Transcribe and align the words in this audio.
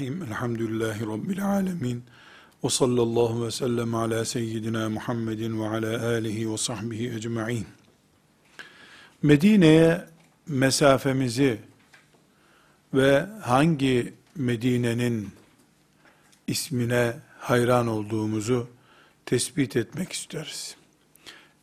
Bismillahirrahmanirrahim. 0.00 0.32
Elhamdülillahi 0.32 1.06
Rabbil 1.06 1.46
alemin. 1.46 2.04
Ve 2.64 2.68
sallallahu 2.68 3.46
ve 3.46 3.50
sellem 3.50 3.94
ala 3.94 4.24
seyyidina 4.24 4.88
Muhammedin 4.88 5.60
ve 5.60 5.68
ala 5.68 6.06
alihi 6.06 6.52
ve 6.52 6.56
sahbihi 6.56 7.14
ecma'in. 7.14 7.66
Medine'ye 9.22 10.04
mesafemizi 10.46 11.58
ve 12.94 13.26
hangi 13.42 14.14
Medine'nin 14.36 15.28
ismine 16.46 17.16
hayran 17.38 17.86
olduğumuzu 17.86 18.68
tespit 19.26 19.76
etmek 19.76 20.12
isteriz. 20.12 20.76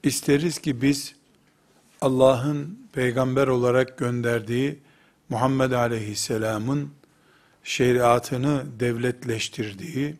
İsteriz 0.03 0.59
ki 0.59 0.81
biz 0.81 1.15
Allah'ın 2.01 2.79
peygamber 2.93 3.47
olarak 3.47 3.97
gönderdiği 3.97 4.79
Muhammed 5.29 5.71
Aleyhisselam'ın 5.71 6.97
şeriatını 7.67 8.65
devletleştirdiği, 8.79 10.15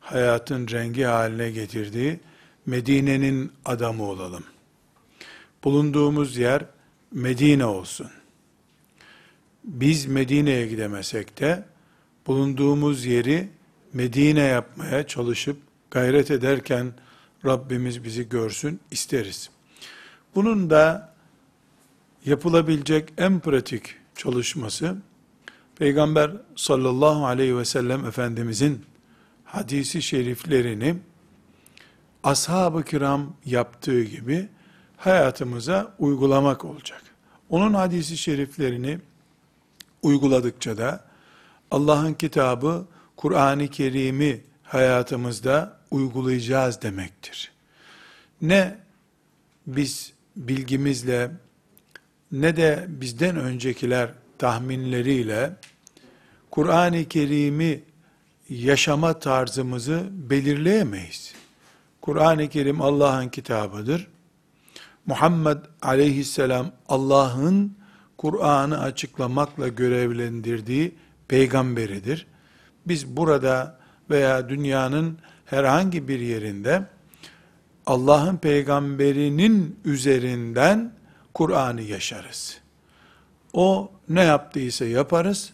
hayatın 0.00 0.68
rengi 0.68 1.04
haline 1.04 1.50
getirdiği 1.50 2.20
Medine'nin 2.66 3.52
adamı 3.64 4.02
olalım. 4.04 4.44
Bulunduğumuz 5.64 6.36
yer 6.36 6.64
Medine 7.12 7.64
olsun. 7.64 8.06
Biz 9.64 10.06
Medine'ye 10.06 10.66
gidemesek 10.66 11.40
de 11.40 11.64
bulunduğumuz 12.26 13.04
yeri 13.04 13.48
Medine 13.92 14.42
yapmaya 14.42 15.06
çalışıp 15.06 15.56
gayret 15.90 16.30
ederken 16.30 16.92
Rabbimiz 17.44 18.04
bizi 18.04 18.28
görsün 18.28 18.80
isteriz. 18.90 19.50
Bunun 20.34 20.70
da 20.70 21.14
yapılabilecek 22.24 23.12
en 23.18 23.40
pratik 23.40 23.94
çalışması, 24.16 24.96
Peygamber 25.80 26.30
sallallahu 26.56 27.26
aleyhi 27.26 27.56
ve 27.56 27.64
sellem 27.64 28.06
Efendimizin 28.06 28.84
hadisi 29.44 30.02
şeriflerini 30.02 30.96
ashab-ı 32.24 32.84
kiram 32.84 33.36
yaptığı 33.44 34.02
gibi 34.02 34.48
hayatımıza 34.96 35.94
uygulamak 35.98 36.64
olacak. 36.64 37.02
Onun 37.50 37.74
hadisi 37.74 38.18
şeriflerini 38.18 38.98
uyguladıkça 40.02 40.78
da 40.78 41.04
Allah'ın 41.70 42.14
kitabı 42.14 42.86
Kur'an-ı 43.16 43.68
Kerim'i 43.68 44.40
hayatımızda 44.62 45.80
uygulayacağız 45.90 46.82
demektir. 46.82 47.52
Ne 48.42 48.78
biz 49.66 50.12
bilgimizle 50.36 51.30
ne 52.32 52.56
de 52.56 52.86
bizden 52.88 53.36
öncekiler 53.36 54.19
tahminleriyle 54.40 55.56
Kur'an-ı 56.50 57.04
Kerim'i 57.04 57.82
yaşama 58.48 59.18
tarzımızı 59.18 60.08
belirleyemeyiz. 60.12 61.34
Kur'an-ı 62.00 62.48
Kerim 62.48 62.80
Allah'ın 62.80 63.28
kitabıdır. 63.28 64.08
Muhammed 65.06 65.58
aleyhisselam 65.82 66.72
Allah'ın 66.88 67.76
Kur'an'ı 68.18 68.80
açıklamakla 68.80 69.68
görevlendirdiği 69.68 70.94
peygamberidir. 71.28 72.26
Biz 72.86 73.16
burada 73.16 73.78
veya 74.10 74.48
dünyanın 74.48 75.18
herhangi 75.44 76.08
bir 76.08 76.20
yerinde 76.20 76.82
Allah'ın 77.86 78.36
peygamberinin 78.36 79.80
üzerinden 79.84 80.92
Kur'an'ı 81.34 81.82
yaşarız. 81.82 82.60
O 83.52 83.90
ne 84.10 84.22
yaptıysa 84.22 84.84
yaparız. 84.84 85.52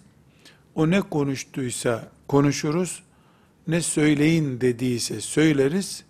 O 0.74 0.90
ne 0.90 1.00
konuştuysa 1.00 2.08
konuşuruz. 2.28 3.02
Ne 3.68 3.80
söyleyin 3.80 4.60
dediyse 4.60 5.20
söyleriz. 5.20 6.04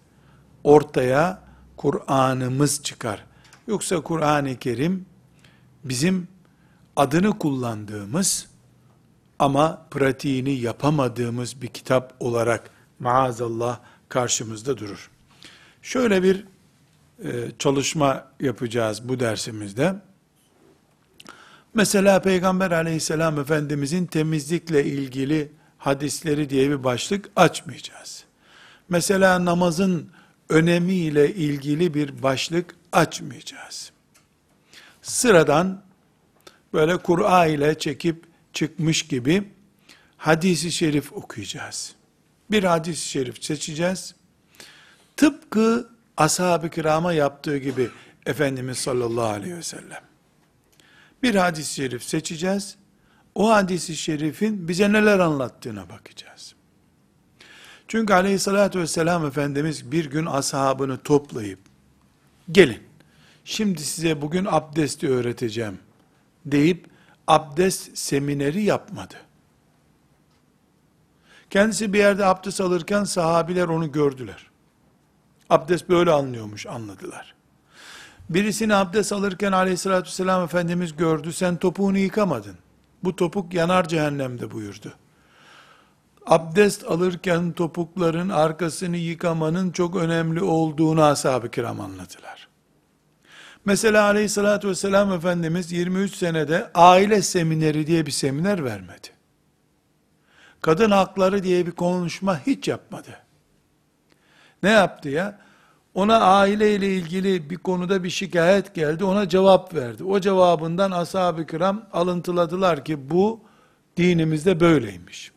Ortaya 0.65 1.43
Kur'an'ımız 1.77 2.83
çıkar. 2.83 3.25
Yoksa 3.67 4.01
Kur'an-ı 4.01 4.57
Kerim 4.57 5.07
bizim 5.85 6.29
adını 6.97 7.39
kullandığımız 7.39 8.49
ama 9.39 9.87
pratiğini 9.91 10.51
yapamadığımız 10.51 11.63
bir 11.63 11.69
kitap 11.69 12.15
olarak 12.21 12.71
maazallah 12.99 13.81
karşımızda 14.09 14.79
durur. 14.79 15.11
Şöyle 15.83 16.23
bir 16.23 16.45
e, 17.25 17.51
çalışma 17.59 18.29
yapacağız 18.41 19.09
bu 19.09 19.21
dersimizde. 19.21 19.95
Mesela 21.77 22.23
Peygamber 22.23 22.71
aleyhisselam 22.71 23.41
Efendimizin 23.41 24.07
temizlikle 24.07 24.85
ilgili 24.85 25.53
hadisleri 25.79 26.51
diye 26.51 26.71
bir 26.71 26.85
başlık 26.85 27.31
açmayacağız. 27.37 28.25
Mesela 28.89 29.45
namazın 29.45 30.11
önemiyle 30.49 31.35
ilgili 31.35 31.95
bir 31.95 32.23
başlık 32.23 32.77
açmayacağız. 32.93 33.93
Sıradan 35.03 35.83
böyle 36.73 36.97
Kur'a 36.97 37.47
ile 37.47 37.79
çekip 37.79 38.25
çıkmış 38.53 39.03
gibi 39.03 39.49
hadisi 40.17 40.73
şerif 40.73 41.13
okuyacağız. 41.13 41.95
Bir 42.51 42.65
hadis-i 42.65 43.09
şerif 43.09 43.45
seçeceğiz. 43.45 44.15
Tıpkı 45.17 45.89
ashab-ı 46.17 46.71
kirama 46.71 47.13
yaptığı 47.13 47.59
gibi 47.59 47.91
Efendimiz 48.27 48.79
sallallahu 48.79 49.29
aleyhi 49.29 49.57
ve 49.57 49.63
sellem. 49.63 50.06
Bir 51.27 51.35
hadis-i 51.35 51.75
şerif 51.75 52.03
seçeceğiz. 52.03 52.77
O 53.35 53.51
hadis-i 53.51 53.97
şerifin 53.97 54.69
bize 54.69 54.93
neler 54.93 55.19
anlattığına 55.19 55.89
bakacağız. 55.89 56.55
Çünkü 57.89 58.15
aleyhissalatü 58.15 58.81
vesselam 58.81 59.27
Efendimiz 59.27 59.93
bir 59.93 60.11
gün 60.11 60.27
ashabını 60.27 60.99
toplayıp, 60.99 61.59
gelin, 62.53 62.83
şimdi 63.45 63.83
size 63.83 64.23
bugün 64.23 64.47
abdesti 64.51 65.09
öğreteceğim 65.09 65.79
deyip, 66.45 66.87
abdest 67.27 67.99
semineri 67.99 68.63
yapmadı. 68.63 69.15
Kendisi 71.51 71.93
bir 71.93 71.99
yerde 71.99 72.25
abdest 72.25 72.61
alırken 72.61 73.05
sahabiler 73.05 73.69
onu 73.69 73.93
gördüler. 73.93 74.51
Abdest 75.51 75.89
böyle 75.89 76.11
anlıyormuş 76.11 76.67
anladılar. 76.67 77.36
Birisini 78.31 78.75
abdest 78.75 79.13
alırken 79.13 79.53
aleyhissalatü 79.53 80.09
vesselam 80.09 80.45
Efendimiz 80.45 80.97
gördü. 80.97 81.33
Sen 81.33 81.57
topuğunu 81.57 81.99
yıkamadın. 81.99 82.57
Bu 83.05 83.17
topuk 83.17 83.55
yanar 83.55 83.89
cehennemde 83.89 84.51
buyurdu. 84.51 84.93
Abdest 86.27 86.85
alırken 86.85 87.53
topukların 87.53 88.29
arkasını 88.29 88.97
yıkamanın 88.97 89.71
çok 89.71 89.97
önemli 89.97 90.43
olduğunu 90.43 91.03
ashab-ı 91.03 91.51
kiram 91.51 91.81
anlatılar. 91.81 92.49
Mesela 93.65 94.05
aleyhissalatü 94.05 94.69
vesselam 94.69 95.13
Efendimiz 95.13 95.73
23 95.73 96.15
senede 96.15 96.71
aile 96.75 97.23
semineri 97.23 97.87
diye 97.87 98.07
bir 98.07 98.11
seminer 98.11 98.65
vermedi. 98.65 99.09
Kadın 100.61 100.91
hakları 100.91 101.43
diye 101.43 101.67
bir 101.67 101.73
konuşma 101.73 102.47
hiç 102.47 102.69
yapmadı. 102.69 103.11
Ne 104.63 104.71
yaptı 104.71 105.09
ya? 105.09 105.39
Ona 105.97 106.21
aile 106.21 106.75
ile 106.75 106.95
ilgili 106.95 107.51
bir 107.51 107.57
konuda 107.57 108.05
bir 108.05 108.11
şikayet 108.11 108.75
geldi, 108.75 109.05
ona 109.05 109.29
cevap 109.29 109.75
verdi. 109.75 110.05
O 110.05 110.21
cevabından 110.21 110.91
ashab-ı 110.91 111.47
kiram 111.47 111.83
alıntıladılar 111.93 112.85
ki 112.85 113.11
bu 113.11 113.41
dinimizde 113.97 114.61
böyleymiş. 114.61 115.33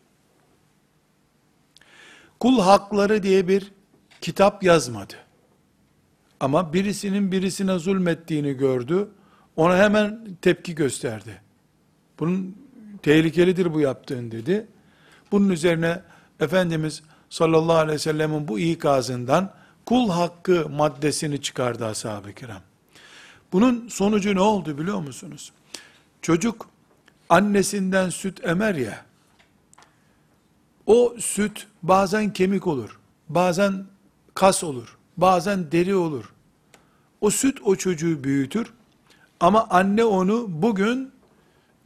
Kul 2.40 2.60
hakları 2.60 3.22
diye 3.22 3.48
bir 3.48 3.72
kitap 4.20 4.62
yazmadı. 4.62 5.14
Ama 6.40 6.72
birisinin 6.72 7.32
birisine 7.32 7.78
zulmettiğini 7.78 8.52
gördü, 8.52 9.08
ona 9.56 9.78
hemen 9.78 10.28
tepki 10.42 10.74
gösterdi. 10.74 11.40
Bunun 12.18 12.56
tehlikelidir 13.02 13.74
bu 13.74 13.80
yaptığın 13.80 14.30
dedi. 14.30 14.66
Bunun 15.32 15.48
üzerine 15.48 16.02
Efendimiz 16.40 17.02
sallallahu 17.30 17.76
aleyhi 17.76 17.94
ve 17.94 17.98
sellemin 17.98 18.48
bu 18.48 18.58
ikazından 18.58 19.59
kul 19.90 20.10
hakkı 20.10 20.68
maddesini 20.68 21.42
çıkardı 21.42 21.86
ashab-ı 21.86 22.32
kiram. 22.32 22.62
Bunun 23.52 23.88
sonucu 23.88 24.34
ne 24.34 24.40
oldu 24.40 24.78
biliyor 24.78 25.00
musunuz? 25.00 25.52
Çocuk 26.22 26.68
annesinden 27.28 28.10
süt 28.10 28.44
emer 28.44 28.74
ya, 28.74 29.04
o 30.86 31.14
süt 31.18 31.66
bazen 31.82 32.32
kemik 32.32 32.66
olur, 32.66 32.98
bazen 33.28 33.84
kas 34.34 34.64
olur, 34.64 34.98
bazen 35.16 35.72
deri 35.72 35.94
olur. 35.94 36.32
O 37.20 37.30
süt 37.30 37.58
o 37.64 37.76
çocuğu 37.76 38.24
büyütür 38.24 38.72
ama 39.40 39.66
anne 39.70 40.04
onu 40.04 40.46
bugün 40.48 41.12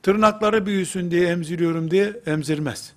tırnakları 0.03 0.67
büyüsün 0.67 1.11
diye 1.11 1.29
emziriyorum 1.29 1.91
diye 1.91 2.21
emzirmez. 2.27 2.93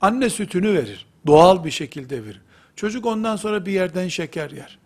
Anne 0.00 0.30
sütünü 0.30 0.74
verir. 0.74 1.06
Doğal 1.26 1.64
bir 1.64 1.70
şekilde 1.70 2.24
verir. 2.24 2.47
Çocuk 2.78 3.06
ondan 3.06 3.36
sonra 3.36 3.66
bir 3.66 3.72
yerden 3.72 4.08
şeker 4.08 4.50
yer. 4.50 4.78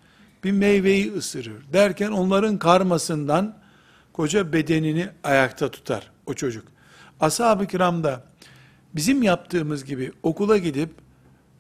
Bir 0.45 0.53
meyveyi 0.53 1.13
ısırır. 1.13 1.73
Derken 1.73 2.11
onların 2.11 2.59
karmasından 2.59 3.57
koca 4.13 4.53
bedenini 4.53 5.09
ayakta 5.25 5.71
tutar 5.71 6.11
o 6.27 6.35
çocuk. 6.35 6.65
Ashab-ı 7.21 7.67
kiram 7.67 8.05
da 8.05 8.25
bizim 8.95 9.23
yaptığımız 9.23 9.85
gibi 9.85 10.13
okula 10.23 10.59
gidip 10.59 10.91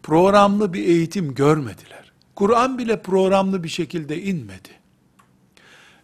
programlı 0.02 0.72
bir 0.72 0.86
eğitim 0.86 1.34
görmediler. 1.34 2.12
Kur'an 2.34 2.78
bile 2.78 3.02
programlı 3.02 3.64
bir 3.64 3.68
şekilde 3.68 4.22
inmedi. 4.22 4.68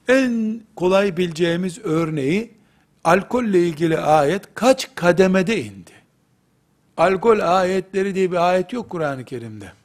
En 0.09 0.63
kolay 0.77 1.17
bileceğimiz 1.17 1.79
örneği 1.79 2.55
alkolle 3.05 3.69
ilgili 3.69 3.99
ayet 3.99 4.55
kaç 4.55 4.95
kademede 4.95 5.65
indi? 5.65 5.93
Alkol 6.97 7.41
ayetleri 7.41 8.15
diye 8.15 8.33
bir 8.33 8.51
ayet 8.51 8.73
yok 8.73 8.91
Kur'an-ı 8.91 9.25
Kerim'de. 9.25 9.78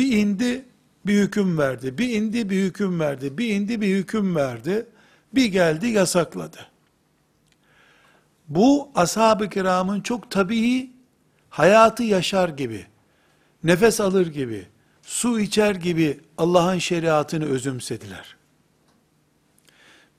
Bir 0.00 0.16
indi, 0.16 0.64
bir 1.06 1.14
hüküm 1.14 1.58
verdi. 1.58 1.98
Bir 1.98 2.08
indi, 2.08 2.50
bir 2.50 2.62
hüküm 2.62 3.00
verdi. 3.00 3.38
Bir 3.38 3.48
indi, 3.48 3.80
bir 3.80 3.96
hüküm 3.96 4.36
verdi. 4.36 4.86
Bir 5.34 5.44
geldi, 5.44 5.86
yasakladı. 5.86 6.66
Bu 8.48 8.90
ashab-ı 8.94 9.48
kiramın 9.48 10.00
çok 10.00 10.30
tabii 10.30 10.90
hayatı 11.50 12.02
yaşar 12.02 12.48
gibi, 12.48 12.86
nefes 13.64 14.00
alır 14.00 14.26
gibi, 14.26 14.66
su 15.02 15.40
içer 15.40 15.74
gibi 15.74 16.20
Allah'ın 16.38 16.78
şeriatını 16.78 17.44
özümsediler. 17.44 18.36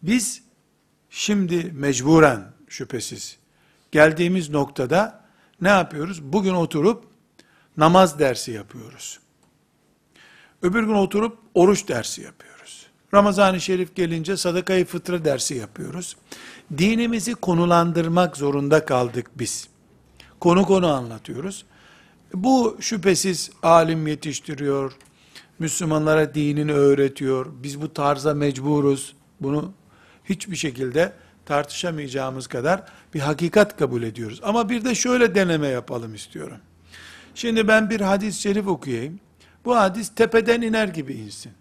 Biz 0.01 0.43
şimdi 1.09 1.71
mecburen 1.73 2.43
şüphesiz 2.67 3.37
geldiğimiz 3.91 4.49
noktada 4.49 5.25
ne 5.61 5.69
yapıyoruz? 5.69 6.23
Bugün 6.23 6.53
oturup 6.53 7.05
namaz 7.77 8.19
dersi 8.19 8.51
yapıyoruz. 8.51 9.20
Öbür 10.61 10.83
gün 10.83 10.93
oturup 10.93 11.37
oruç 11.53 11.87
dersi 11.87 12.21
yapıyoruz. 12.21 12.87
Ramazan-ı 13.13 13.61
Şerif 13.61 13.95
gelince 13.95 14.37
sadakayı 14.37 14.85
fıtre 14.85 15.25
dersi 15.25 15.55
yapıyoruz. 15.55 16.17
Dinimizi 16.77 17.35
konulandırmak 17.35 18.37
zorunda 18.37 18.85
kaldık 18.85 19.31
biz. 19.35 19.67
Konu 20.39 20.65
konu 20.65 20.87
anlatıyoruz. 20.87 21.65
Bu 22.33 22.77
şüphesiz 22.79 23.51
alim 23.63 24.07
yetiştiriyor, 24.07 24.91
Müslümanlara 25.59 26.35
dinini 26.35 26.73
öğretiyor. 26.73 27.45
Biz 27.63 27.81
bu 27.81 27.93
tarza 27.93 28.33
mecburuz. 28.33 29.15
Bunu 29.41 29.73
hiçbir 30.25 30.55
şekilde 30.55 31.13
tartışamayacağımız 31.45 32.47
kadar 32.47 32.83
bir 33.13 33.19
hakikat 33.19 33.77
kabul 33.77 34.03
ediyoruz. 34.03 34.39
Ama 34.43 34.69
bir 34.69 34.85
de 34.85 34.95
şöyle 34.95 35.35
deneme 35.35 35.67
yapalım 35.67 36.15
istiyorum. 36.15 36.57
Şimdi 37.35 37.67
ben 37.67 37.89
bir 37.89 38.01
hadis-i 38.01 38.41
şerif 38.41 38.67
okuyayım. 38.67 39.19
Bu 39.65 39.75
hadis 39.75 40.09
tepeden 40.15 40.61
iner 40.61 40.87
gibi 40.87 41.13
insin. 41.13 41.51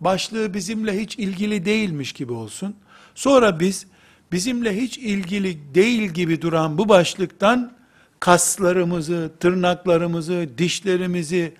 Başlığı 0.00 0.54
bizimle 0.54 1.00
hiç 1.00 1.18
ilgili 1.18 1.64
değilmiş 1.64 2.12
gibi 2.12 2.32
olsun. 2.32 2.76
Sonra 3.14 3.60
biz 3.60 3.86
bizimle 4.32 4.76
hiç 4.80 4.98
ilgili 4.98 5.74
değil 5.74 6.02
gibi 6.02 6.42
duran 6.42 6.78
bu 6.78 6.88
başlıktan 6.88 7.72
kaslarımızı, 8.20 9.32
tırnaklarımızı, 9.40 10.48
dişlerimizi, 10.58 11.54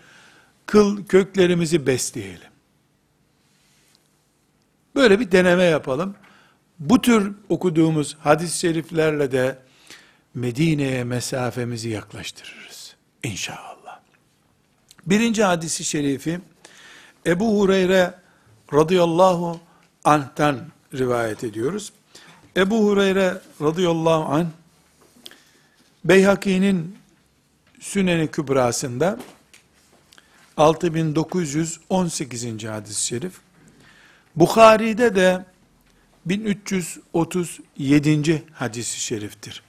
kıl 0.67 1.05
köklerimizi 1.05 1.87
besleyelim. 1.87 2.53
Böyle 4.95 5.21
bir 5.21 5.33
deneme 5.33 5.65
yapalım. 5.65 6.15
Bu 6.79 7.01
tür 7.03 7.33
okuduğumuz 7.49 8.17
hadis-i 8.21 8.59
şeriflerle 8.59 9.33
de 9.33 9.59
Medine'ye 10.35 11.05
mesafemizi 11.05 11.89
yaklaştırırız. 11.89 12.97
İnşallah. 13.23 13.72
Birinci 15.07 15.45
hadisi 15.45 15.85
şerifi 15.85 16.41
Ebu 17.27 17.61
Hureyre 17.61 18.15
radıyallahu 18.73 19.61
anh'tan 20.05 20.61
rivayet 20.95 21.45
ediyoruz. 21.45 21.93
Ebu 22.57 22.85
Hureyre 22.85 23.41
radıyallahu 23.61 24.35
anh 24.35 24.47
Beyhaki'nin 26.05 26.99
Süneni 27.81 28.31
Kübrası'nda 28.31 29.19
6918. 30.57 32.65
hadis-i 32.65 33.07
şerif 33.07 33.33
Bukhari'de 34.37 35.15
de 35.15 35.45
1337. 36.27 38.43
hadis-i 38.53 39.01
şeriftir. 39.01 39.63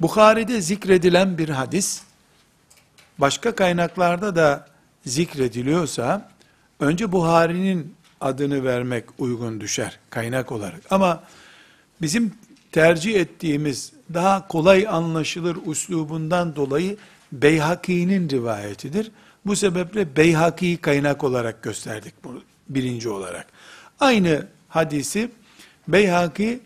Bukhari'de 0.00 0.60
zikredilen 0.60 1.38
bir 1.38 1.48
hadis, 1.48 2.02
başka 3.18 3.54
kaynaklarda 3.54 4.36
da 4.36 4.66
zikrediliyorsa, 5.06 6.30
önce 6.80 7.12
Buhari'nin 7.12 7.94
adını 8.20 8.64
vermek 8.64 9.04
uygun 9.18 9.60
düşer 9.60 9.98
kaynak 10.10 10.52
olarak. 10.52 10.80
Ama 10.90 11.22
bizim 12.00 12.32
tercih 12.72 13.14
ettiğimiz 13.14 13.92
daha 14.14 14.48
kolay 14.48 14.86
anlaşılır 14.88 15.58
uslubundan 15.66 16.56
dolayı 16.56 16.96
Beyhaki'nin 17.32 18.30
rivayetidir. 18.30 19.10
Bu 19.46 19.56
sebeple 19.56 20.16
Beyhaki 20.16 20.76
kaynak 20.76 21.24
olarak 21.24 21.62
gösterdik 21.62 22.14
bunu 22.24 22.42
birinci 22.68 23.08
olarak. 23.08 23.46
Aynı 24.00 24.46
hadisi 24.68 25.30
Beyhaki 25.88 26.60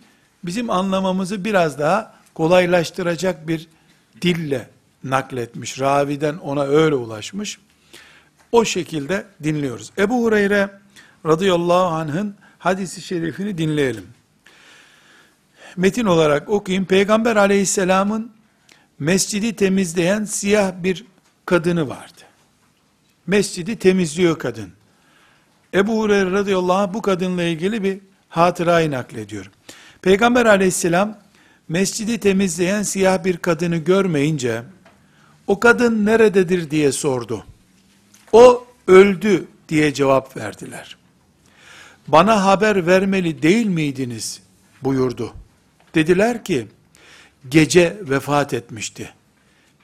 bizim 0.45 0.71
anlamamızı 0.71 1.45
biraz 1.45 1.79
daha 1.79 2.15
kolaylaştıracak 2.35 3.49
bir 3.49 3.69
dille 4.23 4.69
nakletmiş. 5.05 5.81
Raviden 5.81 6.37
ona 6.37 6.63
öyle 6.63 6.95
ulaşmış. 6.95 7.59
O 8.53 8.65
şekilde 8.65 9.25
dinliyoruz. 9.43 9.93
Ebu 9.99 10.25
Hureyre 10.25 10.71
radıyallahu 11.27 11.95
anh'ın 11.95 12.35
hadisi 12.59 13.01
şerifini 13.01 13.59
dinleyelim. 13.59 14.07
Metin 15.77 16.05
olarak 16.05 16.49
okuyayım. 16.49 16.85
Peygamber 16.85 17.37
aleyhisselamın 17.37 18.33
mescidi 18.99 19.57
temizleyen 19.57 20.25
siyah 20.25 20.73
bir 20.83 21.05
kadını 21.47 21.89
vardı. 21.89 22.21
Mescidi 23.27 23.77
temizliyor 23.77 24.39
kadın. 24.39 24.73
Ebu 25.75 25.99
Hureyre 25.99 26.31
radıyallahu 26.31 26.77
anh 26.77 26.95
bu 26.95 27.03
kadınla 27.03 27.43
ilgili 27.43 27.83
bir 27.83 27.99
hatırayı 28.29 28.91
naklediyor. 28.91 29.51
Peygamber 30.03 30.47
aleyhisselam 30.47 31.19
mescidi 31.69 32.21
temizleyen 32.21 32.83
siyah 32.83 33.25
bir 33.25 33.37
kadını 33.37 33.77
görmeyince 33.77 34.63
o 35.51 35.61
kadın 35.61 36.07
nerededir 36.07 36.71
diye 36.71 36.93
sordu. 36.93 37.45
O 38.33 38.67
öldü 38.87 39.49
diye 39.69 39.95
cevap 39.95 40.37
verdiler. 40.37 40.97
Bana 42.09 42.45
haber 42.45 42.87
vermeli 42.87 43.43
değil 43.43 43.67
miydiniz 43.67 44.43
buyurdu. 44.83 45.35
Dediler 45.95 46.45
ki 46.45 46.69
gece 47.49 47.99
vefat 48.03 48.55
etmişti. 48.55 49.13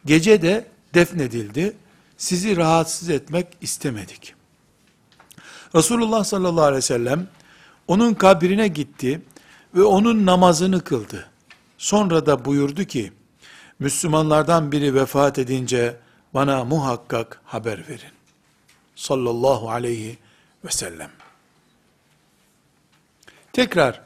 Gece 0.04 0.42
de 0.42 0.66
defnedildi. 0.94 1.76
Sizi 2.16 2.56
rahatsız 2.56 3.08
etmek 3.08 3.46
istemedik. 3.61 4.35
Resulullah 5.75 6.25
sallallahu 6.25 6.64
aleyhi 6.64 6.78
ve 6.78 6.82
sellem 6.82 7.28
onun 7.88 8.14
kabrine 8.14 8.68
gitti 8.68 9.23
ve 9.75 9.82
onun 9.82 10.26
namazını 10.26 10.80
kıldı. 10.85 11.26
Sonra 11.78 12.26
da 12.26 12.44
buyurdu 12.44 12.85
ki, 12.85 13.12
Müslümanlardan 13.78 14.73
biri 14.73 14.95
vefat 14.95 15.38
edince 15.38 15.97
bana 16.35 16.64
muhakkak 16.64 17.40
haber 17.45 17.88
verin. 17.88 18.12
Sallallahu 18.97 19.71
aleyhi 19.71 20.18
ve 20.64 20.71
sellem. 20.71 21.11
Tekrar 23.52 24.02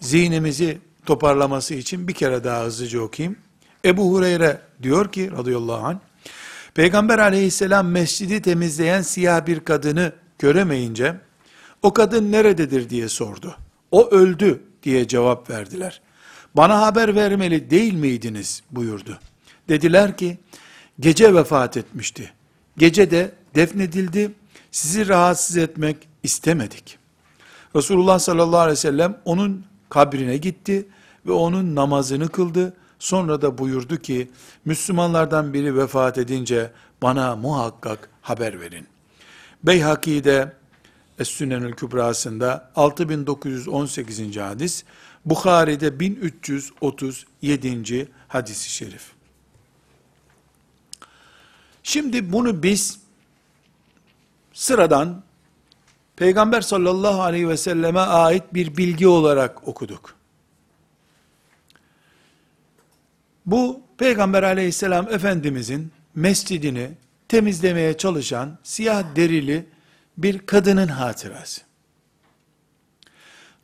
zihnimizi 0.00 0.78
toparlaması 1.06 1.74
için 1.74 2.08
bir 2.08 2.14
kere 2.14 2.44
daha 2.44 2.64
hızlıca 2.64 3.00
okuyayım. 3.00 3.38
Ebu 3.84 4.12
Hureyre 4.12 4.60
diyor 4.82 5.12
ki 5.12 5.30
radıyallahu 5.30 5.86
anh, 5.86 5.98
Peygamber 6.74 7.18
aleyhisselam 7.18 7.88
mescidi 7.88 8.42
temizleyen 8.42 9.02
siyah 9.02 9.46
bir 9.46 9.60
kadını 9.60 10.12
göremeyince, 10.38 11.16
o 11.82 11.92
kadın 11.92 12.32
nerededir 12.32 12.90
diye 12.90 13.08
sordu. 13.08 13.56
O 13.90 14.10
öldü 14.10 14.62
diye 14.82 15.08
cevap 15.08 15.50
verdiler. 15.50 16.00
Bana 16.56 16.80
haber 16.80 17.14
vermeli 17.14 17.70
değil 17.70 17.94
miydiniz 17.94 18.62
buyurdu. 18.70 19.18
Dediler 19.68 20.16
ki, 20.16 20.38
gece 21.00 21.34
vefat 21.34 21.76
etmişti. 21.76 22.32
Gece 22.76 23.10
de 23.10 23.32
defnedildi, 23.54 24.32
sizi 24.70 25.08
rahatsız 25.08 25.56
etmek 25.56 25.96
istemedik. 26.22 26.98
Resulullah 27.76 28.18
sallallahu 28.18 28.60
aleyhi 28.60 28.72
ve 28.72 28.76
sellem 28.76 29.16
onun 29.24 29.64
kabrine 29.88 30.36
gitti 30.36 30.86
ve 31.26 31.32
onun 31.32 31.74
namazını 31.74 32.28
kıldı. 32.28 32.74
Sonra 32.98 33.42
da 33.42 33.58
buyurdu 33.58 33.96
ki, 33.96 34.30
Müslümanlardan 34.64 35.54
biri 35.54 35.76
vefat 35.76 36.18
edince 36.18 36.70
bana 37.02 37.36
muhakkak 37.36 38.10
haber 38.22 38.60
verin. 38.60 38.86
Beyhaki'de 39.62 40.52
Es-Sünenül 41.18 41.72
Kübrası'nda 41.72 42.70
6918. 42.76 44.36
hadis, 44.36 44.84
Bukhari'de 45.24 46.00
1337. 46.00 48.08
hadisi 48.28 48.70
şerif. 48.70 49.12
Şimdi 51.82 52.32
bunu 52.32 52.62
biz 52.62 53.00
sıradan 54.52 55.22
Peygamber 56.16 56.60
sallallahu 56.60 57.22
aleyhi 57.22 57.48
ve 57.48 57.56
selleme 57.56 58.00
ait 58.00 58.54
bir 58.54 58.76
bilgi 58.76 59.08
olarak 59.08 59.68
okuduk. 59.68 60.14
Bu 63.46 63.82
Peygamber 63.98 64.42
aleyhisselam 64.42 65.08
Efendimizin 65.08 65.92
mescidini 66.14 66.90
temizlemeye 67.28 67.96
çalışan 67.96 68.58
siyah 68.62 69.16
derili 69.16 69.66
bir 70.18 70.38
kadının 70.38 70.88
hatırası. 70.88 71.69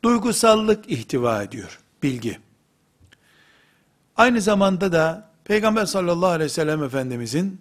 Duygusallık 0.04 0.90
ihtiva 0.90 1.42
ediyor 1.42 1.80
bilgi. 2.02 2.38
Aynı 4.16 4.40
zamanda 4.40 4.92
da 4.92 5.30
Peygamber 5.44 5.86
sallallahu 5.86 6.30
aleyhi 6.30 6.50
ve 6.50 6.54
sellem 6.54 6.82
Efendimizin 6.82 7.60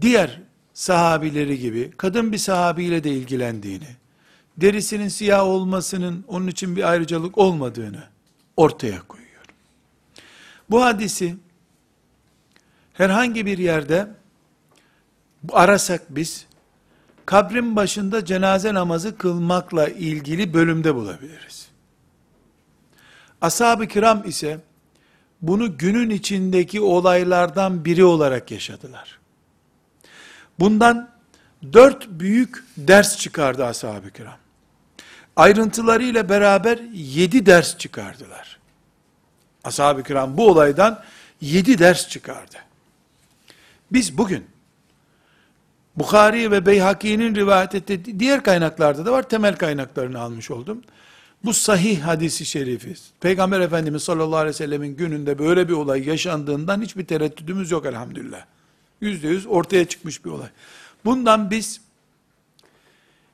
diğer 0.00 0.40
sahabileri 0.74 1.58
gibi 1.58 1.90
kadın 1.96 2.32
bir 2.32 2.38
sahabiyle 2.38 3.04
de 3.04 3.10
ilgilendiğini, 3.10 3.88
derisinin 4.56 5.08
siyah 5.08 5.44
olmasının 5.44 6.24
onun 6.28 6.46
için 6.46 6.76
bir 6.76 6.90
ayrıcalık 6.90 7.38
olmadığını 7.38 8.02
ortaya 8.56 9.02
koyuyor. 9.02 9.44
Bu 10.70 10.84
hadisi 10.84 11.36
herhangi 12.94 13.46
bir 13.46 13.58
yerde 13.58 14.08
arasak 15.52 16.02
biz, 16.08 16.46
kabrin 17.26 17.76
başında 17.76 18.24
cenaze 18.24 18.74
namazı 18.74 19.18
kılmakla 19.18 19.88
ilgili 19.88 20.54
bölümde 20.54 20.94
bulabiliriz. 20.94 21.68
Ashab-ı 23.40 23.86
kiram 23.86 24.28
ise, 24.28 24.60
bunu 25.42 25.78
günün 25.78 26.10
içindeki 26.10 26.80
olaylardan 26.80 27.84
biri 27.84 28.04
olarak 28.04 28.50
yaşadılar. 28.50 29.18
Bundan 30.58 31.10
dört 31.72 32.08
büyük 32.08 32.64
ders 32.76 33.18
çıkardı 33.18 33.64
ashab-ı 33.64 34.10
kiram. 34.10 34.36
Ayrıntılarıyla 35.36 36.28
beraber 36.28 36.78
yedi 36.92 37.46
ders 37.46 37.78
çıkardılar. 37.78 38.58
Ashab-ı 39.64 40.02
kiram 40.02 40.36
bu 40.36 40.48
olaydan 40.48 41.04
yedi 41.40 41.78
ders 41.78 42.08
çıkardı. 42.08 42.56
Biz 43.92 44.18
bugün 44.18 44.46
Bukhari 45.96 46.50
ve 46.50 46.66
Beyhaki'nin 46.66 47.34
rivayet 47.34 47.74
ettiği 47.74 48.20
diğer 48.20 48.42
kaynaklarda 48.42 49.06
da 49.06 49.12
var. 49.12 49.28
Temel 49.28 49.56
kaynaklarını 49.56 50.20
almış 50.20 50.50
oldum. 50.50 50.82
Bu 51.44 51.54
sahih 51.54 52.00
hadisi 52.00 52.46
şerifi, 52.46 52.94
Peygamber 53.20 53.60
Efendimiz 53.60 54.02
sallallahu 54.02 54.36
aleyhi 54.36 54.54
ve 54.54 54.58
sellemin 54.58 54.96
gününde 54.96 55.38
böyle 55.38 55.68
bir 55.68 55.72
olay 55.72 56.08
yaşandığından 56.08 56.82
hiçbir 56.82 57.06
tereddüdümüz 57.06 57.70
yok 57.70 57.86
elhamdülillah. 57.86 58.44
Yüzde 59.00 59.28
yüz 59.28 59.46
ortaya 59.46 59.84
çıkmış 59.84 60.24
bir 60.24 60.30
olay. 60.30 60.48
Bundan 61.04 61.50
biz 61.50 61.80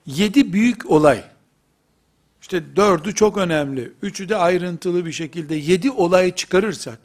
yedi 0.06 0.52
büyük 0.52 0.90
olay, 0.90 1.24
işte 2.42 2.76
dördü 2.76 3.14
çok 3.14 3.38
önemli, 3.38 3.92
üçü 4.02 4.28
de 4.28 4.36
ayrıntılı 4.36 5.06
bir 5.06 5.12
şekilde 5.12 5.54
yedi 5.54 5.90
olayı 5.90 6.34
çıkarırsak, 6.34 6.98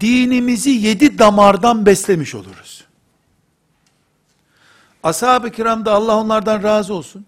dinimizi 0.00 0.70
yedi 0.70 1.18
damardan 1.18 1.86
beslemiş 1.86 2.34
oluruz. 2.34 2.83
Ashab-ı 5.04 5.50
kiram 5.50 5.84
da 5.84 5.92
Allah 5.92 6.16
onlardan 6.16 6.62
razı 6.62 6.94
olsun. 6.94 7.26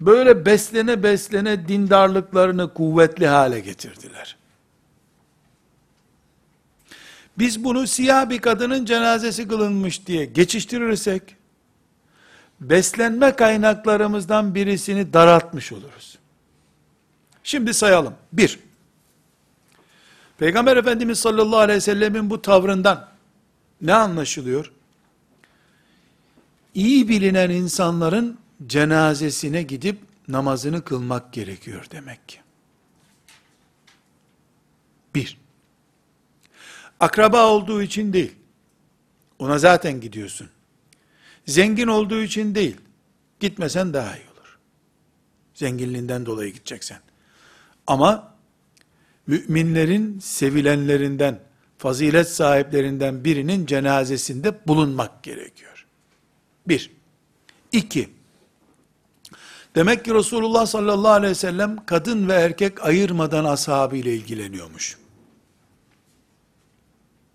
Böyle 0.00 0.46
beslene 0.46 1.02
beslene 1.02 1.68
dindarlıklarını 1.68 2.74
kuvvetli 2.74 3.26
hale 3.26 3.60
getirdiler. 3.60 4.36
Biz 7.38 7.64
bunu 7.64 7.86
siyah 7.86 8.30
bir 8.30 8.38
kadının 8.38 8.84
cenazesi 8.84 9.48
kılınmış 9.48 10.06
diye 10.06 10.24
geçiştirirsek, 10.24 11.22
beslenme 12.60 13.36
kaynaklarımızdan 13.36 14.54
birisini 14.54 15.12
daraltmış 15.12 15.72
oluruz. 15.72 16.18
Şimdi 17.42 17.74
sayalım. 17.74 18.14
Bir, 18.32 18.58
Peygamber 20.38 20.76
Efendimiz 20.76 21.18
sallallahu 21.18 21.58
aleyhi 21.58 21.76
ve 21.76 21.80
sellemin 21.80 22.30
bu 22.30 22.42
tavrından 22.42 23.08
ne 23.80 23.94
anlaşılıyor? 23.94 24.72
İyi 26.76 27.08
bilinen 27.08 27.50
insanların 27.50 28.38
cenazesine 28.66 29.62
gidip 29.62 29.98
namazını 30.28 30.84
kılmak 30.84 31.32
gerekiyor 31.32 31.86
demek 31.90 32.28
ki. 32.28 32.38
Bir, 35.14 35.38
akraba 37.00 37.46
olduğu 37.50 37.82
için 37.82 38.12
değil, 38.12 38.32
ona 39.38 39.58
zaten 39.58 40.00
gidiyorsun. 40.00 40.48
Zengin 41.46 41.88
olduğu 41.88 42.22
için 42.22 42.54
değil, 42.54 42.76
gitmesen 43.40 43.94
daha 43.94 44.16
iyi 44.16 44.26
olur. 44.34 44.58
Zenginliğinden 45.54 46.26
dolayı 46.26 46.52
gideceksen. 46.52 47.00
Ama, 47.86 48.34
müminlerin 49.26 50.18
sevilenlerinden, 50.18 51.40
fazilet 51.78 52.28
sahiplerinden 52.28 53.24
birinin 53.24 53.66
cenazesinde 53.66 54.66
bulunmak 54.66 55.22
gerekiyor. 55.22 55.75
Bir. 56.68 56.90
İki. 57.72 58.10
Demek 59.74 60.04
ki 60.04 60.14
Resulullah 60.14 60.66
sallallahu 60.66 61.12
aleyhi 61.12 61.30
ve 61.30 61.34
sellem 61.34 61.86
kadın 61.86 62.28
ve 62.28 62.32
erkek 62.32 62.84
ayırmadan 62.84 63.44
ashabı 63.44 63.96
ile 63.96 64.14
ilgileniyormuş. 64.14 64.98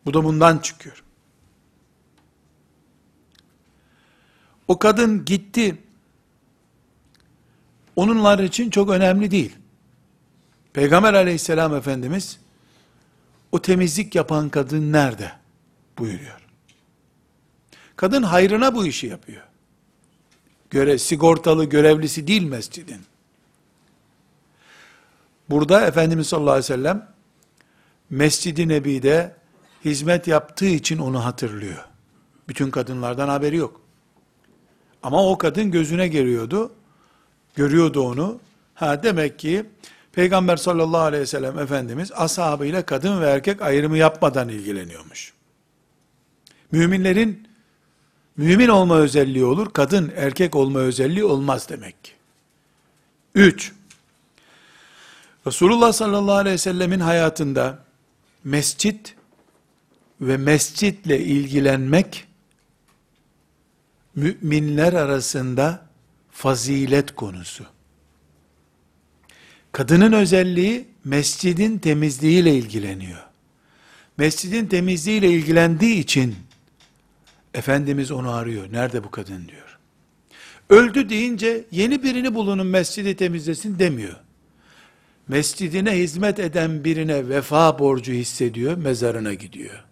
Bu 0.06 0.14
da 0.14 0.24
bundan 0.24 0.58
çıkıyor. 0.58 1.04
O 4.68 4.80
kadın 4.80 5.26
gitti. 5.26 5.78
Onunlar 7.96 8.40
için 8.40 8.70
çok 8.70 8.90
önemli 8.90 9.32
değil. 9.32 9.56
Peygamber 10.74 11.14
aleyhisselam 11.14 11.76
efendimiz 11.76 12.40
o 13.52 13.62
temizlik 13.62 14.16
yapan 14.16 14.50
kadın 14.50 14.92
nerede 14.92 15.32
buyuruyor. 15.98 16.41
Kadın 18.02 18.24
hayrına 18.24 18.76
bu 18.76 18.86
işi 18.86 19.08
yapıyor. 19.08 19.42
Göre, 20.70 20.98
sigortalı 20.98 21.66
görevlisi 21.66 22.28
değil 22.28 22.44
mescidin. 22.44 23.02
Burada 25.50 25.86
Efendimiz 25.86 26.28
sallallahu 26.28 26.52
aleyhi 26.52 26.64
ve 26.64 26.76
sellem 26.76 27.08
Mescid-i 28.10 28.68
Nebi'de 28.68 29.36
hizmet 29.86 30.28
yaptığı 30.28 30.66
için 30.66 30.98
onu 30.98 31.26
hatırlıyor. 31.26 31.86
Bütün 32.48 32.72
kadınlardan 32.72 33.28
haberi 33.30 33.56
yok. 33.56 33.82
Ama 35.04 35.28
o 35.28 35.38
kadın 35.38 35.72
gözüne 35.72 36.08
geliyordu. 36.08 36.72
Görüyordu 37.56 38.02
onu. 38.02 38.40
Ha 38.74 39.04
demek 39.04 39.40
ki 39.40 39.66
Peygamber 40.12 40.58
sallallahu 40.58 41.02
aleyhi 41.02 41.22
ve 41.22 41.28
sellem 41.28 41.60
Efendimiz 41.60 42.12
ashabıyla 42.12 42.86
kadın 42.86 43.22
ve 43.22 43.30
erkek 43.30 43.62
ayrımı 43.62 43.98
yapmadan 43.98 44.50
ilgileniyormuş. 44.50 45.34
Müminlerin 46.72 47.51
mümin 48.42 48.68
olma 48.68 48.98
özelliği 48.98 49.46
olur, 49.46 49.74
kadın 49.74 50.12
erkek 50.16 50.56
olma 50.56 50.80
özelliği 50.80 51.24
olmaz 51.24 51.70
demek 51.70 52.04
ki. 52.04 52.12
Üç, 53.36 53.74
Resulullah 55.48 55.94
sallallahu 55.94 56.36
aleyhi 56.36 56.54
ve 56.54 56.58
sellemin 56.58 57.00
hayatında 57.00 57.80
mescit 58.44 59.16
ve 60.22 60.38
mescitle 60.38 61.20
ilgilenmek 61.20 62.28
müminler 64.16 64.94
arasında 64.94 65.86
fazilet 66.32 67.16
konusu. 67.16 67.66
Kadının 69.72 70.14
özelliği 70.14 70.88
mescidin 71.06 71.78
temizliğiyle 71.78 72.56
ilgileniyor. 72.56 73.26
Mescidin 74.18 74.66
temizliğiyle 74.66 75.30
ilgilendiği 75.30 75.96
için 76.00 76.36
Efendimiz 77.54 78.12
onu 78.12 78.32
arıyor. 78.32 78.72
Nerede 78.72 79.04
bu 79.04 79.12
kadın 79.12 79.48
diyor. 79.48 79.80
Öldü 80.70 81.10
deyince 81.10 81.66
yeni 81.72 82.04
birini 82.04 82.34
bulunun 82.34 82.68
mescidi 82.68 83.16
temizlesin 83.16 83.80
demiyor. 83.80 84.16
Mescidine 85.28 85.98
hizmet 85.98 86.40
eden 86.40 86.84
birine 86.84 87.30
vefa 87.30 87.80
borcu 87.80 88.12
hissediyor, 88.12 88.78
mezarına 88.78 89.34
gidiyor. 89.34 89.86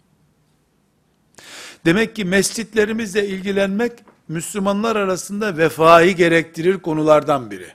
Demek 1.86 2.16
ki 2.16 2.26
mescitlerimizle 2.26 3.28
ilgilenmek 3.28 3.92
Müslümanlar 4.28 4.96
arasında 4.96 5.58
vefayı 5.58 6.16
gerektirir 6.16 6.78
konulardan 6.78 7.52
biri. 7.52 7.72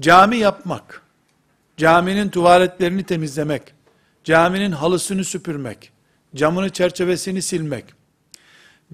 Cami 0.00 0.36
yapmak, 0.36 1.02
caminin 1.76 2.28
tuvaletlerini 2.28 3.04
temizlemek, 3.04 3.74
caminin 4.24 4.72
halısını 4.72 5.24
süpürmek, 5.24 5.92
camını 6.34 6.70
çerçevesini 6.70 7.42
silmek, 7.42 7.84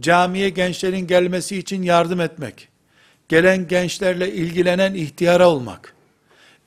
camiye 0.00 0.48
gençlerin 0.48 1.06
gelmesi 1.06 1.58
için 1.58 1.82
yardım 1.82 2.20
etmek, 2.20 2.68
gelen 3.28 3.68
gençlerle 3.68 4.32
ilgilenen 4.32 4.94
ihtiyara 4.94 5.48
olmak, 5.48 5.94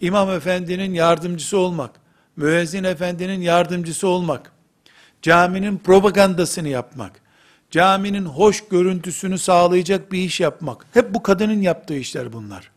imam 0.02 0.32
efendinin 0.32 0.94
yardımcısı 0.94 1.58
olmak, 1.58 1.92
müezzin 2.36 2.84
efendinin 2.84 3.42
yardımcısı 3.42 4.08
olmak, 4.08 4.52
caminin 5.22 5.78
propagandasını 5.78 6.68
yapmak, 6.68 7.22
caminin 7.72 8.26
hoş 8.26 8.68
görüntüsünü 8.70 9.38
sağlayacak 9.38 10.12
bir 10.12 10.20
iş 10.20 10.40
yapmak, 10.40 10.86
hep 10.94 11.14
bu 11.14 11.24
kadının 11.24 11.62
yaptığı 11.62 11.98
işler 11.98 12.34
bunlar. 12.34 12.72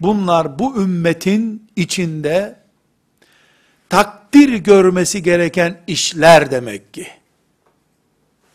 Bunlar 0.00 0.58
bu 0.58 0.82
ümmetin 0.82 1.70
içinde 1.76 2.56
takdir 3.88 4.54
görmesi 4.54 5.22
gereken 5.22 5.80
işler 5.86 6.50
demek 6.50 6.94
ki. 6.94 7.06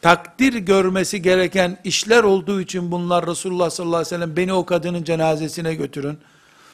Takdir 0.01 0.53
görmesi 0.53 1.21
gereken 1.21 1.77
işler 1.83 2.23
olduğu 2.23 2.61
için 2.61 2.91
bunlar 2.91 3.27
Resulullah 3.27 3.69
sallallahu 3.69 3.95
aleyhi 3.95 4.15
ve 4.15 4.15
sellem 4.15 4.37
beni 4.37 4.53
o 4.53 4.65
kadının 4.65 5.03
cenazesine 5.03 5.75
götürün, 5.75 6.19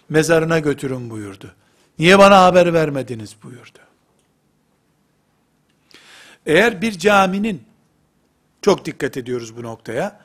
mezarına 0.09 0.59
götürün 0.59 1.09
buyurdu. 1.09 1.55
Niye 1.99 2.19
bana 2.19 2.43
haber 2.43 2.73
vermediniz 2.73 3.35
buyurdu. 3.43 3.79
Eğer 6.45 6.81
bir 6.81 6.91
caminin, 6.91 7.63
çok 8.61 8.85
dikkat 8.85 9.17
ediyoruz 9.17 9.57
bu 9.57 9.63
noktaya, 9.63 10.19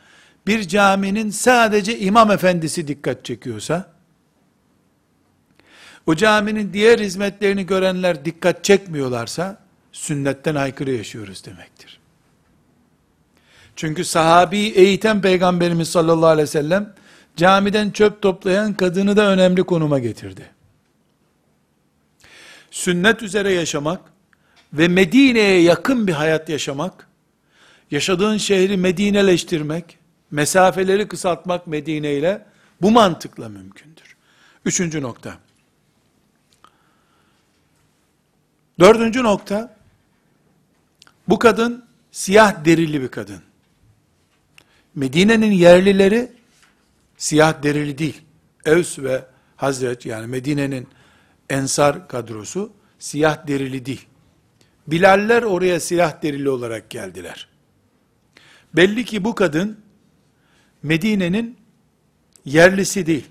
bir 0.47 0.69
caminin 0.69 1.31
sadece 1.31 1.99
imam 1.99 2.31
efendisi 2.31 2.89
dikkat 2.89 3.25
çekiyorsa, 3.25 3.94
o 6.07 6.15
caminin 6.15 6.73
diğer 6.73 6.99
hizmetlerini 6.99 7.67
görenler 7.67 8.25
dikkat 8.25 8.65
çekmiyorlarsa, 8.65 9.59
sünnetten 9.93 10.55
aykırı 10.55 10.91
yaşıyoruz 10.93 11.45
demektir. 11.45 12.01
Çünkü 13.77 14.05
sahabi 14.05 14.59
eğiten 14.59 15.23
peygamberimiz 15.23 15.89
sallallahu 15.89 16.27
aleyhi 16.27 16.49
ve 16.49 16.53
sellem, 16.53 16.95
camiden 17.37 17.91
çöp 17.91 18.23
toplayan 18.23 18.75
kadını 18.75 19.17
da 19.17 19.27
önemli 19.31 19.63
konuma 19.63 19.99
getirdi. 19.99 20.51
Sünnet 22.71 23.23
üzere 23.23 23.53
yaşamak 23.53 24.01
ve 24.73 24.89
Medine'ye 24.89 25.61
yakın 25.61 26.07
bir 26.07 26.13
hayat 26.13 26.49
yaşamak, 26.49 27.09
yaşadığın 27.91 28.37
şehri 28.37 28.77
Medineleştirmek, 28.77 29.99
mesafeleri 30.31 31.09
kısaltmak 31.09 31.67
Medine 31.67 32.15
ile 32.15 32.47
bu 32.83 32.91
mantıkla 32.91 33.49
mümkündür. 33.49 34.17
Üçüncü 34.65 35.03
nokta. 35.03 35.39
Dördüncü 38.81 39.23
nokta, 39.23 39.77
bu 41.29 41.39
kadın 41.39 41.85
siyah 42.11 42.65
derili 42.65 43.03
bir 43.03 43.09
kadın. 43.09 43.43
Medine'nin 44.95 45.53
yerlileri 45.53 46.33
siyah 47.17 47.63
derili 47.63 47.99
değil. 47.99 48.21
Evs 48.65 48.99
ve 48.99 49.25
Hazret 49.57 50.07
yani 50.07 50.27
Medine'nin 50.27 50.89
ensar 51.51 52.09
kadrosu 52.09 52.73
siyah 52.99 53.47
derili 53.47 53.87
değil. 53.87 54.07
Bilaller 54.87 55.43
oraya 55.43 55.81
siyah 55.81 56.23
derili 56.23 56.51
olarak 56.51 56.91
geldiler. 56.91 57.49
Belli 58.77 59.05
ki 59.05 59.25
bu 59.25 59.35
kadın 59.35 59.81
Medine'nin 60.83 61.57
yerlisi 62.45 63.07
değil. 63.07 63.25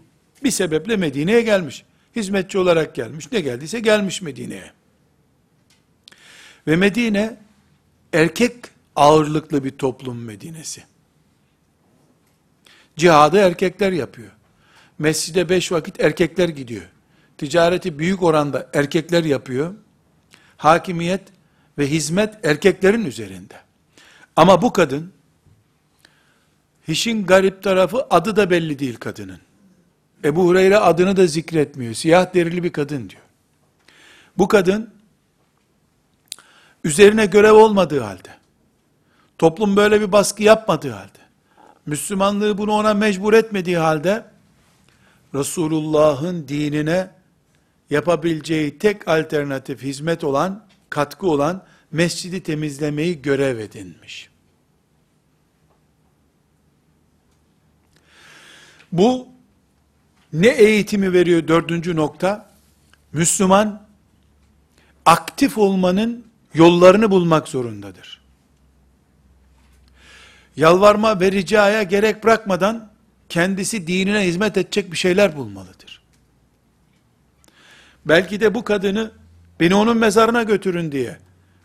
Bir 0.44 0.52
sebeple 0.52 0.98
Medine'ye 0.98 1.42
gelmiş. 1.42 1.86
Hizmetçi 2.16 2.58
olarak 2.58 2.96
gelmiş. 2.96 3.32
Ne 3.32 3.40
geldiyse 3.40 3.80
gelmiş 3.80 4.22
Medine'ye. 4.22 4.72
Ve 6.68 6.76
Medine 6.76 7.38
erkek 8.14 8.56
ağırlıklı 8.96 9.64
bir 9.64 9.72
toplum 9.72 10.24
Medine'si. 10.24 10.84
Cihadı 12.98 13.38
erkekler 13.38 13.92
yapıyor. 13.92 14.32
Mescide 15.00 15.50
beş 15.50 15.72
vakit 15.72 16.00
erkekler 16.00 16.50
gidiyor. 16.50 16.90
Ticareti 17.38 18.00
büyük 18.00 18.24
oranda 18.24 18.70
erkekler 18.74 19.24
yapıyor. 19.24 19.74
Hakimiyet 20.58 21.22
ve 21.78 21.88
hizmet 21.88 22.46
erkeklerin 22.46 23.06
üzerinde. 23.06 23.54
Ama 24.36 24.62
bu 24.62 24.74
kadın, 24.74 25.12
işin 26.88 27.26
garip 27.26 27.64
tarafı 27.64 28.08
adı 28.10 28.36
da 28.36 28.50
belli 28.50 28.80
değil 28.80 28.96
kadının. 28.96 29.40
Ebu 30.24 30.46
Hureyre 30.46 30.78
adını 30.78 31.18
da 31.18 31.28
zikretmiyor. 31.28 31.94
Siyah 31.94 32.34
derili 32.34 32.64
bir 32.64 32.72
kadın 32.72 33.10
diyor. 33.10 33.22
Bu 34.38 34.48
kadın, 34.48 34.94
üzerine 36.84 37.26
görev 37.26 37.54
olmadığı 37.54 38.00
halde, 38.00 38.30
toplum 39.38 39.76
böyle 39.76 40.02
bir 40.02 40.12
baskı 40.12 40.44
yapmadığı 40.44 40.92
halde, 40.92 41.24
Müslümanlığı 41.86 42.58
bunu 42.58 42.72
ona 42.72 42.94
mecbur 42.94 43.34
etmediği 43.34 43.78
halde, 43.78 44.26
Resulullah'ın 45.36 46.48
dinine 46.48 47.12
yapabileceği 47.90 48.78
tek 48.78 49.08
alternatif 49.08 49.82
hizmet 49.82 50.24
olan, 50.24 50.66
katkı 50.90 51.28
olan, 51.28 51.64
mescidi 51.92 52.44
temizlemeyi 52.44 53.22
görev 53.22 53.60
edinmiş. 53.60 54.30
Bu, 58.92 59.28
ne 60.34 60.48
eğitimi 60.48 61.14
veriyor 61.14 61.48
dördüncü 61.48 61.96
nokta? 61.96 62.50
Müslüman, 63.14 63.88
aktif 65.06 65.58
olmanın 65.58 66.26
yollarını 66.54 67.12
bulmak 67.12 67.48
zorundadır. 67.48 68.22
Yalvarma 70.56 71.20
ve 71.20 71.32
ricaya 71.32 71.84
gerek 71.84 72.24
bırakmadan, 72.24 72.92
kendisi 73.30 73.88
dinine 73.88 74.28
hizmet 74.28 74.58
edecek 74.58 74.92
bir 74.92 74.98
şeyler 74.98 75.36
bulmalıdır. 75.36 76.02
Belki 78.06 78.40
de 78.40 78.54
bu 78.54 78.64
kadını, 78.64 79.12
beni 79.60 79.76
onun 79.76 79.98
mezarına 79.98 80.44
götürün 80.44 80.92
diye, 80.92 81.18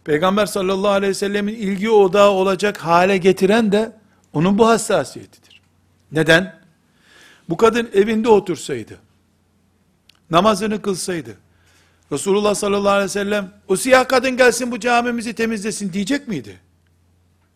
Peygamber 0.04 0.46
sallallahu 0.46 0.90
aleyhi 0.90 1.10
ve 1.10 1.14
sellemin 1.14 1.54
ilgi 1.54 1.90
odağı 1.90 2.30
olacak 2.30 2.78
hale 2.78 3.16
getiren 3.16 3.72
de, 3.72 3.92
onun 4.32 4.58
bu 4.58 4.68
hassasiyetidir. 4.68 5.60
Neden? 6.12 6.60
Bu 7.48 7.56
kadın 7.56 7.90
evinde 7.92 8.28
otursaydı, 8.28 8.98
namazını 10.30 10.82
kılsaydı, 10.82 11.36
Resulullah 12.12 12.54
sallallahu 12.54 12.92
aleyhi 12.92 13.04
ve 13.04 13.08
sellem, 13.08 13.52
o 13.68 13.76
siyah 13.76 14.08
kadın 14.08 14.36
gelsin 14.36 14.72
bu 14.72 14.80
camimizi 14.80 15.32
temizlesin 15.32 15.92
diyecek 15.92 16.28
miydi? 16.28 16.58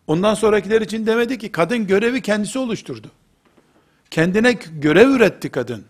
Ondan 0.07 0.33
sonrakiler 0.33 0.81
için 0.81 1.05
demedi 1.05 1.37
ki, 1.37 1.51
kadın 1.51 1.87
görevi 1.87 2.21
kendisi 2.21 2.59
oluşturdu. 2.59 3.11
Kendine 4.11 4.51
görev 4.53 5.09
üretti 5.09 5.49
kadın. 5.49 5.85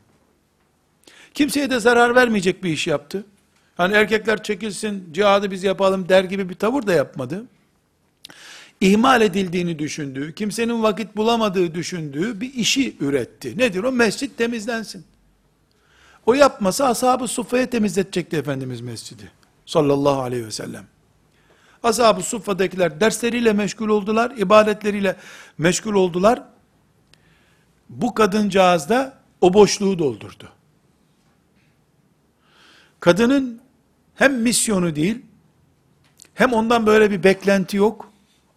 Kimseye 1.33 1.69
de 1.69 1.79
zarar 1.79 2.15
vermeyecek 2.15 2.63
bir 2.63 2.69
iş 2.69 2.87
yaptı. 2.87 3.25
Hani 3.77 3.93
erkekler 3.93 4.43
çekilsin, 4.43 5.09
cihadı 5.13 5.51
biz 5.51 5.63
yapalım 5.63 6.09
der 6.09 6.23
gibi 6.23 6.49
bir 6.49 6.55
tavır 6.55 6.87
da 6.87 6.93
yapmadı. 6.93 7.45
İhmal 8.81 9.21
edildiğini 9.21 9.79
düşündüğü, 9.79 10.33
kimsenin 10.33 10.83
vakit 10.83 11.15
bulamadığı 11.15 11.75
düşündüğü 11.75 12.41
bir 12.41 12.53
işi 12.53 12.95
üretti. 12.99 13.57
Nedir 13.57 13.83
o? 13.83 13.91
Mescit 13.91 14.37
temizlensin. 14.37 15.05
O 16.25 16.33
yapmasa 16.33 16.85
ashab-ı 16.85 17.27
suffaya 17.27 17.69
temizletecekti 17.69 18.37
Efendimiz 18.37 18.81
mescidi. 18.81 19.31
Sallallahu 19.65 20.21
aleyhi 20.21 20.45
ve 20.45 20.51
sellem. 20.51 20.85
Ashab-ı 21.83 22.23
suffadakiler 22.23 22.99
dersleriyle 22.99 23.53
meşgul 23.53 23.89
oldular, 23.89 24.31
ibadetleriyle 24.37 25.15
meşgul 25.57 25.93
oldular. 25.93 26.43
Bu 27.89 28.13
kadıncağız 28.13 28.89
da 28.89 29.17
o 29.41 29.53
boşluğu 29.53 29.99
doldurdu. 29.99 30.49
Kadının 32.99 33.61
hem 34.15 34.41
misyonu 34.41 34.95
değil, 34.95 35.21
hem 36.33 36.53
ondan 36.53 36.85
böyle 36.85 37.11
bir 37.11 37.23
beklenti 37.23 37.77
yok. 37.77 38.09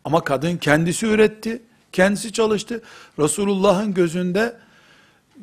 Ama 0.05 0.25
kadın 0.25 0.57
kendisi 0.57 1.07
üretti, 1.07 1.63
kendisi 1.93 2.33
çalıştı. 2.33 2.83
Resulullah'ın 3.19 3.95
gözünde 3.95 4.57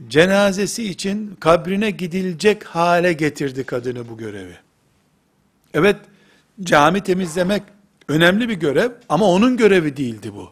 cenazesi 0.07 0.83
için 0.83 1.35
kabrine 1.39 1.91
gidilecek 1.91 2.63
hale 2.63 3.13
getirdi 3.13 3.63
kadını 3.63 4.09
bu 4.09 4.17
görevi. 4.17 4.57
Evet, 5.73 5.95
cami 6.61 7.01
temizlemek 7.01 7.63
önemli 8.07 8.49
bir 8.49 8.53
görev 8.53 8.91
ama 9.09 9.25
onun 9.29 9.57
görevi 9.57 9.97
değildi 9.97 10.33
bu. 10.33 10.51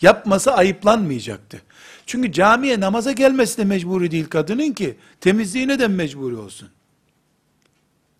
Yapması 0.00 0.52
ayıplanmayacaktı. 0.52 1.62
Çünkü 2.06 2.32
camiye 2.32 2.80
namaza 2.80 3.12
gelmesi 3.12 3.58
de 3.58 3.64
mecburi 3.64 4.10
değil 4.10 4.28
kadının 4.28 4.72
ki 4.72 4.96
temizliğine 5.20 5.78
de 5.78 5.88
mecburi 5.88 6.36
olsun. 6.36 6.68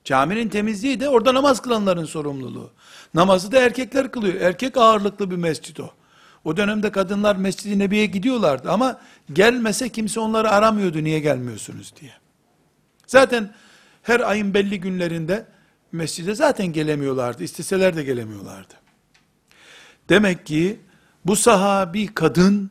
Caminin 0.05 0.49
temizliği 0.49 1.01
de 1.01 1.09
orada 1.09 1.35
namaz 1.35 1.63
kılanların 1.63 2.05
sorumluluğu. 2.05 2.71
Namazı 3.15 3.53
da 3.53 3.59
erkekler 3.59 4.11
kılıyor. 4.11 4.41
Erkek 4.41 4.77
ağırlıklı 4.77 5.31
bir 5.31 5.37
mescit 5.37 5.81
o. 5.81 5.91
O 6.45 6.57
dönemde 6.57 6.91
kadınlar 6.91 7.37
Mescid-i 7.37 7.79
Nebi'ye 7.79 8.07
gidiyorlardı 8.07 8.71
ama 8.71 9.01
gelmese 9.33 9.89
kimse 9.89 10.21
onları 10.21 10.51
aramıyordu 10.51 11.05
niye 11.05 11.21
gelmiyorsunuz 11.21 11.93
diye. 12.01 12.13
Zaten 13.07 13.55
her 14.03 14.21
ayın 14.21 14.55
belli 14.55 14.81
günlerinde 14.81 15.47
mescide 15.93 16.35
zaten 16.35 16.67
gelemiyorlardı. 16.67 17.45
İsteseler 17.45 17.97
de 17.97 18.05
gelemiyorlardı. 18.05 18.75
Demek 20.09 20.47
ki 20.47 20.81
bu 21.25 21.37
sahabi 21.37 22.07
kadın 22.07 22.71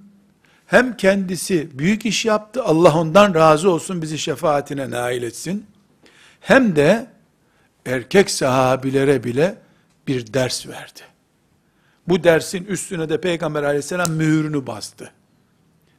hem 0.68 0.98
kendisi 0.98 1.80
büyük 1.80 2.06
iş 2.06 2.26
yaptı, 2.26 2.64
Allah 2.64 2.98
ondan 2.98 3.36
razı 3.36 3.70
olsun 3.72 4.02
bizi 4.02 4.18
şefaatine 4.18 4.90
nail 4.90 5.24
etsin. 5.24 5.66
Hem 6.40 6.76
de 6.76 7.08
erkek 7.86 8.32
sahabilere 8.32 9.24
bile 9.24 9.58
bir 10.08 10.34
ders 10.34 10.68
verdi. 10.68 11.11
Bu 12.08 12.24
dersin 12.24 12.66
üstüne 12.66 13.10
de 13.10 13.22
Peygamber 13.22 13.64
aleyhisselam 13.64 14.12
mühürünü 14.12 14.68
bastı. 14.68 15.12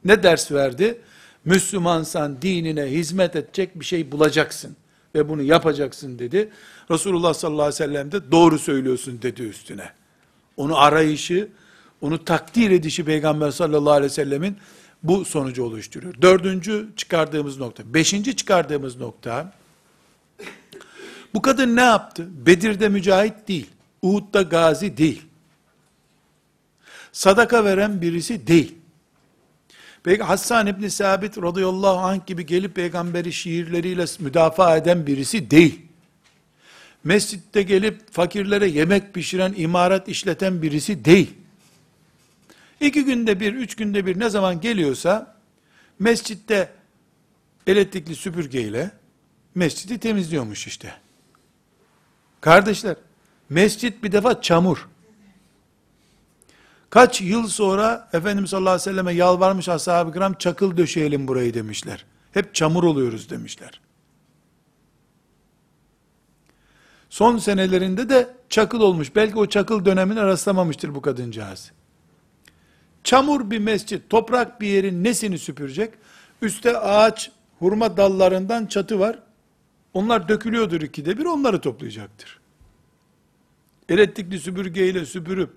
Ne 0.05 0.23
ders 0.23 0.51
verdi? 0.51 1.01
Müslümansan 1.45 2.41
dinine 2.41 2.83
hizmet 2.83 3.35
edecek 3.35 3.79
bir 3.79 3.85
şey 3.85 4.11
bulacaksın. 4.11 4.75
ve 5.15 5.29
bunu 5.29 5.41
yapacaksın 5.41 6.19
dedi. 6.19 6.49
Resulullah 6.91 7.33
sallallahu 7.33 7.61
aleyhi 7.61 7.73
ve 7.83 7.85
sellem 7.85 8.11
de 8.11 8.31
doğru 8.31 8.59
söylüyorsun 8.59 9.21
dedi 9.21 9.41
üstüne. 9.41 9.89
Onu 10.57 10.77
arayışı, 10.77 11.49
onu 12.01 12.25
takdir 12.25 12.71
edişi 12.71 13.05
Peygamber 13.05 13.51
sallallahu 13.51 13.91
aleyhi 13.91 14.11
ve 14.11 14.15
sellemin 14.15 14.57
bu 15.03 15.25
sonucu 15.25 15.63
oluşturuyor. 15.63 16.13
Dördüncü 16.21 16.89
çıkardığımız 16.95 17.59
nokta. 17.59 17.93
Beşinci 17.93 18.35
çıkardığımız 18.35 18.95
nokta, 18.95 19.53
bu 21.33 21.41
kadın 21.41 21.75
ne 21.75 21.81
yaptı? 21.81 22.27
Bedir'de 22.45 22.89
mücahit 22.89 23.47
değil. 23.47 23.69
Uhud'da 24.01 24.41
gazi 24.41 24.97
değil. 24.97 25.21
Sadaka 27.13 27.65
veren 27.65 28.01
birisi 28.01 28.47
değil. 28.47 28.75
Peki 30.03 30.23
Hassan 30.23 30.67
İbni 30.67 30.91
Sabit 30.91 31.37
radıyallahu 31.37 31.97
anh 31.97 32.25
gibi 32.25 32.45
gelip 32.45 32.75
peygamberi 32.75 33.33
şiirleriyle 33.33 34.05
müdafaa 34.19 34.77
eden 34.77 35.07
birisi 35.07 35.51
değil. 35.51 35.81
Mescitte 37.03 37.61
gelip 37.61 38.13
fakirlere 38.13 38.67
yemek 38.67 39.13
pişiren, 39.13 39.53
imaret 39.57 40.07
işleten 40.07 40.61
birisi 40.61 41.05
değil. 41.05 41.33
İki 42.79 43.05
günde 43.05 43.39
bir, 43.39 43.53
üç 43.53 43.75
günde 43.75 44.05
bir 44.05 44.19
ne 44.19 44.29
zaman 44.29 44.61
geliyorsa, 44.61 45.35
mescitte 45.99 46.71
elektrikli 47.67 48.15
süpürgeyle 48.15 48.91
mescidi 49.55 49.99
temizliyormuş 49.99 50.67
işte. 50.67 50.93
Kardeşler, 52.41 52.95
mescit 53.49 54.03
bir 54.03 54.11
defa 54.11 54.41
çamur. 54.41 54.87
Kaç 56.93 57.21
yıl 57.21 57.47
sonra 57.47 58.09
Efendimiz 58.13 58.49
sallallahu 58.49 58.73
aleyhi 58.73 58.89
ve 58.89 58.91
selleme 58.91 59.13
yalvarmış 59.13 59.69
ashab-ı 59.69 60.13
kiram 60.13 60.33
çakıl 60.33 60.77
döşeyelim 60.77 61.27
burayı 61.27 61.53
demişler. 61.53 62.05
Hep 62.31 62.55
çamur 62.55 62.83
oluyoruz 62.83 63.29
demişler. 63.29 63.81
Son 67.09 67.37
senelerinde 67.37 68.09
de 68.09 68.33
çakıl 68.49 68.81
olmuş. 68.81 69.15
Belki 69.15 69.37
o 69.37 69.45
çakıl 69.45 69.85
dönemine 69.85 70.23
rastlamamıştır 70.23 70.95
bu 70.95 71.01
kadıncağız. 71.01 71.71
Çamur 73.03 73.51
bir 73.51 73.59
mescit, 73.59 74.09
toprak 74.09 74.61
bir 74.61 74.67
yerin 74.67 75.03
nesini 75.03 75.39
süpürecek? 75.39 75.93
Üste 76.41 76.77
ağaç, 76.77 77.31
hurma 77.59 77.97
dallarından 77.97 78.65
çatı 78.65 78.99
var. 78.99 79.19
Onlar 79.93 80.27
dökülüyordur 80.27 80.81
ikide 80.81 81.17
bir, 81.17 81.25
onları 81.25 81.61
toplayacaktır. 81.61 82.39
Elektrikli 83.89 84.39
süpürgeyle 84.39 85.05
süpürüp, 85.05 85.51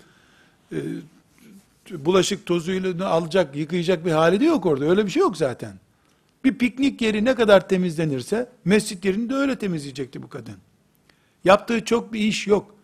e, 0.72 0.78
bulaşık 1.90 2.46
tozuyla 2.46 3.08
alacak, 3.08 3.56
yıkayacak 3.56 4.04
bir 4.04 4.10
hali 4.10 4.40
de 4.40 4.44
yok 4.44 4.66
orada. 4.66 4.84
Öyle 4.84 5.06
bir 5.06 5.10
şey 5.10 5.20
yok 5.20 5.36
zaten. 5.36 5.72
Bir 6.44 6.58
piknik 6.58 7.02
yeri 7.02 7.24
ne 7.24 7.34
kadar 7.34 7.68
temizlenirse, 7.68 8.48
mescit 8.64 9.04
yerini 9.04 9.30
de 9.30 9.34
öyle 9.34 9.58
temizleyecekti 9.58 10.22
bu 10.22 10.28
kadın. 10.28 10.56
Yaptığı 11.44 11.84
çok 11.84 12.12
bir 12.12 12.20
iş 12.20 12.46
yok. 12.46 12.74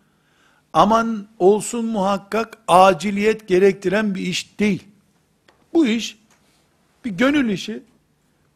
Aman 0.73 1.27
olsun 1.39 1.85
muhakkak 1.85 2.57
aciliyet 2.67 3.47
gerektiren 3.47 4.15
bir 4.15 4.21
iş 4.21 4.59
değil. 4.59 4.83
Bu 5.73 5.87
iş 5.87 6.17
bir 7.05 7.11
gönül 7.11 7.49
işi. 7.49 7.83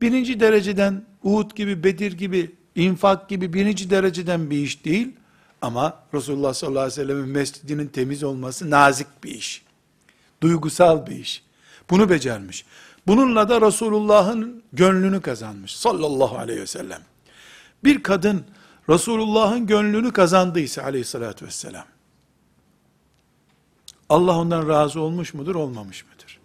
Birinci 0.01 0.39
dereceden 0.39 1.05
Uhud 1.23 1.55
gibi, 1.55 1.83
Bedir 1.83 2.11
gibi, 2.11 2.51
infak 2.75 3.29
gibi 3.29 3.53
birinci 3.53 3.89
dereceden 3.89 4.49
bir 4.49 4.57
iş 4.57 4.85
değil. 4.85 5.15
Ama 5.61 6.03
Resulullah 6.13 6.53
sallallahu 6.53 6.81
aleyhi 6.81 6.99
ve 6.99 7.03
sellem'in 7.03 7.29
mescidinin 7.29 7.87
temiz 7.87 8.23
olması 8.23 8.69
nazik 8.69 9.07
bir 9.23 9.31
iş. 9.31 9.66
Duygusal 10.41 11.07
bir 11.07 11.15
iş. 11.15 11.43
Bunu 11.89 12.09
becermiş. 12.09 12.65
Bununla 13.07 13.49
da 13.49 13.61
Resulullah'ın 13.61 14.63
gönlünü 14.73 15.21
kazanmış. 15.21 15.75
Sallallahu 15.75 16.37
aleyhi 16.37 16.61
ve 16.61 16.67
sellem. 16.67 17.01
Bir 17.83 18.03
kadın 18.03 18.45
Resulullah'ın 18.89 19.67
gönlünü 19.67 20.13
kazandıysa 20.13 20.83
aleyhissalatü 20.83 21.45
vesselam, 21.45 21.85
Allah 24.09 24.37
ondan 24.37 24.69
razı 24.69 25.01
olmuş 25.01 25.33
mudur, 25.33 25.55
olmamış 25.55 26.05
mıdır? 26.05 26.39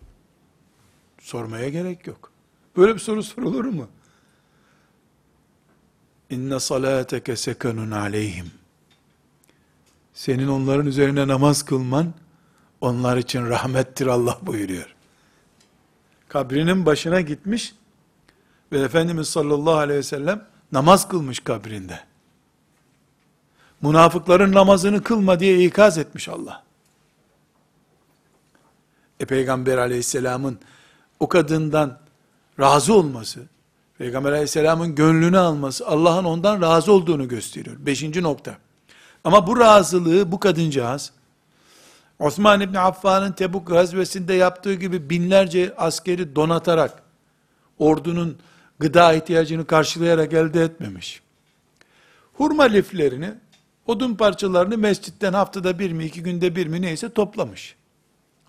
Sormaya 1.20 1.68
gerek 1.68 2.06
yok. 2.06 2.32
Böyle 2.76 2.94
bir 2.94 3.00
soru 3.00 3.22
sorulur 3.22 3.64
mu? 3.64 3.88
İnne 6.30 6.60
salateke 6.60 7.36
sekanun 7.36 7.90
aleyhim. 7.90 8.50
Senin 10.14 10.48
onların 10.48 10.86
üzerine 10.86 11.28
namaz 11.28 11.62
kılman, 11.62 12.14
onlar 12.82 13.16
için 13.16 13.46
rahmettir 13.46 14.06
Allah 14.06 14.38
buyuruyor. 14.42 14.94
Kabrinin 16.28 16.86
başına 16.86 17.20
gitmiş 17.20 17.74
ve 18.72 18.80
Efendimiz 18.80 19.28
sallallahu 19.28 19.74
aleyhi 19.74 19.98
ve 19.98 20.02
sellem 20.02 20.44
namaz 20.72 21.08
kılmış 21.08 21.40
kabrinde. 21.40 22.00
Münafıkların 23.82 24.52
namazını 24.52 25.02
kılma 25.02 25.40
diye 25.40 25.64
ikaz 25.64 25.98
etmiş 25.98 26.28
Allah. 26.28 26.62
E 29.20 29.24
Peygamber 29.24 29.78
aleyhisselamın 29.78 30.58
o 31.20 31.28
kadından 31.28 31.98
razı 32.60 32.94
olması, 32.94 33.40
Peygamber 33.98 34.32
aleyhisselamın 34.32 34.94
gönlünü 34.94 35.38
alması, 35.38 35.86
Allah'ın 35.86 36.24
ondan 36.24 36.62
razı 36.62 36.92
olduğunu 36.92 37.28
gösteriyor. 37.28 37.76
Beşinci 37.78 38.22
nokta. 38.22 38.56
Ama 39.24 39.46
bu 39.46 39.60
razılığı 39.60 40.32
bu 40.32 40.40
kadıncağız, 40.40 41.12
Osman 42.22 42.60
İbni 42.60 42.78
Affan'ın 42.78 43.32
Tebuk 43.32 43.66
gazvesinde 43.66 44.34
yaptığı 44.34 44.74
gibi 44.74 45.10
binlerce 45.10 45.74
askeri 45.76 46.36
donatarak, 46.36 47.02
ordunun 47.78 48.38
gıda 48.78 49.12
ihtiyacını 49.12 49.66
karşılayarak 49.66 50.32
elde 50.32 50.62
etmemiş. 50.62 51.22
Hurma 52.32 52.62
liflerini, 52.62 53.34
odun 53.86 54.14
parçalarını 54.14 54.78
mescitten 54.78 55.32
haftada 55.32 55.78
bir 55.78 55.92
mi, 55.92 56.04
iki 56.04 56.22
günde 56.22 56.56
bir 56.56 56.66
mi 56.66 56.82
neyse 56.82 57.12
toplamış. 57.12 57.76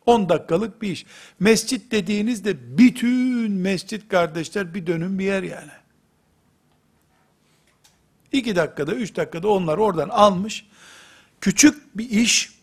10 0.06 0.30
dakikalık 0.30 0.82
bir 0.82 0.92
iş. 0.92 1.06
Mescit 1.40 1.92
dediğinizde 1.92 2.78
bütün 2.78 3.52
mescit 3.52 4.08
kardeşler 4.08 4.74
bir 4.74 4.88
dönüm 4.88 5.20
bir 5.20 5.26
yer 5.26 5.44
yani. 5.44 5.72
2 8.32 8.56
dakikada, 8.56 8.94
3 8.96 9.16
dakikada 9.16 9.48
onlar 9.48 9.78
oradan 9.78 10.10
almış. 10.10 10.66
Küçük 11.42 11.98
bir 11.98 12.10
iş, 12.10 12.63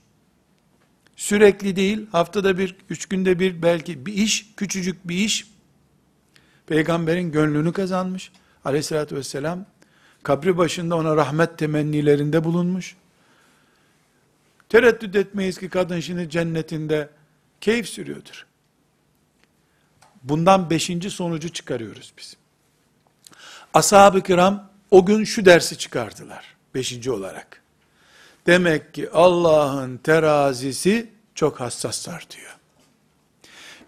sürekli 1.21 1.77
değil, 1.77 2.07
haftada 2.13 2.59
bir, 2.59 2.77
üç 2.91 3.07
günde 3.07 3.39
bir 3.39 3.63
belki 3.63 4.07
bir 4.07 4.13
iş, 4.13 4.55
küçücük 4.57 5.09
bir 5.09 5.17
iş, 5.17 5.47
peygamberin 6.67 7.33
gönlünü 7.33 7.73
kazanmış. 7.73 8.33
Aleyhissalatü 8.65 9.17
vesselam, 9.17 9.67
kabri 10.23 10.59
başında 10.59 10.97
ona 10.97 11.17
rahmet 11.17 11.59
temennilerinde 11.59 12.45
bulunmuş. 12.45 12.97
Tereddüt 14.69 15.17
etmeyiz 15.17 15.59
ki 15.59 15.69
kadın 15.69 16.01
şimdi 16.01 16.31
cennetinde 16.31 17.09
keyif 17.61 17.89
sürüyordur. 17.89 18.47
Bundan 20.23 20.71
beşinci 20.71 21.11
sonucu 21.11 21.49
çıkarıyoruz 21.49 22.13
biz. 22.19 22.37
Ashab-ı 23.75 24.23
kiram 24.23 24.71
o 24.91 25.07
gün 25.07 25.25
şu 25.25 25.45
dersi 25.45 25.79
çıkardılar. 25.79 26.57
Beşinci 26.75 27.11
olarak. 27.11 27.60
Demek 28.47 28.95
ki 28.95 29.11
Allah'ın 29.11 29.97
terazisi 29.97 31.11
çok 31.35 31.61
hassas 31.61 32.05
tartıyor. 32.05 32.57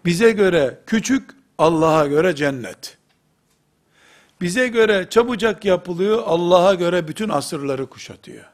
Bize 0.05 0.31
göre 0.31 0.79
küçük, 0.85 1.29
Allah'a 1.57 2.07
göre 2.07 2.35
cennet. 2.35 2.97
Bize 4.41 4.67
göre 4.67 5.07
çabucak 5.09 5.65
yapılıyor, 5.65 6.23
Allah'a 6.25 6.73
göre 6.73 7.07
bütün 7.07 7.29
asırları 7.29 7.89
kuşatıyor. 7.89 8.45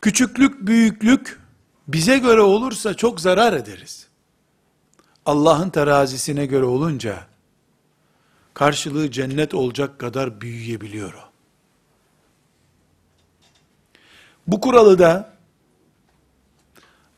Küçüklük, 0.00 0.66
büyüklük 0.66 1.40
bize 1.88 2.18
göre 2.18 2.40
olursa 2.40 2.94
çok 2.94 3.20
zarar 3.20 3.52
ederiz. 3.52 4.06
Allah'ın 5.26 5.70
terazisine 5.70 6.46
göre 6.46 6.64
olunca 6.64 7.26
karşılığı 8.54 9.10
cennet 9.10 9.54
olacak 9.54 9.98
kadar 9.98 10.40
büyüyebiliyor 10.40 11.14
o. 11.14 11.31
Bu 14.46 14.60
kuralı 14.60 14.98
da 14.98 15.32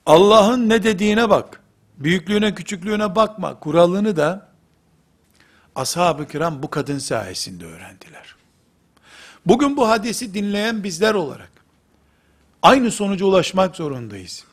Allah'ın 0.07 0.69
ne 0.69 0.83
dediğine 0.83 1.31
bak. 1.31 1.61
Büyüklüğüne 1.97 2.55
küçüklüğüne 2.55 3.17
bakma. 3.17 3.61
Kuralını 3.61 4.17
da 4.17 4.49
ashab-ı 5.75 6.29
kiram 6.29 6.63
bu 6.63 6.71
kadın 6.71 6.99
sayesinde 6.99 7.67
öğrendiler. 7.67 8.37
Bugün 9.47 9.77
bu 9.77 9.89
hadisi 9.89 10.35
dinleyen 10.35 10.85
bizler 10.85 11.15
olarak 11.15 11.51
aynı 12.63 12.91
sonuca 12.91 13.27
ulaşmak 13.27 13.77
zorundayız. 13.77 14.45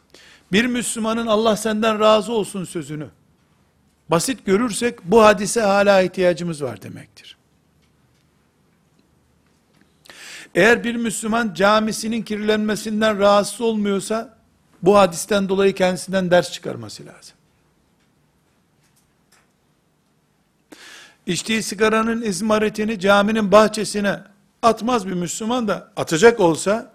Bir 0.51 0.65
Müslümanın 0.65 1.27
Allah 1.27 1.57
senden 1.57 1.99
razı 1.99 2.34
olsun 2.34 2.63
sözünü 2.63 3.07
basit 4.10 4.45
görürsek 4.45 4.99
bu 5.03 5.23
hadise 5.23 5.62
hala 5.62 6.01
ihtiyacımız 6.01 6.63
var 6.63 6.81
demektir. 6.81 7.38
Eğer 10.55 10.83
bir 10.83 10.95
Müslüman 10.95 11.53
camisinin 11.53 12.21
kirlenmesinden 12.21 13.19
rahatsız 13.19 13.61
olmuyorsa, 13.61 14.37
bu 14.81 14.97
hadisten 14.97 15.49
dolayı 15.49 15.75
kendisinden 15.75 16.31
ders 16.31 16.51
çıkarması 16.51 17.05
lazım. 17.05 17.35
içtiği 21.25 21.63
sigaranın 21.63 22.21
izmaritini 22.21 22.99
caminin 22.99 23.51
bahçesine 23.51 24.19
atmaz 24.61 25.07
bir 25.07 25.13
Müslüman 25.13 25.67
da 25.67 25.91
atacak 25.95 26.39
olsa, 26.39 26.93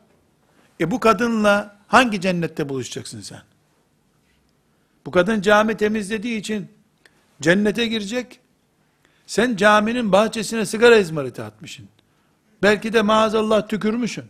e 0.80 0.90
bu 0.90 1.00
kadınla 1.00 1.76
hangi 1.88 2.20
cennette 2.20 2.68
buluşacaksın 2.68 3.20
sen? 3.20 3.42
Bu 5.06 5.10
kadın 5.10 5.40
cami 5.40 5.76
temizlediği 5.76 6.40
için 6.40 6.68
cennete 7.40 7.86
girecek. 7.86 8.40
Sen 9.26 9.56
caminin 9.56 10.12
bahçesine 10.12 10.66
sigara 10.66 10.96
izmariti 10.96 11.42
atmışsın. 11.42 11.88
Belki 12.62 12.92
de 12.92 13.02
maazallah 13.02 13.68
tükürmüşsün. 13.68 14.24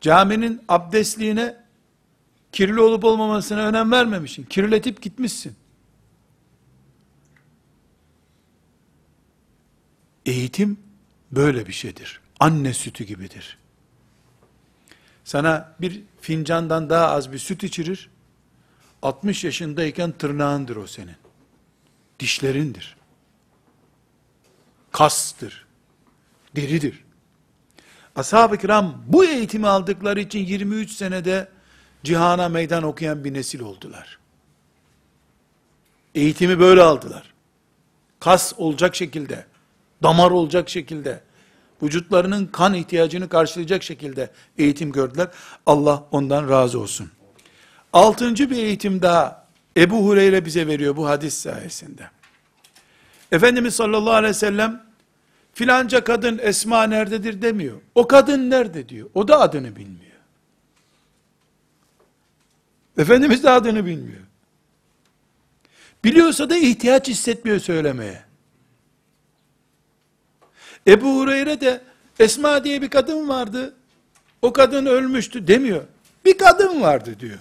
Caminin 0.00 0.62
abdestliğine 0.68 1.56
kirli 2.52 2.80
olup 2.80 3.04
olmamasına 3.04 3.60
önem 3.60 3.92
vermemişsin. 3.92 4.44
Kirletip 4.44 5.02
gitmişsin. 5.02 5.56
Eğitim 10.26 10.80
böyle 11.32 11.66
bir 11.66 11.72
şeydir. 11.72 12.20
Anne 12.40 12.74
sütü 12.74 13.04
gibidir. 13.04 13.58
Sana 15.24 15.74
bir 15.80 16.02
fincandan 16.20 16.90
daha 16.90 17.06
az 17.06 17.32
bir 17.32 17.38
süt 17.38 17.64
içirir. 17.64 18.10
60 19.02 19.44
yaşındayken 19.44 20.12
tırnağındır 20.12 20.76
o 20.76 20.86
senin. 20.86 21.16
Dişlerindir. 22.20 22.97
Kastır. 24.92 25.66
Deridir. 26.56 27.04
Ashab-ı 28.16 28.56
kiram 28.56 29.02
bu 29.06 29.24
eğitimi 29.24 29.68
aldıkları 29.68 30.20
için 30.20 30.38
23 30.38 30.90
senede 30.90 31.48
cihana 32.04 32.48
meydan 32.48 32.82
okuyan 32.82 33.24
bir 33.24 33.34
nesil 33.34 33.60
oldular. 33.60 34.18
Eğitimi 36.14 36.58
böyle 36.60 36.82
aldılar. 36.82 37.34
Kas 38.20 38.52
olacak 38.56 38.96
şekilde, 38.96 39.46
damar 40.02 40.30
olacak 40.30 40.68
şekilde, 40.68 41.20
vücutlarının 41.82 42.46
kan 42.46 42.74
ihtiyacını 42.74 43.28
karşılayacak 43.28 43.82
şekilde 43.82 44.30
eğitim 44.58 44.92
gördüler. 44.92 45.28
Allah 45.66 46.04
ondan 46.10 46.48
razı 46.48 46.80
olsun. 46.80 47.10
Altıncı 47.92 48.50
bir 48.50 48.56
eğitim 48.56 49.02
daha 49.02 49.46
Ebu 49.76 50.06
Hureyre 50.06 50.44
bize 50.44 50.66
veriyor 50.66 50.96
bu 50.96 51.08
hadis 51.08 51.34
sayesinde. 51.34 52.10
Efendimiz 53.32 53.74
sallallahu 53.74 54.14
aleyhi 54.14 54.30
ve 54.30 54.38
sellem 54.38 54.82
filanca 55.54 56.04
kadın 56.04 56.38
Esma 56.42 56.84
nerededir 56.84 57.42
demiyor. 57.42 57.80
O 57.94 58.08
kadın 58.08 58.50
nerede 58.50 58.88
diyor. 58.88 59.10
O 59.14 59.28
da 59.28 59.40
adını 59.40 59.76
bilmiyor. 59.76 60.08
Efendimiz 62.98 63.42
de 63.44 63.50
adını 63.50 63.86
bilmiyor. 63.86 64.22
Biliyorsa 66.04 66.50
da 66.50 66.56
ihtiyaç 66.56 67.08
hissetmiyor 67.08 67.58
söylemeye. 67.58 68.22
Ebu 70.86 71.18
Hureyre 71.18 71.60
de 71.60 71.80
Esma 72.18 72.64
diye 72.64 72.82
bir 72.82 72.90
kadın 72.90 73.28
vardı. 73.28 73.74
O 74.42 74.52
kadın 74.52 74.86
ölmüştü 74.86 75.46
demiyor. 75.46 75.84
Bir 76.24 76.38
kadın 76.38 76.80
vardı 76.80 77.16
diyor. 77.20 77.38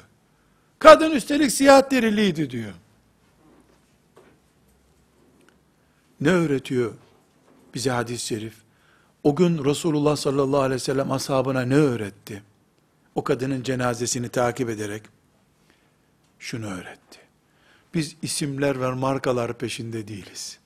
Kadın 0.79 1.11
üstelik 1.11 1.51
siyah 1.51 1.91
deriliydi 1.91 2.49
diyor. 2.49 2.73
Ne 6.21 6.29
öğretiyor 6.29 6.93
bize 7.73 7.89
hadis-i 7.89 8.25
şerif? 8.25 8.53
O 9.23 9.35
gün 9.35 9.65
Resulullah 9.65 10.15
sallallahu 10.15 10.61
aleyhi 10.61 10.75
ve 10.75 10.83
sellem 10.83 11.11
ashabına 11.11 11.61
ne 11.61 11.75
öğretti? 11.75 12.43
O 13.15 13.23
kadının 13.23 13.63
cenazesini 13.63 14.29
takip 14.29 14.69
ederek 14.69 15.03
şunu 16.39 16.65
öğretti. 16.65 17.19
Biz 17.93 18.15
isimler 18.21 18.81
ve 18.81 18.91
markalar 18.91 19.57
peşinde 19.57 20.07
değiliz. 20.07 20.59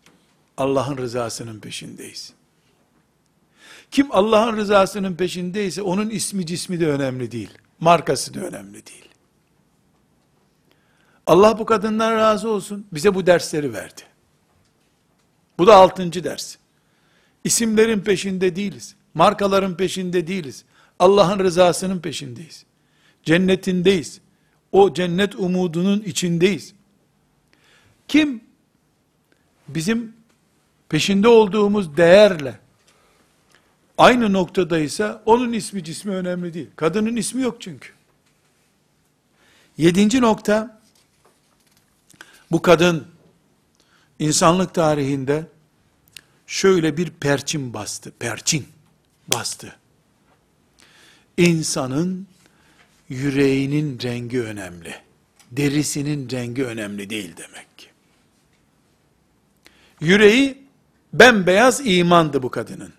Allah'ın 0.57 0.97
rızasının 0.97 1.59
peşindeyiz. 1.59 2.33
Kim 3.91 4.07
Allah'ın 4.11 4.57
rızasının 4.57 5.15
peşindeyse 5.15 5.81
onun 5.81 6.09
ismi 6.09 6.45
cismi 6.45 6.79
de 6.79 6.87
önemli 6.87 7.31
değil. 7.31 7.57
Markası 7.79 8.33
da 8.33 8.39
önemli 8.39 8.85
değil. 8.85 9.09
Allah 11.27 11.59
bu 11.59 11.65
kadından 11.65 12.15
razı 12.15 12.49
olsun. 12.49 12.87
Bize 12.91 13.15
bu 13.15 13.25
dersleri 13.25 13.73
verdi. 13.73 14.01
Bu 15.62 15.67
da 15.67 15.76
altıncı 15.76 16.24
ders. 16.24 16.56
İsimlerin 17.43 18.00
peşinde 18.00 18.56
değiliz. 18.56 18.95
Markaların 19.13 19.78
peşinde 19.78 20.28
değiliz. 20.28 20.65
Allah'ın 21.00 21.39
rızasının 21.39 22.00
peşindeyiz. 22.00 22.65
Cennetindeyiz. 23.24 24.21
O 24.71 24.93
cennet 24.93 25.36
umudunun 25.36 26.02
içindeyiz. 26.02 26.74
Kim 28.08 28.43
bizim 29.67 30.13
peşinde 30.89 31.28
olduğumuz 31.28 31.97
değerle 31.97 32.60
aynı 33.97 34.34
noktadaysa 34.34 35.24
onun 35.26 35.54
ismi 35.54 35.84
cismi 35.84 36.12
önemli 36.12 36.54
değil. 36.54 36.69
Kadının 36.76 37.15
ismi 37.15 37.41
yok 37.41 37.62
çünkü. 37.62 37.89
Yedinci 39.78 40.21
nokta 40.21 40.82
bu 42.52 42.62
kadın 42.62 43.08
insanlık 44.19 44.74
tarihinde 44.74 45.50
şöyle 46.51 46.97
bir 46.97 47.09
perçin 47.09 47.73
bastı. 47.73 48.11
Perçin 48.19 48.67
bastı. 49.27 49.75
İnsanın 51.37 52.27
yüreğinin 53.09 53.99
rengi 54.03 54.41
önemli. 54.41 54.95
Derisinin 55.51 56.29
rengi 56.29 56.65
önemli 56.65 57.09
değil 57.09 57.37
demek 57.37 57.77
ki. 57.77 57.87
Yüreği 60.01 60.63
bembeyaz 61.13 61.81
imandı 61.85 62.43
bu 62.43 62.51
kadının. 62.51 62.93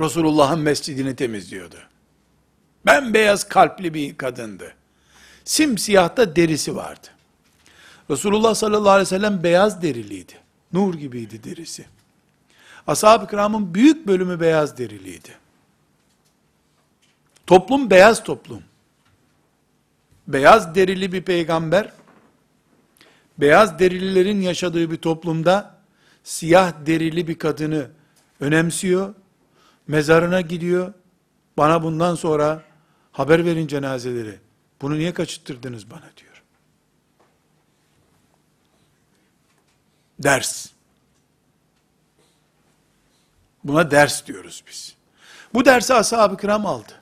Resulullah'ın 0.00 0.60
mescidini 0.60 1.16
temizliyordu. 1.16 1.78
Bembeyaz 2.86 3.48
kalpli 3.48 3.94
bir 3.94 4.16
kadındı. 4.16 4.74
Simsiyah 5.44 6.16
da 6.16 6.36
derisi 6.36 6.76
vardı. 6.76 7.08
Resulullah 8.10 8.54
sallallahu 8.54 8.90
aleyhi 8.90 9.06
ve 9.06 9.18
sellem 9.18 9.42
beyaz 9.42 9.82
deriliydi. 9.82 10.47
Nur 10.72 10.94
gibiydi 10.94 11.44
derisi. 11.44 11.86
Ashab-ı 12.86 13.26
kiramın 13.26 13.74
büyük 13.74 14.06
bölümü 14.06 14.40
beyaz 14.40 14.78
deriliydi. 14.78 15.36
Toplum 17.46 17.90
beyaz 17.90 18.24
toplum. 18.24 18.62
Beyaz 20.26 20.74
derili 20.74 21.12
bir 21.12 21.22
peygamber, 21.22 21.92
beyaz 23.38 23.78
derililerin 23.78 24.40
yaşadığı 24.40 24.90
bir 24.90 24.96
toplumda, 24.96 25.78
siyah 26.24 26.72
derili 26.86 27.28
bir 27.28 27.38
kadını 27.38 27.90
önemsiyor, 28.40 29.14
mezarına 29.86 30.40
gidiyor, 30.40 30.92
bana 31.56 31.82
bundan 31.82 32.14
sonra 32.14 32.62
haber 33.12 33.44
verin 33.44 33.66
cenazeleri, 33.66 34.38
bunu 34.82 34.98
niye 34.98 35.14
kaçırttırdınız 35.14 35.90
bana 35.90 36.10
diyor. 36.16 36.27
Ders. 40.18 40.66
Buna 43.64 43.90
ders 43.90 44.26
diyoruz 44.26 44.64
biz. 44.66 44.94
Bu 45.54 45.64
dersi 45.64 45.94
ashab-ı 45.94 46.36
kiram 46.36 46.66
aldı. 46.66 46.92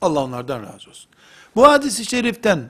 Allah 0.00 0.24
onlardan 0.24 0.62
razı 0.62 0.90
olsun. 0.90 1.10
Bu 1.56 1.68
hadisi 1.68 2.04
şeriften 2.04 2.68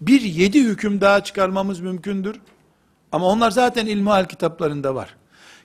bir 0.00 0.20
yedi 0.20 0.64
hüküm 0.64 1.00
daha 1.00 1.24
çıkarmamız 1.24 1.80
mümkündür. 1.80 2.40
Ama 3.12 3.26
onlar 3.26 3.50
zaten 3.50 3.86
ilmihal 3.86 4.28
kitaplarında 4.28 4.94
var. 4.94 5.16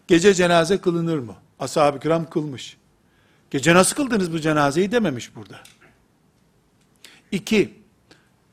Gece 0.08 0.34
cenaze 0.34 0.78
kılınır 0.78 1.18
mı? 1.20 1.36
Ashab-ı 1.60 2.00
kiram 2.00 2.30
kılmış. 2.30 2.78
Gece 3.52 3.76
nasıl 3.76 3.96
kıldınız 3.96 4.34
bu 4.34 4.40
cenazeyi 4.40 4.92
dememiş 4.92 5.36
burada. 5.36 5.60
İki, 7.32 7.74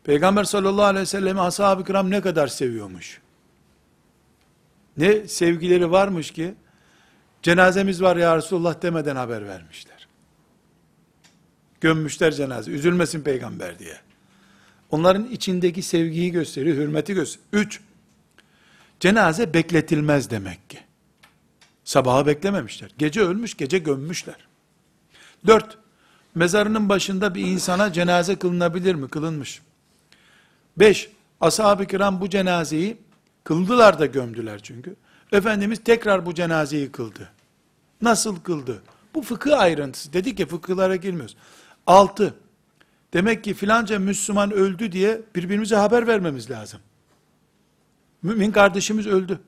Peygamber 0.04 0.44
sallallahu 0.44 0.84
aleyhi 0.84 1.02
ve 1.02 1.06
sellemi 1.06 1.40
ashab-ı 1.40 1.84
kiram 1.84 2.10
ne 2.10 2.20
kadar 2.20 2.46
seviyormuş. 2.46 3.20
Ne 4.96 5.28
sevgileri 5.28 5.90
varmış 5.90 6.30
ki, 6.30 6.54
cenazemiz 7.42 8.02
var 8.02 8.16
ya 8.16 8.36
Resulullah 8.36 8.82
demeden 8.82 9.16
haber 9.16 9.48
vermişler. 9.48 10.08
Gömmüşler 11.80 12.32
cenaze, 12.32 12.70
üzülmesin 12.70 13.22
peygamber 13.22 13.78
diye. 13.78 13.96
Onların 14.90 15.26
içindeki 15.26 15.82
sevgiyi 15.82 16.32
gösteriyor, 16.32 16.76
hürmeti 16.76 17.14
gösteriyor. 17.14 17.64
Üç, 17.66 17.80
cenaze 19.00 19.54
bekletilmez 19.54 20.30
demek 20.30 20.70
ki. 20.70 20.78
Sabaha 21.84 22.26
beklememişler. 22.26 22.90
Gece 22.98 23.20
ölmüş, 23.20 23.56
gece 23.56 23.78
gömmüşler. 23.78 24.46
Dört, 25.46 25.78
mezarının 26.34 26.88
başında 26.88 27.34
bir 27.34 27.46
insana 27.46 27.92
cenaze 27.92 28.36
kılınabilir 28.36 28.94
mi? 28.94 29.08
Kılınmış. 29.08 29.62
Beş, 30.76 31.10
ashab-ı 31.40 31.86
kiram 31.86 32.20
bu 32.20 32.30
cenazeyi 32.30 32.96
kıldılar 33.44 33.98
da 33.98 34.06
gömdüler 34.06 34.62
çünkü. 34.62 34.96
Efendimiz 35.32 35.84
tekrar 35.84 36.26
bu 36.26 36.34
cenazeyi 36.34 36.92
kıldı. 36.92 37.28
Nasıl 38.02 38.40
kıldı? 38.40 38.82
Bu 39.14 39.22
fıkıh 39.22 39.58
ayrıntısı. 39.58 40.12
Dedik 40.12 40.40
ya 40.40 40.46
fıkıhlara 40.46 40.96
girmiyoruz. 40.96 41.36
Altı, 41.86 42.34
Demek 43.14 43.44
ki 43.44 43.54
filanca 43.54 43.98
Müslüman 43.98 44.50
öldü 44.50 44.92
diye 44.92 45.20
birbirimize 45.34 45.76
haber 45.76 46.06
vermemiz 46.06 46.50
lazım. 46.50 46.80
Mümin 48.22 48.50
kardeşimiz 48.50 49.06
öldü. 49.06 49.40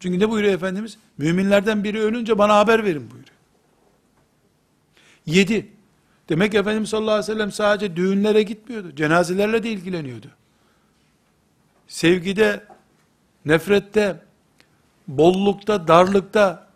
Çünkü 0.00 0.18
ne 0.18 0.30
buyuruyor 0.30 0.54
Efendimiz? 0.54 0.98
Müminlerden 1.18 1.84
biri 1.84 2.00
ölünce 2.00 2.38
bana 2.38 2.56
haber 2.56 2.84
verin 2.84 3.10
buyuruyor. 3.10 3.34
Yedi. 5.26 5.72
Demek 6.28 6.52
ki 6.52 6.58
Efendimiz 6.58 6.88
sallallahu 6.88 7.14
aleyhi 7.14 7.30
ve 7.30 7.34
sellem 7.34 7.52
sadece 7.52 7.96
düğünlere 7.96 8.42
gitmiyordu. 8.42 8.96
Cenazelerle 8.96 9.62
de 9.62 9.70
ilgileniyordu. 9.70 10.28
Sevgide, 11.88 12.64
nefrette, 13.46 14.16
bollukta, 15.08 15.88
darlıkta, 15.88 16.66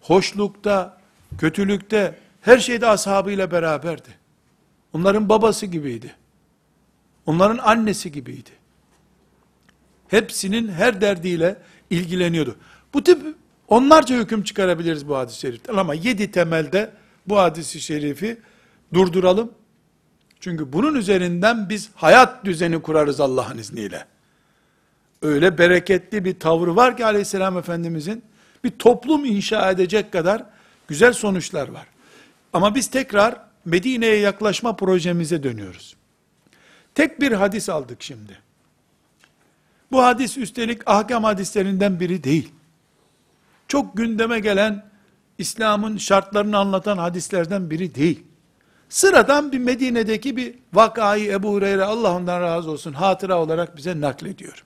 hoşlukta, 0.00 0.98
kötülükte, 1.38 2.18
her 2.40 2.58
şeyde 2.58 2.86
ashabıyla 2.86 3.50
beraberdi. 3.50 4.08
Onların 4.92 5.28
babası 5.28 5.66
gibiydi. 5.66 6.14
Onların 7.26 7.58
annesi 7.58 8.12
gibiydi. 8.12 8.50
Hepsinin 10.08 10.68
her 10.68 11.00
derdiyle 11.00 11.56
ilgileniyordu. 11.90 12.56
Bu 12.94 13.04
tip 13.04 13.22
onlarca 13.68 14.16
hüküm 14.16 14.42
çıkarabiliriz 14.42 15.08
bu 15.08 15.16
hadis-i 15.16 15.40
şeriften 15.40 15.76
ama 15.76 15.94
yedi 15.94 16.30
temelde 16.30 16.90
bu 17.26 17.38
hadisi 17.38 17.80
şerifi 17.80 18.40
durduralım. 18.94 19.50
Çünkü 20.40 20.72
bunun 20.72 20.94
üzerinden 20.94 21.68
biz 21.68 21.90
hayat 21.94 22.44
düzeni 22.44 22.82
kurarız 22.82 23.20
Allah'ın 23.20 23.58
izniyle. 23.58 24.06
Öyle 25.22 25.58
bereketli 25.58 26.24
bir 26.24 26.40
tavrı 26.40 26.76
var 26.76 26.96
ki 26.96 27.04
aleyhisselam 27.04 27.58
efendimizin 27.58 28.24
bir 28.64 28.70
toplum 28.70 29.24
inşa 29.24 29.70
edecek 29.70 30.12
kadar 30.12 30.44
güzel 30.88 31.12
sonuçlar 31.12 31.68
var. 31.68 31.86
Ama 32.52 32.74
biz 32.74 32.90
tekrar 32.90 33.40
Medine'ye 33.64 34.16
yaklaşma 34.16 34.76
projemize 34.76 35.42
dönüyoruz. 35.42 35.96
Tek 36.94 37.20
bir 37.20 37.32
hadis 37.32 37.68
aldık 37.68 38.02
şimdi. 38.02 38.38
Bu 39.92 40.02
hadis 40.02 40.38
üstelik 40.38 40.82
ahkam 40.86 41.24
hadislerinden 41.24 42.00
biri 42.00 42.24
değil. 42.24 42.52
Çok 43.68 43.96
gündeme 43.96 44.40
gelen 44.40 44.84
İslam'ın 45.38 45.96
şartlarını 45.96 46.58
anlatan 46.58 46.98
hadislerden 46.98 47.70
biri 47.70 47.94
değil. 47.94 48.22
Sıradan 48.88 49.52
bir 49.52 49.58
Medine'deki 49.58 50.36
bir 50.36 50.54
vakayı 50.72 51.32
Ebu 51.32 51.52
Hureyre 51.52 51.84
Allah 51.84 52.16
ondan 52.16 52.40
razı 52.40 52.70
olsun 52.70 52.92
hatıra 52.92 53.38
olarak 53.40 53.76
bize 53.76 54.00
naklediyor. 54.00 54.64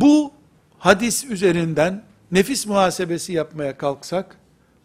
Bu 0.00 0.32
hadis 0.78 1.24
üzerinden 1.24 2.04
nefis 2.32 2.66
muhasebesi 2.66 3.32
yapmaya 3.32 3.78
kalksak, 3.78 4.36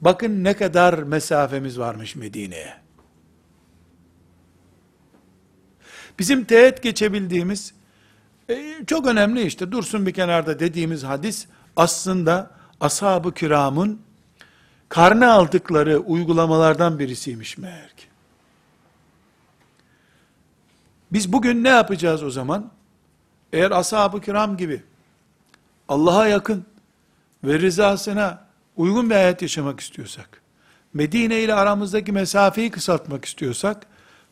bakın 0.02 0.44
ne 0.44 0.54
kadar 0.54 0.94
mesafemiz 0.94 1.80
varmış 1.80 2.16
Medine'ye. 2.16 2.74
Bizim 6.20 6.46
teğet 6.46 6.84
geçebildiğimiz, 6.84 7.74
e, 8.50 8.86
çok 8.88 9.08
önemli 9.08 9.42
işte, 9.42 9.72
dursun 9.72 10.06
bir 10.06 10.14
kenarda 10.14 10.60
dediğimiz 10.60 11.04
hadis, 11.04 11.48
aslında 11.76 12.52
ashab-ı 12.80 13.34
kiramın 13.34 14.02
karne 14.90 15.28
aldıkları 15.28 16.00
uygulamalardan 16.00 17.00
birisiymiş 17.00 17.58
meğer 17.58 17.90
ki. 17.90 18.06
Biz 21.12 21.34
bugün 21.34 21.64
ne 21.64 21.70
yapacağız 21.70 22.24
o 22.24 22.30
zaman? 22.30 22.72
Eğer 23.54 23.72
ashab-ı 23.72 24.22
kiram 24.22 24.58
gibi 24.58 24.84
Allah'a 25.90 26.28
yakın 26.28 26.66
ve 27.44 27.60
rızasına 27.60 28.46
uygun 28.78 29.10
bir 29.10 29.16
hayat 29.16 29.42
yaşamak 29.42 29.80
istiyorsak, 29.80 30.42
Medine 30.94 31.42
ile 31.42 31.54
aramızdaki 31.54 32.12
mesafeyi 32.12 32.72
kısaltmak 32.72 33.26
istiyorsak, 33.26 33.86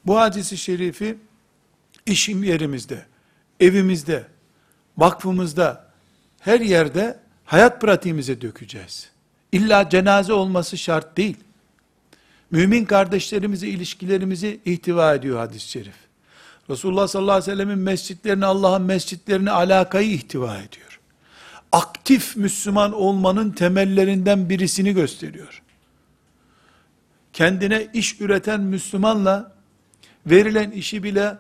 bu 0.05 0.19
hadisi 0.19 0.57
şerifi 0.57 1.17
işim 2.05 2.43
yerimizde, 2.43 3.05
evimizde, 3.59 4.27
vakfımızda, 4.97 5.87
her 6.39 6.59
yerde 6.59 7.19
hayat 7.45 7.81
pratiğimize 7.81 8.41
dökeceğiz. 8.41 9.09
İlla 9.51 9.89
cenaze 9.89 10.33
olması 10.33 10.77
şart 10.77 11.17
değil. 11.17 11.37
Mümin 12.51 12.85
kardeşlerimizi, 12.85 13.69
ilişkilerimizi 13.69 14.59
ihtiva 14.65 15.15
ediyor 15.15 15.37
hadis-i 15.37 15.69
şerif. 15.69 15.95
Resulullah 16.69 17.07
sallallahu 17.07 17.35
aleyhi 17.35 17.51
ve 17.51 17.55
sellemin 17.55 17.79
mescitlerini, 17.79 18.45
Allah'ın 18.45 18.81
mescitlerini, 18.81 19.51
alakayı 19.51 20.11
ihtiva 20.11 20.57
ediyor. 20.57 20.96
Aktif 21.77 22.35
Müslüman 22.35 22.93
olmanın 22.93 23.51
temellerinden 23.51 24.49
birisini 24.49 24.93
gösteriyor. 24.93 25.61
Kendine 27.33 27.87
iş 27.93 28.21
üreten 28.21 28.61
Müslümanla, 28.61 29.51
verilen 30.25 30.71
işi 30.71 31.03
bile 31.03 31.37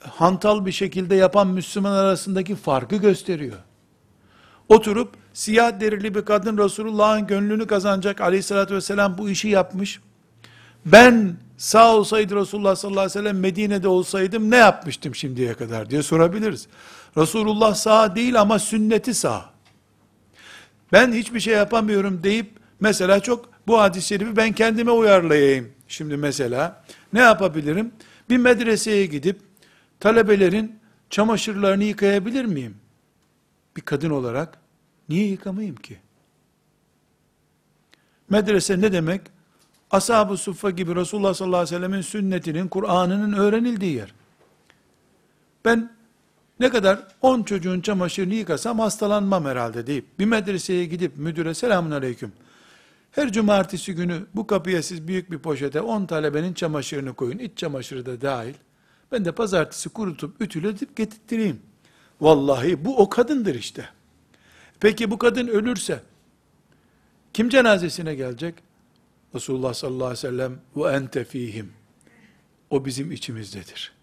hantal 0.00 0.66
bir 0.66 0.72
şekilde 0.72 1.14
yapan 1.14 1.46
Müslüman 1.46 1.92
arasındaki 1.92 2.56
farkı 2.56 2.96
gösteriyor. 2.96 3.56
Oturup 4.68 5.14
siyah 5.32 5.80
derili 5.80 6.14
bir 6.14 6.24
kadın 6.24 6.58
Resulullah'ın 6.58 7.26
gönlünü 7.26 7.66
kazanacak 7.66 8.20
aleyhissalatü 8.20 8.74
vesselam 8.74 9.18
bu 9.18 9.30
işi 9.30 9.48
yapmış. 9.48 10.00
Ben 10.86 11.36
sağ 11.56 11.96
olsaydı 11.96 12.36
Resulullah 12.36 12.76
sallallahu 12.76 13.00
aleyhi 13.00 13.18
ve 13.18 13.22
sellem 13.22 13.40
Medine'de 13.40 13.88
olsaydım 13.88 14.50
ne 14.50 14.56
yapmıştım 14.56 15.14
şimdiye 15.14 15.54
kadar 15.54 15.90
diye 15.90 16.02
sorabiliriz. 16.02 16.66
Resulullah 17.16 17.74
sağ 17.74 18.16
değil 18.16 18.40
ama 18.40 18.58
sünneti 18.58 19.14
sağ. 19.14 19.53
Ben 20.94 21.12
hiçbir 21.12 21.40
şey 21.40 21.54
yapamıyorum 21.54 22.22
deyip 22.22 22.50
mesela 22.80 23.20
çok 23.20 23.48
bu 23.66 23.80
hadis-i 23.80 24.06
şerifi 24.06 24.36
ben 24.36 24.52
kendime 24.52 24.90
uyarlayayım. 24.90 25.72
Şimdi 25.88 26.16
mesela 26.16 26.84
ne 27.12 27.20
yapabilirim? 27.20 27.92
Bir 28.30 28.36
medreseye 28.36 29.06
gidip 29.06 29.40
talebelerin 30.00 30.78
çamaşırlarını 31.10 31.84
yıkayabilir 31.84 32.44
miyim? 32.44 32.76
Bir 33.76 33.82
kadın 33.82 34.10
olarak 34.10 34.58
niye 35.08 35.26
yıkamayayım 35.26 35.76
ki? 35.76 35.98
Medrese 38.30 38.80
ne 38.80 38.92
demek? 38.92 39.20
Ashab-ı 39.90 40.36
Suffa 40.36 40.70
gibi 40.70 40.94
Resulullah 40.94 41.34
sallallahu 41.34 41.60
aleyhi 41.60 41.74
ve 41.74 41.78
sellemin 41.78 42.00
sünnetinin, 42.00 42.68
Kur'an'ının 42.68 43.32
öğrenildiği 43.32 43.96
yer. 43.96 44.14
Ben 45.64 45.93
ne 46.64 46.70
kadar 46.70 46.98
10 47.22 47.42
çocuğun 47.42 47.80
çamaşırını 47.80 48.34
yıkasam 48.34 48.78
hastalanmam 48.78 49.44
herhalde 49.44 49.86
deyip 49.86 50.18
bir 50.18 50.24
medreseye 50.24 50.84
gidip 50.84 51.16
müdüre 51.16 51.54
selamun 51.54 51.90
aleyküm. 51.90 52.32
Her 53.10 53.32
cumartesi 53.32 53.94
günü 53.94 54.26
bu 54.34 54.46
kapıya 54.46 54.82
siz 54.82 55.08
büyük 55.08 55.30
bir 55.30 55.38
poşete 55.38 55.80
10 55.80 56.06
talebenin 56.06 56.54
çamaşırını 56.54 57.14
koyun. 57.14 57.38
iç 57.38 57.58
çamaşırı 57.58 58.06
da 58.06 58.20
dahil. 58.20 58.54
Ben 59.12 59.24
de 59.24 59.32
pazartesi 59.32 59.88
kurutup 59.88 60.40
ütületip 60.40 60.96
getirttireyim. 60.96 61.60
Vallahi 62.20 62.84
bu 62.84 62.98
o 62.98 63.08
kadındır 63.08 63.54
işte. 63.54 63.88
Peki 64.80 65.10
bu 65.10 65.18
kadın 65.18 65.46
ölürse 65.46 66.00
kim 67.32 67.48
cenazesine 67.48 68.14
gelecek? 68.14 68.54
Resulullah 69.34 69.74
sallallahu 69.74 70.04
aleyhi 70.04 70.26
ve 70.26 70.30
sellem 70.30 70.58
ve 70.76 70.88
ente 70.88 71.24
fihim. 71.24 71.72
O 72.70 72.84
bizim 72.84 73.12
içimizdedir. 73.12 73.93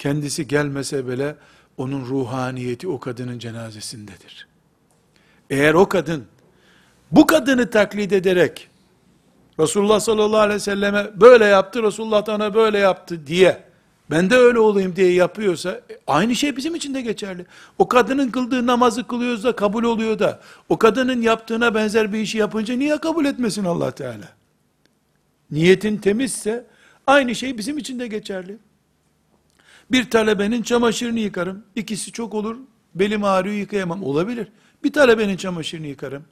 Kendisi 0.00 0.48
gelmese 0.48 1.08
bile 1.08 1.36
onun 1.76 2.04
ruhaniyeti 2.06 2.88
o 2.88 3.00
kadının 3.00 3.38
cenazesindedir. 3.38 4.48
Eğer 5.50 5.74
o 5.74 5.88
kadın 5.88 6.24
bu 7.10 7.26
kadını 7.26 7.70
taklit 7.70 8.12
ederek 8.12 8.68
Resulullah 9.58 10.00
sallallahu 10.00 10.40
aleyhi 10.40 10.56
ve 10.56 10.60
selleme 10.60 11.10
böyle 11.20 11.44
yaptı, 11.44 11.82
Resulullah 11.82 12.26
da 12.26 12.34
ona 12.34 12.54
böyle 12.54 12.78
yaptı 12.78 13.26
diye 13.26 13.62
ben 14.10 14.30
de 14.30 14.36
öyle 14.36 14.58
olayım 14.58 14.96
diye 14.96 15.12
yapıyorsa 15.12 15.70
e, 15.70 15.98
aynı 16.06 16.36
şey 16.36 16.56
bizim 16.56 16.74
için 16.74 16.94
de 16.94 17.00
geçerli. 17.00 17.46
O 17.78 17.88
kadının 17.88 18.30
kıldığı 18.30 18.66
namazı 18.66 19.06
kılıyoruz 19.06 19.44
da 19.44 19.56
kabul 19.56 19.84
oluyor 19.84 20.18
da 20.18 20.40
o 20.68 20.78
kadının 20.78 21.22
yaptığına 21.22 21.74
benzer 21.74 22.12
bir 22.12 22.18
işi 22.18 22.38
yapınca 22.38 22.74
niye 22.74 22.98
kabul 22.98 23.24
etmesin 23.24 23.64
Allah 23.64 23.90
Teala? 23.90 24.28
Niyetin 25.50 25.96
temizse 25.96 26.66
aynı 27.06 27.34
şey 27.34 27.58
bizim 27.58 27.78
için 27.78 27.98
de 27.98 28.06
geçerli. 28.06 28.58
Bir 29.92 30.10
talebenin 30.10 30.62
çamaşırını 30.62 31.18
yıkarım. 31.18 31.62
İkisi 31.76 32.12
çok 32.12 32.34
olur. 32.34 32.56
Belim 32.94 33.24
ağrıyor 33.24 33.54
yıkayamam. 33.54 34.02
Olabilir. 34.02 34.48
Bir 34.84 34.92
talebenin 34.92 35.36
çamaşırını 35.36 35.86
yıkarım. 35.86 36.24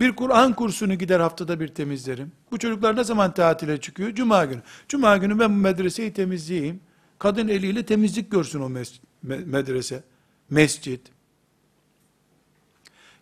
Bir 0.00 0.16
Kur'an 0.16 0.52
kursunu 0.52 0.94
gider 0.94 1.20
haftada 1.20 1.60
bir 1.60 1.68
temizlerim. 1.68 2.32
Bu 2.50 2.58
çocuklar 2.58 2.96
ne 2.96 3.04
zaman 3.04 3.34
tatile 3.34 3.80
çıkıyor? 3.80 4.14
Cuma 4.14 4.44
günü. 4.44 4.62
Cuma 4.88 5.16
günü 5.16 5.38
ben 5.38 5.50
medreseyi 5.50 6.12
temizleyeyim. 6.12 6.80
Kadın 7.18 7.48
eliyle 7.48 7.86
temizlik 7.86 8.30
görsün 8.30 8.60
o 8.60 8.68
mes 8.68 9.00
medrese, 9.22 10.02
mescit. 10.50 11.00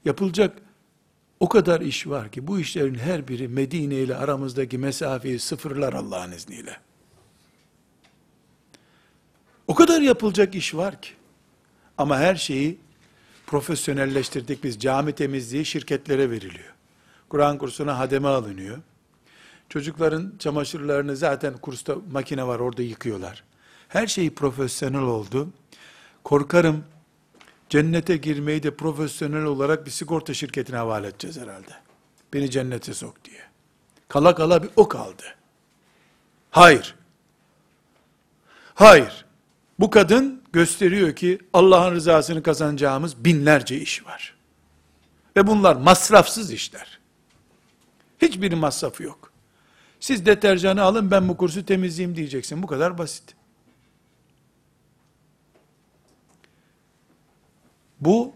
Yapılacak 0.05 0.59
o 1.41 1.49
kadar 1.49 1.81
iş 1.81 2.07
var 2.07 2.31
ki 2.31 2.47
bu 2.47 2.61
işlerin 2.61 2.95
her 2.95 3.29
biri 3.29 3.49
Medine 3.49 3.95
ile 3.95 4.17
aramızdaki 4.17 4.79
mesafeyi 4.79 5.39
sıfırlar 5.39 5.93
Allah'ın 5.93 6.33
izniyle. 6.33 6.77
O 9.73 9.75
kadar 9.75 10.01
yapılacak 10.01 10.55
iş 10.55 10.75
var 10.75 11.01
ki. 11.03 11.11
Ama 11.99 12.19
her 12.19 12.35
şeyi 12.35 12.79
profesyonelleştirdik 13.47 14.65
biz. 14.65 14.79
Cami 14.81 15.13
temizliği 15.13 15.65
şirketlere 15.65 16.31
veriliyor. 16.31 16.75
Kur'an 17.29 17.59
kursuna 17.59 17.99
hademe 17.99 18.29
alınıyor. 18.29 18.79
Çocukların 19.69 20.33
çamaşırlarını 20.39 21.17
zaten 21.17 21.57
kursta 21.57 21.97
makine 22.11 22.47
var 22.47 22.61
orada 22.61 22.83
yıkıyorlar. 22.83 23.45
Her 23.89 24.07
şey 24.07 24.31
profesyonel 24.31 25.03
oldu. 25.03 25.49
Korkarım 26.25 26.85
cennete 27.69 28.17
girmeyi 28.17 28.63
de 28.63 28.77
profesyonel 28.77 29.45
olarak 29.45 29.87
bir 29.87 29.91
sigorta 29.91 30.35
şirketine 30.35 30.77
havale 30.77 31.07
edeceğiz 31.07 31.39
herhalde. 31.39 31.75
Beni 32.35 32.51
cennete 32.51 32.95
sok 32.95 33.25
diye. 33.25 33.43
Kala 34.09 34.35
kala 34.35 34.63
bir 34.63 34.71
o 34.77 34.89
kaldı. 34.89 35.25
Hayır. 36.51 36.95
Hayır. 38.75 39.25
Bu 39.79 39.91
kadın 39.91 40.43
gösteriyor 40.53 41.17
ki 41.17 41.39
Allah'ın 41.53 41.95
rızasını 41.95 42.43
kazanacağımız 42.43 43.25
binlerce 43.25 43.77
iş 43.77 44.07
var. 44.07 44.35
Ve 45.37 45.47
bunlar 45.47 45.77
masrafsız 45.77 46.53
işler. 46.53 46.99
Hiçbir 48.23 48.53
masrafı 48.53 49.03
yok. 49.03 49.33
Siz 50.01 50.27
deterjanı 50.27 50.83
alın 50.83 51.11
ben 51.11 51.29
bu 51.29 51.37
kursu 51.37 51.67
temizleyeyim 51.67 52.17
diyeceksin. 52.17 52.63
Bu 52.63 52.67
kadar 52.67 52.99
basit. 52.99 53.35
Bu 58.01 58.35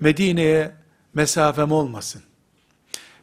Medine'ye 0.00 0.74
mesafem 1.14 1.72
olmasın. 1.72 2.22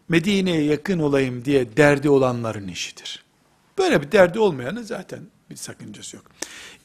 Medine'ye 0.10 0.64
yakın 0.64 1.00
olayım 1.00 1.46
diye 1.46 1.78
derdi 1.78 2.10
olanların 2.10 2.68
işidir. 2.68 3.24
Böyle 3.78 4.02
bir 4.02 4.12
derdi 4.12 4.40
olmayanın 4.40 4.84
zaten 4.84 5.20
bir 5.50 5.56
sakıncası 5.56 6.16
yok. 6.16 6.26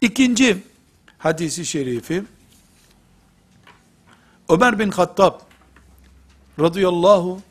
İkinci 0.00 0.62
hadisi 1.18 1.66
şerifi 1.66 2.24
Ömer 4.48 4.78
bin 4.78 4.90
Hattab 4.90 5.40
radıyallahu 6.60 7.42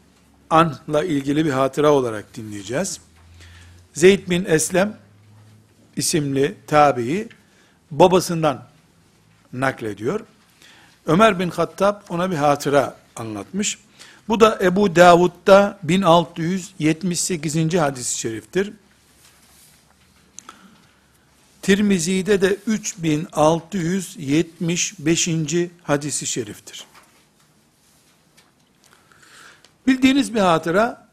anh'la 0.49 1.03
ilgili 1.03 1.45
bir 1.45 1.51
hatıra 1.51 1.91
olarak 1.91 2.35
dinleyeceğiz. 2.35 2.99
Zeyd 3.93 4.29
bin 4.29 4.45
Eslem 4.45 4.97
isimli 5.95 6.55
tabi'i 6.67 7.29
babasından 7.91 8.67
naklediyor. 9.53 10.19
Ömer 11.05 11.39
bin 11.39 11.49
Hattab 11.49 12.01
ona 12.09 12.31
bir 12.31 12.35
hatıra 12.35 12.97
anlatmış. 13.15 13.77
Bu 14.27 14.39
da 14.39 14.59
Ebu 14.61 14.95
Davud'da 14.95 15.79
1678. 15.83 17.73
hadis-i 17.73 18.19
şeriftir. 18.19 18.73
Tirmizi'de 21.65 22.41
de 22.41 22.57
3675. 22.67 25.29
hadisi 25.83 26.27
şeriftir. 26.27 26.85
Bildiğiniz 29.87 30.35
bir 30.35 30.39
hatıra 30.39 31.07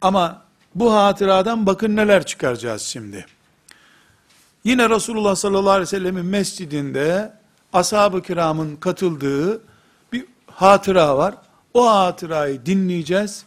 ama 0.00 0.42
bu 0.74 0.94
hatıradan 0.94 1.66
bakın 1.66 1.96
neler 1.96 2.26
çıkaracağız 2.26 2.82
şimdi. 2.82 3.26
Yine 4.64 4.90
Resulullah 4.90 5.36
sallallahu 5.36 5.70
aleyhi 5.70 5.82
ve 5.82 5.86
sellemin 5.86 6.26
mescidinde 6.26 7.32
ashab-ı 7.72 8.22
kiramın 8.22 8.76
katıldığı 8.76 9.62
bir 10.12 10.24
hatıra 10.46 11.18
var. 11.18 11.34
O 11.74 11.90
hatırayı 11.90 12.66
dinleyeceğiz. 12.66 13.44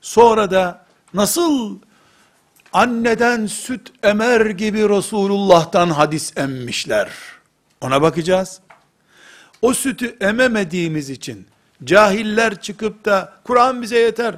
Sonra 0.00 0.50
da 0.50 0.86
nasıl 1.14 1.78
anneden 2.72 3.46
süt 3.46 3.92
emer 4.02 4.46
gibi 4.46 4.88
Resulullah'tan 4.88 5.90
hadis 5.90 6.36
emmişler. 6.36 7.10
Ona 7.80 8.02
bakacağız. 8.02 8.60
O 9.62 9.74
sütü 9.74 10.16
ememediğimiz 10.20 11.10
için 11.10 11.46
cahiller 11.84 12.60
çıkıp 12.60 13.04
da 13.04 13.32
Kur'an 13.44 13.82
bize 13.82 13.98
yeter, 13.98 14.34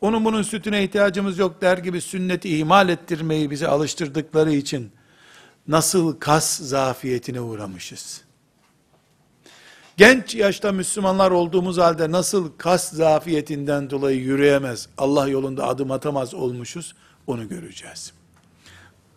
onun 0.00 0.24
bunun 0.24 0.42
sütüne 0.42 0.84
ihtiyacımız 0.84 1.38
yok 1.38 1.62
der 1.62 1.78
gibi 1.78 2.00
sünneti 2.00 2.56
ihmal 2.56 2.88
ettirmeyi 2.88 3.50
bize 3.50 3.68
alıştırdıkları 3.68 4.52
için 4.52 4.92
nasıl 5.68 6.18
kas 6.18 6.58
zafiyetine 6.58 7.40
uğramışız. 7.40 8.20
Genç 9.96 10.34
yaşta 10.34 10.72
Müslümanlar 10.72 11.30
olduğumuz 11.30 11.78
halde 11.78 12.10
nasıl 12.10 12.50
kas 12.58 12.92
zafiyetinden 12.92 13.90
dolayı 13.90 14.20
yürüyemez, 14.20 14.88
Allah 14.98 15.28
yolunda 15.28 15.66
adım 15.66 15.90
atamaz 15.90 16.34
olmuşuz, 16.34 16.94
onu 17.26 17.48
göreceğiz. 17.48 18.12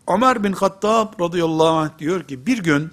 Ömer 0.07 0.43
bin 0.43 0.53
Hattab 0.53 1.19
radıyallahu 1.19 1.67
anh 1.67 1.99
diyor 1.99 2.23
ki, 2.23 2.45
bir 2.45 2.57
gün 2.57 2.91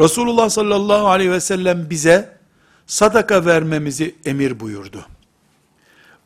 Resulullah 0.00 0.48
sallallahu 0.48 1.06
aleyhi 1.08 1.30
ve 1.30 1.40
sellem 1.40 1.90
bize 1.90 2.38
sadaka 2.86 3.46
vermemizi 3.46 4.14
emir 4.24 4.60
buyurdu. 4.60 5.06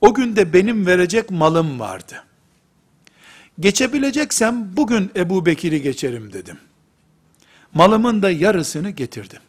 O 0.01 0.14
gün 0.14 0.36
de 0.36 0.53
benim 0.53 0.86
verecek 0.86 1.30
malım 1.30 1.80
vardı. 1.80 2.24
Geçebileceksem 3.61 4.76
bugün 4.76 5.11
Ebu 5.16 5.47
Bekir'i 5.47 5.82
geçerim 5.82 6.32
dedim. 6.32 6.59
Malımın 7.74 8.22
da 8.22 8.30
yarısını 8.30 8.91
getirdim. 8.91 9.41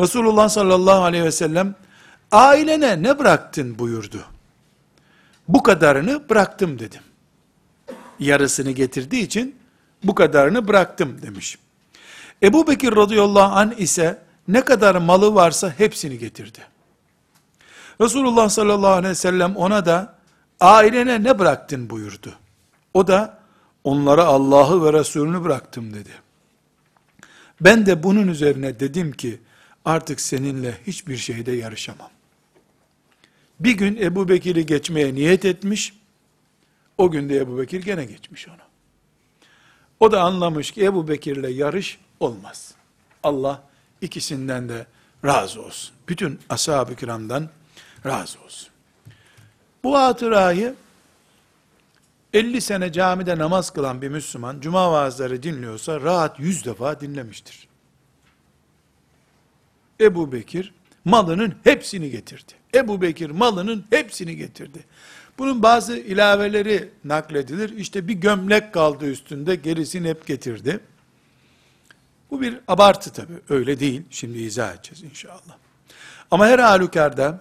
Resulullah 0.00 0.48
sallallahu 0.48 1.02
aleyhi 1.02 1.24
ve 1.24 1.32
sellem 1.32 1.74
ailene 2.32 3.02
ne 3.02 3.18
bıraktın 3.18 3.78
buyurdu. 3.78 4.24
Bu 5.48 5.62
kadarını 5.62 6.28
bıraktım 6.28 6.78
dedim. 6.78 7.00
Yarısını 8.18 8.70
getirdiği 8.70 9.22
için 9.22 9.56
bu 10.04 10.14
kadarını 10.14 10.68
bıraktım 10.68 11.22
demiş. 11.22 11.58
Ebu 12.42 12.66
Bekir 12.66 12.96
radıyallahu 12.96 13.54
an 13.54 13.74
ise 13.78 14.22
ne 14.48 14.64
kadar 14.64 14.94
malı 14.94 15.34
varsa 15.34 15.74
hepsini 15.78 16.18
getirdi. 16.18 16.58
Resulullah 18.00 18.48
sallallahu 18.48 18.90
aleyhi 18.90 19.10
ve 19.10 19.14
sellem 19.14 19.56
ona 19.56 19.86
da 19.86 20.14
ailene 20.60 21.22
ne 21.22 21.38
bıraktın 21.38 21.90
buyurdu. 21.90 22.34
O 22.94 23.06
da 23.06 23.38
onlara 23.84 24.24
Allah'ı 24.24 24.84
ve 24.84 24.98
Resulünü 24.98 25.44
bıraktım 25.44 25.94
dedi. 25.94 26.10
Ben 27.60 27.86
de 27.86 28.02
bunun 28.02 28.28
üzerine 28.28 28.80
dedim 28.80 29.12
ki 29.12 29.40
artık 29.84 30.20
seninle 30.20 30.78
hiçbir 30.86 31.16
şeyde 31.16 31.52
yarışamam. 31.52 32.10
Bir 33.60 33.72
gün 33.72 33.96
Ebu 33.96 34.28
Bekir'i 34.28 34.66
geçmeye 34.66 35.14
niyet 35.14 35.44
etmiş, 35.44 35.94
o 36.98 37.10
günde 37.10 37.36
Ebu 37.36 37.58
Bekir 37.58 37.82
gene 37.82 38.04
geçmiş 38.04 38.48
onu. 38.48 38.56
O 40.00 40.12
da 40.12 40.22
anlamış 40.22 40.70
ki 40.70 40.84
Ebu 40.84 41.08
Bekir'le 41.08 41.48
yarış 41.48 41.98
olmaz. 42.20 42.74
Allah 43.22 43.62
ikisinden 44.00 44.68
de 44.68 44.86
razı 45.24 45.62
olsun. 45.62 45.94
Bütün 46.08 46.40
ashab-ı 46.48 46.96
kiramdan 46.96 47.48
razı 48.06 48.40
olsun. 48.40 48.68
Bu 49.84 49.98
hatırayı 49.98 50.74
50 52.32 52.60
sene 52.60 52.92
camide 52.92 53.38
namaz 53.38 53.70
kılan 53.70 54.02
bir 54.02 54.08
Müslüman 54.08 54.60
cuma 54.60 54.92
vaazları 54.92 55.42
dinliyorsa 55.42 56.00
rahat 56.00 56.40
100 56.40 56.64
defa 56.64 57.00
dinlemiştir. 57.00 57.68
Ebu 60.00 60.32
Bekir 60.32 60.74
malının 61.04 61.54
hepsini 61.64 62.10
getirdi. 62.10 62.52
Ebu 62.74 63.02
Bekir 63.02 63.30
malının 63.30 63.84
hepsini 63.90 64.36
getirdi. 64.36 64.84
Bunun 65.38 65.62
bazı 65.62 65.96
ilaveleri 65.96 66.90
nakledilir. 67.04 67.76
İşte 67.76 68.08
bir 68.08 68.14
gömlek 68.14 68.74
kaldı 68.74 69.06
üstünde, 69.10 69.54
gerisini 69.54 70.08
hep 70.08 70.26
getirdi. 70.26 70.80
Bu 72.30 72.40
bir 72.40 72.60
abartı 72.68 73.12
tabi, 73.12 73.32
öyle 73.48 73.80
değil. 73.80 74.02
Şimdi 74.10 74.38
izah 74.38 74.74
edeceğiz 74.74 75.02
inşallah. 75.02 75.56
Ama 76.30 76.46
her 76.46 76.58
halükarda, 76.58 77.40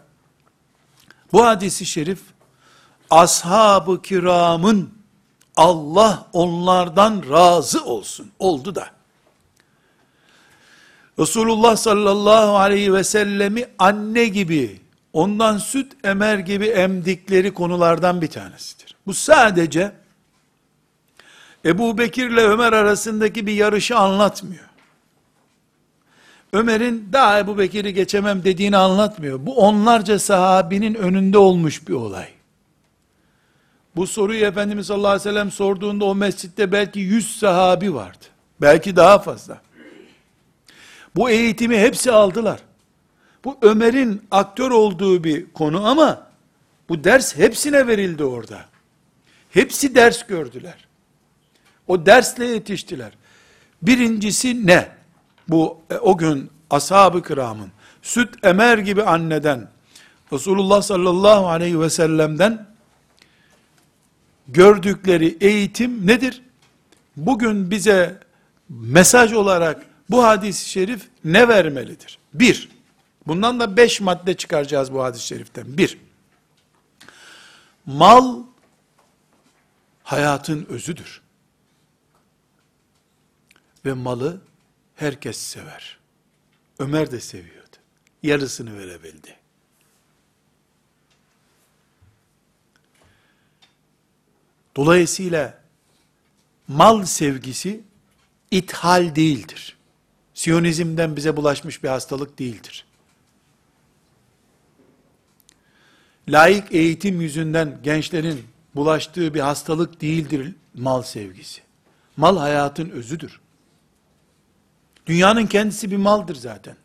bu 1.33 1.45
hadisi 1.45 1.85
şerif, 1.85 2.19
ashab-ı 3.09 4.01
kiramın, 4.01 4.93
Allah 5.55 6.27
onlardan 6.33 7.23
razı 7.29 7.85
olsun, 7.85 8.31
oldu 8.39 8.75
da, 8.75 8.87
Resulullah 11.19 11.75
sallallahu 11.75 12.57
aleyhi 12.57 12.93
ve 12.93 13.03
sellemi 13.03 13.65
anne 13.79 14.25
gibi, 14.25 14.79
ondan 15.13 15.57
süt 15.57 15.91
emer 16.03 16.37
gibi 16.37 16.65
emdikleri 16.65 17.53
konulardan 17.53 18.21
bir 18.21 18.27
tanesidir. 18.27 18.95
Bu 19.07 19.13
sadece, 19.13 19.91
Ebu 21.65 21.97
Bekir 21.97 22.29
ile 22.29 22.41
Ömer 22.41 22.73
arasındaki 22.73 23.47
bir 23.47 23.53
yarışı 23.53 23.97
anlatmıyor. 23.97 24.69
Ömer'in 26.53 27.09
daha 27.13 27.39
Ebu 27.39 27.57
Bekir'i 27.57 27.93
geçemem 27.93 28.43
dediğini 28.43 28.77
anlatmıyor. 28.77 29.45
Bu 29.45 29.57
onlarca 29.57 30.19
sahabinin 30.19 30.93
önünde 30.93 31.37
olmuş 31.37 31.87
bir 31.87 31.93
olay. 31.93 32.27
Bu 33.95 34.07
soruyu 34.07 34.45
Efendimiz 34.45 34.87
sallallahu 34.87 35.07
aleyhi 35.07 35.29
ve 35.29 35.31
sellem 35.31 35.51
sorduğunda 35.51 36.05
o 36.05 36.15
mescitte 36.15 36.71
belki 36.71 36.99
yüz 36.99 37.39
sahabi 37.39 37.93
vardı. 37.93 38.25
Belki 38.61 38.95
daha 38.95 39.19
fazla. 39.19 39.61
Bu 41.15 41.29
eğitimi 41.29 41.77
hepsi 41.79 42.11
aldılar. 42.11 42.59
Bu 43.45 43.57
Ömer'in 43.61 44.21
aktör 44.31 44.71
olduğu 44.71 45.23
bir 45.23 45.53
konu 45.53 45.87
ama 45.87 46.27
bu 46.89 47.03
ders 47.03 47.37
hepsine 47.37 47.87
verildi 47.87 48.23
orada. 48.23 48.65
Hepsi 49.49 49.95
ders 49.95 50.27
gördüler. 50.27 50.87
O 51.87 52.05
dersle 52.05 52.45
yetiştiler. 52.45 53.11
Birincisi 53.81 54.67
ne? 54.67 54.89
Bu 55.47 55.77
e, 55.89 55.95
o 55.95 56.17
gün 56.17 56.49
ashab-ı 56.69 57.23
kiramın 57.23 57.71
süt 58.01 58.45
emer 58.45 58.77
gibi 58.77 59.03
anneden 59.03 59.69
Resulullah 60.33 60.81
sallallahu 60.81 61.47
aleyhi 61.47 61.79
ve 61.79 61.89
sellem'den 61.89 62.67
gördükleri 64.47 65.37
eğitim 65.41 66.07
nedir? 66.07 66.41
Bugün 67.17 67.71
bize 67.71 68.19
mesaj 68.69 69.33
olarak 69.33 69.85
bu 70.09 70.23
hadis-i 70.23 70.69
şerif 70.69 71.09
ne 71.23 71.47
vermelidir? 71.47 72.19
Bir, 72.33 72.69
bundan 73.27 73.59
da 73.59 73.77
beş 73.77 74.01
madde 74.01 74.37
çıkaracağız 74.37 74.93
bu 74.93 75.03
hadis-i 75.03 75.27
şeriften. 75.27 75.77
Bir, 75.77 75.97
mal 77.85 78.43
hayatın 80.03 80.65
özüdür. 80.65 81.21
Ve 83.85 83.93
malı 83.93 84.41
herkes 84.95 85.37
sever. 85.37 85.97
Ömer 86.79 87.11
de 87.11 87.19
seviyordu. 87.19 87.75
Yarısını 88.23 88.77
verebildi. 88.77 89.35
Dolayısıyla 94.75 95.63
mal 96.67 97.05
sevgisi 97.05 97.83
ithal 98.51 99.15
değildir. 99.15 99.77
Siyonizmden 100.33 101.15
bize 101.15 101.37
bulaşmış 101.37 101.83
bir 101.83 101.89
hastalık 101.89 102.39
değildir. 102.39 102.85
Laik 106.29 106.71
eğitim 106.71 107.21
yüzünden 107.21 107.79
gençlerin 107.83 108.43
bulaştığı 108.75 109.33
bir 109.33 109.39
hastalık 109.39 110.01
değildir 110.01 110.55
mal 110.73 111.01
sevgisi. 111.01 111.61
Mal 112.17 112.37
hayatın 112.37 112.89
özüdür. 112.89 113.39
Dünyanın 115.05 115.45
kendisi 115.45 115.91
bir 115.91 115.97
maldır 115.97 116.35
zaten. 116.35 116.75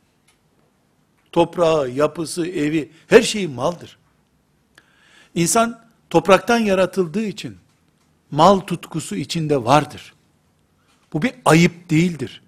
Toprağı, 1.32 1.90
yapısı, 1.90 2.46
evi, 2.46 2.92
her 3.06 3.22
şeyi 3.22 3.48
maldır. 3.48 3.98
İnsan 5.34 5.80
topraktan 6.10 6.58
yaratıldığı 6.58 7.24
için 7.24 7.56
mal 8.30 8.60
tutkusu 8.60 9.16
içinde 9.16 9.64
vardır. 9.64 10.14
Bu 11.12 11.22
bir 11.22 11.34
ayıp 11.44 11.90
değildir. 11.90 12.42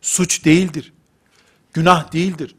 Suç 0.00 0.44
değildir. 0.44 0.92
Günah 1.72 2.12
değildir. 2.12 2.54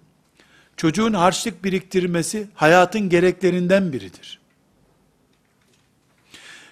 Çocuğun 0.78 1.14
harçlık 1.14 1.64
biriktirmesi 1.64 2.48
hayatın 2.54 3.10
gereklerinden 3.10 3.94
biridir. 3.94 4.40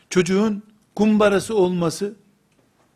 Çocuğun 0.09 0.63
kumbarası 0.95 1.55
olması, 1.55 2.13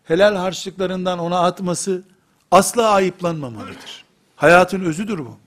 helal 0.03 0.35
harçlıklarından 0.35 1.19
ona 1.19 1.39
atması 1.39 2.03
asla 2.51 2.89
ayıplanmamalıdır. 2.89 4.05
Hayatın 4.35 4.81
özüdür 4.85 5.19
bu. 5.19 5.37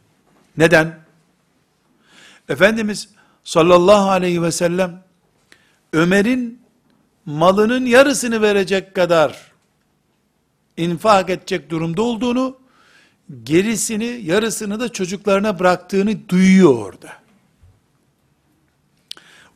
Neden? 0.57 0.99
Efendimiz 2.49 3.09
sallallahu 3.45 4.11
aleyhi 4.11 4.43
ve 4.43 4.53
sellem 4.53 5.03
Ömer'in 5.93 6.63
malının 7.27 7.87
yarısını 7.87 8.43
verecek 8.43 8.95
kadar 8.95 9.53
infak 10.77 11.31
edecek 11.31 11.71
durumda 11.71 12.03
olduğunu, 12.03 12.57
gerisini, 13.43 14.21
yarısını 14.25 14.81
da 14.81 14.93
çocuklarına 14.93 15.59
bıraktığını 15.59 16.29
duyuyor 16.29 16.75
orada. 16.75 17.13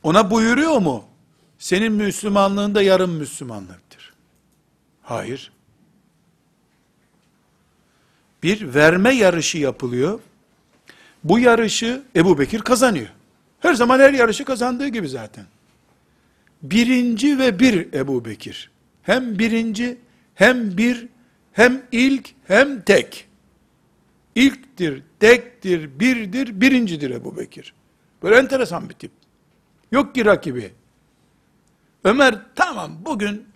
Ona 0.02 0.30
buyuruyor 0.30 0.78
mu? 0.78 1.04
Senin 1.58 1.92
Müslümanlığında 1.92 2.82
yarım 2.82 3.10
Müslümanlıktır. 3.10 4.12
Hayır. 5.02 5.52
Bir 8.42 8.74
verme 8.74 9.14
yarışı 9.14 9.58
yapılıyor. 9.58 10.20
Bu 11.24 11.38
yarışı 11.38 12.02
Ebu 12.16 12.38
Bekir 12.38 12.60
kazanıyor. 12.60 13.08
Her 13.60 13.74
zaman 13.74 14.00
her 14.00 14.12
yarışı 14.12 14.44
kazandığı 14.44 14.88
gibi 14.88 15.08
zaten. 15.08 15.44
Birinci 16.62 17.38
ve 17.38 17.58
bir 17.58 17.92
Ebu 17.92 18.24
Bekir. 18.24 18.70
Hem 19.02 19.38
birinci, 19.38 19.96
hem 20.40 20.76
bir, 20.76 21.08
hem 21.52 21.82
ilk, 21.92 22.30
hem 22.46 22.82
tek. 22.82 23.28
İlktir, 24.34 25.02
tektir, 25.20 26.00
birdir, 26.00 26.60
birincidir 26.60 27.10
Ebu 27.10 27.36
Bekir. 27.36 27.74
Böyle 28.22 28.36
enteresan 28.36 28.88
bir 28.88 28.94
tip. 28.94 29.10
Yok 29.92 30.14
ki 30.14 30.24
rakibi. 30.24 30.72
Ömer 32.04 32.38
tamam 32.54 32.98
bugün 33.04 33.46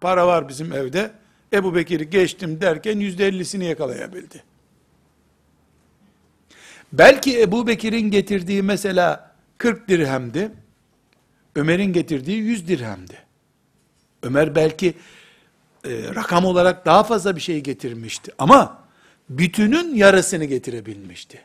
para 0.00 0.26
var 0.26 0.48
bizim 0.48 0.72
evde. 0.72 1.10
Ebu 1.52 1.74
Bekir'i 1.74 2.10
geçtim 2.10 2.60
derken 2.60 2.98
yüzde 2.98 3.26
ellisini 3.26 3.64
yakalayabildi. 3.64 4.42
Belki 6.92 7.40
Ebu 7.40 7.66
Bekir'in 7.66 8.10
getirdiği 8.10 8.62
mesela 8.62 9.34
40 9.58 9.88
dirhemdi. 9.88 10.50
Ömer'in 11.54 11.92
getirdiği 11.92 12.36
100 12.36 12.68
dirhemdi. 12.68 13.18
Ömer 14.22 14.54
belki 14.54 14.94
e, 15.84 16.14
rakam 16.14 16.44
olarak 16.44 16.86
daha 16.86 17.02
fazla 17.02 17.36
bir 17.36 17.40
şey 17.40 17.60
getirmişti. 17.60 18.32
Ama 18.38 18.84
bütünün 19.28 19.94
yarısını 19.94 20.44
getirebilmişti. 20.44 21.40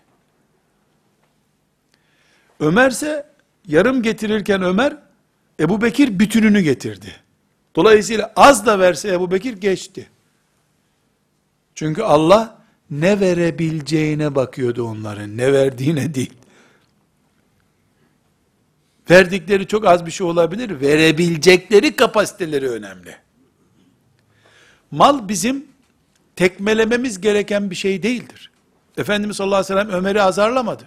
Ömer 2.60 2.92
ise 2.92 3.26
yarım 3.68 4.02
getirirken 4.02 4.62
Ömer 4.62 4.98
Ebu 5.60 5.82
Bekir 5.82 6.20
bütününü 6.20 6.62
getirdi. 6.62 7.16
Dolayısıyla 7.76 8.34
az 8.36 8.66
da 8.66 8.80
verse 8.80 9.10
Ebu 9.10 9.32
Bekir 9.32 9.54
geçti. 9.54 10.10
Çünkü 11.76 12.02
Allah 12.02 12.62
ne 12.92 13.20
verebileceğine 13.20 14.36
bakıyordu 14.36 14.84
onların, 14.84 15.38
ne 15.38 15.54
verdiğine 15.54 16.14
değil. 16.14 16.34
Verdikleri 19.10 19.68
çok 19.68 19.86
az 19.86 20.06
bir 20.06 20.12
şey 20.12 20.28
olabilir, 20.28 20.82
verebilecekleri 20.82 21.96
kapasiteleri 21.96 22.70
önemli. 22.70 23.16
Mal 24.92 25.30
bizim 25.30 25.66
tekmelememiz 26.36 27.22
gereken 27.22 27.70
bir 27.70 27.76
şey 27.76 28.04
değildir. 28.04 28.52
Efendimiz 28.98 29.38
sallallahu 29.38 29.56
aleyhi 29.56 29.74
ve 29.74 29.82
sellem 29.82 30.00
Ömer'i 30.00 30.22
azarlamadı. 30.22 30.84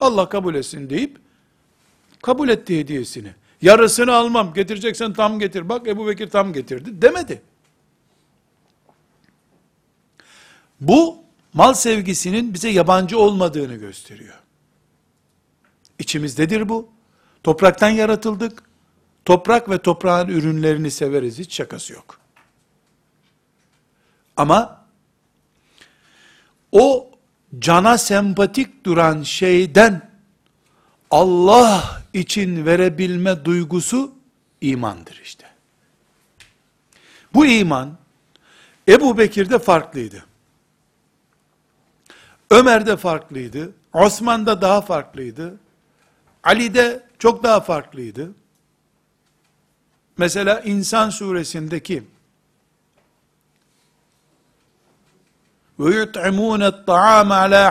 Allah 0.00 0.28
kabul 0.28 0.54
etsin 0.54 0.90
deyip, 0.90 1.18
kabul 2.22 2.48
etti 2.48 2.78
hediyesini. 2.78 3.34
Yarısını 3.62 4.14
almam, 4.14 4.54
getireceksen 4.54 5.12
tam 5.12 5.38
getir. 5.38 5.68
Bak 5.68 5.88
Ebu 5.88 6.06
Bekir 6.06 6.30
tam 6.30 6.52
getirdi 6.52 7.02
demedi. 7.02 7.42
Bu 10.80 11.16
mal 11.54 11.74
sevgisinin 11.74 12.54
bize 12.54 12.68
yabancı 12.68 13.18
olmadığını 13.18 13.74
gösteriyor. 13.74 14.34
İçimizdedir 15.98 16.68
bu. 16.68 16.88
Topraktan 17.44 17.88
yaratıldık. 17.88 18.62
Toprak 19.24 19.70
ve 19.70 19.78
toprağın 19.78 20.28
ürünlerini 20.28 20.90
severiz. 20.90 21.38
Hiç 21.38 21.54
şakası 21.54 21.92
yok. 21.92 22.19
Ama 24.40 24.86
o 26.72 27.10
cana 27.58 27.98
sempatik 27.98 28.84
duran 28.84 29.22
şeyden 29.22 30.10
Allah 31.10 32.02
için 32.12 32.66
verebilme 32.66 33.44
duygusu 33.44 34.12
imandır 34.60 35.20
işte. 35.24 35.46
Bu 37.34 37.46
iman 37.46 37.98
Ebu 38.88 39.18
Bekir'de 39.18 39.58
farklıydı. 39.58 40.24
Ömer'de 42.50 42.96
farklıydı. 42.96 43.72
Osman'da 43.92 44.60
daha 44.60 44.80
farklıydı. 44.80 45.54
Ali'de 46.42 47.02
çok 47.18 47.42
daha 47.42 47.60
farklıydı. 47.60 48.32
Mesela 50.18 50.60
İnsan 50.60 51.10
suresindeki 51.10 52.02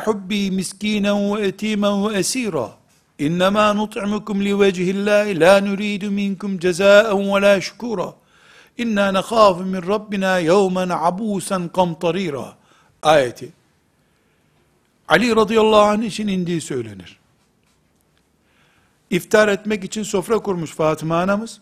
hubbi 0.05 0.51
miskînen 0.51 1.35
ve 1.35 1.47
etîmen 1.47 2.09
ve 2.09 2.17
esîrâ 2.17 2.69
İnnemâ 3.19 3.73
nut'imukum 3.73 4.45
li 4.45 4.59
vecihillâhi 4.59 5.39
la 5.39 5.61
nuridu 5.61 6.11
minkum 6.11 6.59
cezâen 6.59 7.33
ve 7.35 7.41
la 7.41 7.61
şükûrâ 7.61 8.13
İnna 8.77 9.11
nekhâfu 9.11 9.63
min 9.63 9.87
Rabbina 9.87 10.37
yevmen 10.37 10.89
abûsen 10.89 11.69
kamtarîrâ 11.69 12.53
ayeti 13.03 13.49
Ali 15.07 15.35
radıyallahu 15.35 15.81
anh 15.81 16.03
için 16.03 16.27
indiği 16.27 16.61
söylenir. 16.61 17.19
İftar 19.09 19.47
etmek 19.47 19.83
için 19.83 20.03
sofra 20.03 20.39
kurmuş 20.39 20.71
Fatıma 20.71 21.19
anamız. 21.19 21.61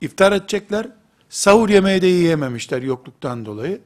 İftar 0.00 0.32
edecekler. 0.32 0.88
Sahur 1.28 1.68
yemeği 1.68 2.02
de 2.02 2.06
yiyememişler 2.06 2.82
yokluktan 2.82 3.46
dolayı. 3.46 3.80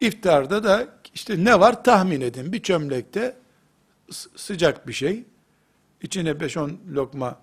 İftarda 0.00 0.64
da 0.64 0.88
işte 1.14 1.44
ne 1.44 1.60
var 1.60 1.84
tahmin 1.84 2.20
edin. 2.20 2.52
Bir 2.52 2.62
çömlekte 2.62 3.36
sıcak 4.36 4.88
bir 4.88 4.92
şey. 4.92 5.24
İçine 6.02 6.30
5-10 6.30 6.94
lokma 6.94 7.38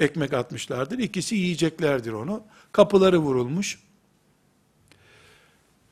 ekmek 0.00 0.32
atmışlardır. 0.32 0.98
İkisi 0.98 1.36
yiyeceklerdir 1.36 2.12
onu. 2.12 2.42
Kapıları 2.72 3.18
vurulmuş. 3.18 3.78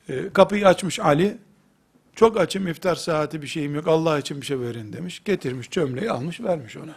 E, 0.09 0.29
kapıyı 0.33 0.67
açmış 0.67 0.99
Ali. 0.99 1.37
Çok 2.15 2.39
açım 2.39 2.67
iftar 2.67 2.95
saati 2.95 3.41
bir 3.41 3.47
şeyim 3.47 3.75
yok. 3.75 3.87
Allah 3.87 4.19
için 4.19 4.41
bir 4.41 4.45
şey 4.45 4.59
verin 4.59 4.93
demiş. 4.93 5.21
Getirmiş 5.25 5.69
çömleği 5.69 6.11
almış 6.11 6.41
vermiş 6.41 6.77
ona. 6.77 6.95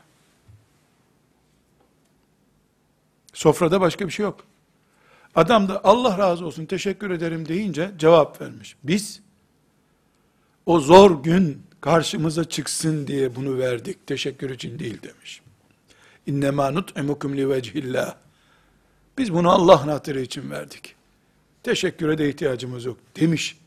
Sofrada 3.33 3.81
başka 3.81 4.07
bir 4.07 4.13
şey 4.13 4.25
yok. 4.25 4.45
Adam 5.35 5.69
da 5.69 5.81
Allah 5.85 6.19
razı 6.19 6.47
olsun 6.47 6.67
teşekkür 6.67 7.11
ederim 7.11 7.49
deyince 7.49 7.91
cevap 7.99 8.41
vermiş. 8.41 8.77
Biz 8.85 9.21
o 10.67 10.81
zor 10.81 11.23
gün 11.23 11.63
karşımıza 11.81 12.45
çıksın 12.45 13.07
diye 13.07 13.37
bunu 13.37 13.59
verdik. 13.59 14.07
Teşekkür 14.07 14.51
için 14.51 14.79
değil 14.79 15.03
demiş. 15.03 15.43
İnnemâ 16.27 16.71
nut'imukum 16.71 17.37
li 17.37 17.49
vecihillah. 17.49 18.15
Biz 19.19 19.33
bunu 19.33 19.51
Allah'ın 19.51 19.89
hatırı 19.89 20.21
için 20.21 20.51
verdik. 20.51 20.95
Teşekküre 21.63 22.19
de 22.19 22.29
ihtiyacımız 22.29 22.85
yok 22.85 22.97
demiş. 23.17 23.59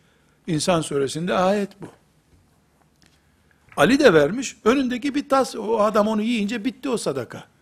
İnsan 0.47 0.82
suresinde 0.82 1.34
ayet 1.34 1.82
bu. 1.82 1.88
Ali 3.78 3.99
de 3.99 4.14
vermiş. 4.14 4.57
Önündeki 4.66 5.16
bir 5.16 5.30
tas, 5.30 5.55
o 5.55 5.80
adam 5.80 6.07
onu 6.07 6.22
yiyince 6.22 6.66
bitti 6.66 6.89
o 6.89 6.97
sadaka. 6.97 7.53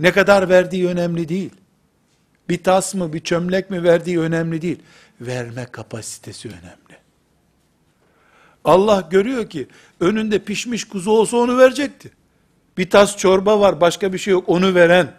Ne 0.00 0.12
kadar 0.12 0.48
verdiği 0.48 0.88
önemli 0.88 1.28
değil. 1.28 1.50
Bir 2.48 2.62
tas 2.62 2.94
mı, 2.94 3.12
bir 3.12 3.20
çömlek 3.20 3.70
mi 3.70 3.82
verdiği 3.82 4.20
önemli 4.20 4.62
değil. 4.62 4.78
Verme 5.20 5.64
kapasitesi 5.64 6.48
önemli. 6.48 7.00
Allah 8.64 9.08
görüyor 9.10 9.50
ki 9.50 9.68
önünde 10.00 10.38
pişmiş 10.38 10.84
kuzu 10.84 11.10
olsa 11.10 11.36
onu 11.36 11.58
verecekti. 11.58 12.10
Bir 12.78 12.90
tas 12.90 13.16
çorba 13.16 13.60
var, 13.60 13.80
başka 13.80 14.12
bir 14.12 14.18
şey 14.18 14.32
yok. 14.32 14.48
Onu 14.48 14.74
veren 14.74 15.14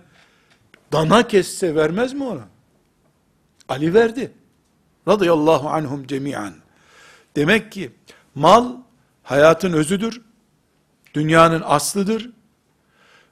dana 0.91 1.27
kesse 1.27 1.75
vermez 1.75 2.13
mi 2.13 2.23
ona? 2.23 2.47
Ali 3.69 3.93
verdi. 3.93 4.31
Radıyallahu 5.07 5.69
anhum 5.69 6.07
cemiyan. 6.07 6.53
Demek 7.35 7.71
ki 7.71 7.91
mal 8.35 8.75
hayatın 9.23 9.73
özüdür. 9.73 10.21
Dünyanın 11.13 11.63
aslıdır. 11.65 12.29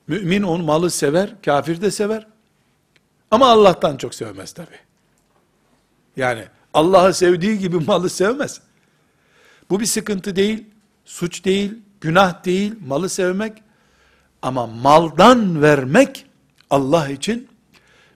Mümin 0.09 0.43
onu 0.43 0.63
malı 0.63 0.89
sever, 0.89 1.35
kafir 1.45 1.81
de 1.81 1.91
sever. 1.91 2.27
Ama 3.31 3.47
Allah'tan 3.47 3.97
çok 3.97 4.15
sevmez 4.15 4.53
tabi. 4.53 4.75
Yani 6.17 6.43
Allah'ı 6.73 7.13
sevdiği 7.13 7.59
gibi 7.59 7.79
malı 7.79 8.09
sevmez. 8.09 8.61
Bu 9.69 9.79
bir 9.79 9.85
sıkıntı 9.85 10.35
değil, 10.35 10.65
suç 11.05 11.45
değil, 11.45 11.73
günah 12.01 12.45
değil, 12.45 12.75
malı 12.87 13.09
sevmek. 13.09 13.63
Ama 14.41 14.67
maldan 14.67 15.61
vermek 15.61 16.25
Allah 16.69 17.09
için 17.09 17.47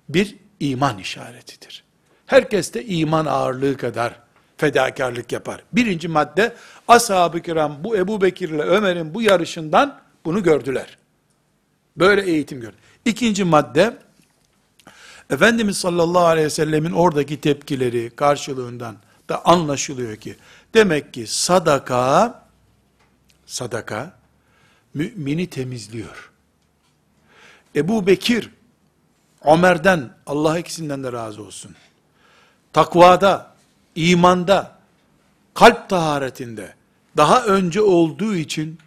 bir 0.10 0.36
iman 0.60 0.98
işaretidir. 0.98 1.84
Herkes 2.26 2.74
de 2.74 2.86
iman 2.86 3.26
ağırlığı 3.26 3.78
kadar 3.78 4.20
fedakarlık 4.58 5.32
yapar. 5.32 5.64
Birinci 5.74 6.08
madde, 6.08 6.56
ashab-ı 6.88 7.42
kiram 7.42 7.84
bu 7.84 7.98
Ebu 7.98 8.22
Bekir 8.22 8.50
ile 8.50 8.62
Ömer'in 8.62 9.14
bu 9.14 9.22
yarışından 9.22 10.00
bunu 10.26 10.44
gördüler. 10.44 10.98
Böyle 11.98 12.22
eğitim 12.22 12.62
gördü. 12.62 12.76
İkinci 13.06 13.44
madde, 13.44 13.98
Efendimiz 15.30 15.78
sallallahu 15.78 16.26
aleyhi 16.26 16.46
ve 16.46 16.50
sellemin 16.50 16.92
oradaki 16.92 17.42
tepkileri 17.42 18.10
karşılığından 18.16 18.98
da 19.30 19.46
anlaşılıyor 19.46 20.16
ki, 20.16 20.36
demek 20.74 21.14
ki 21.14 21.28
sadaka, 21.28 22.44
sadaka, 23.46 24.18
mümini 24.94 25.48
temizliyor. 25.48 26.32
Ebu 27.76 28.08
Bekir, 28.08 28.50
Ömer'den, 29.46 30.14
Allah 30.26 30.60
ikisinden 30.60 31.04
de 31.04 31.12
razı 31.12 31.44
olsun. 31.44 31.76
Takvada, 32.74 33.54
imanda, 33.96 34.80
kalp 35.54 35.90
taharetinde, 35.90 36.74
daha 37.18 37.46
önce 37.46 37.82
olduğu 37.82 38.36
için, 38.36 38.80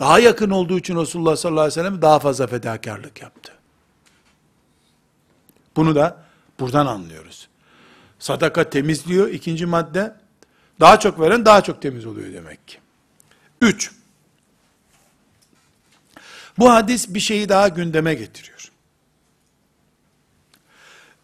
daha 0.00 0.18
yakın 0.18 0.50
olduğu 0.50 0.78
için 0.78 0.96
Resulullah 0.96 1.36
sallallahu 1.36 1.60
aleyhi 1.60 1.80
ve 1.80 1.82
sellem 1.82 2.02
daha 2.02 2.18
fazla 2.18 2.46
fedakarlık 2.46 3.22
yaptı. 3.22 3.52
Bunu 5.76 5.94
da 5.94 6.24
buradan 6.60 6.86
anlıyoruz. 6.86 7.48
Sadaka 8.18 8.70
temizliyor. 8.70 9.28
ikinci 9.28 9.66
madde, 9.66 10.14
daha 10.80 11.00
çok 11.00 11.20
veren 11.20 11.44
daha 11.44 11.60
çok 11.60 11.82
temiz 11.82 12.06
oluyor 12.06 12.32
demek 12.32 12.68
ki. 12.68 12.78
Üç, 13.60 13.92
bu 16.58 16.70
hadis 16.70 17.14
bir 17.14 17.20
şeyi 17.20 17.48
daha 17.48 17.68
gündeme 17.68 18.14
getiriyor. 18.14 18.72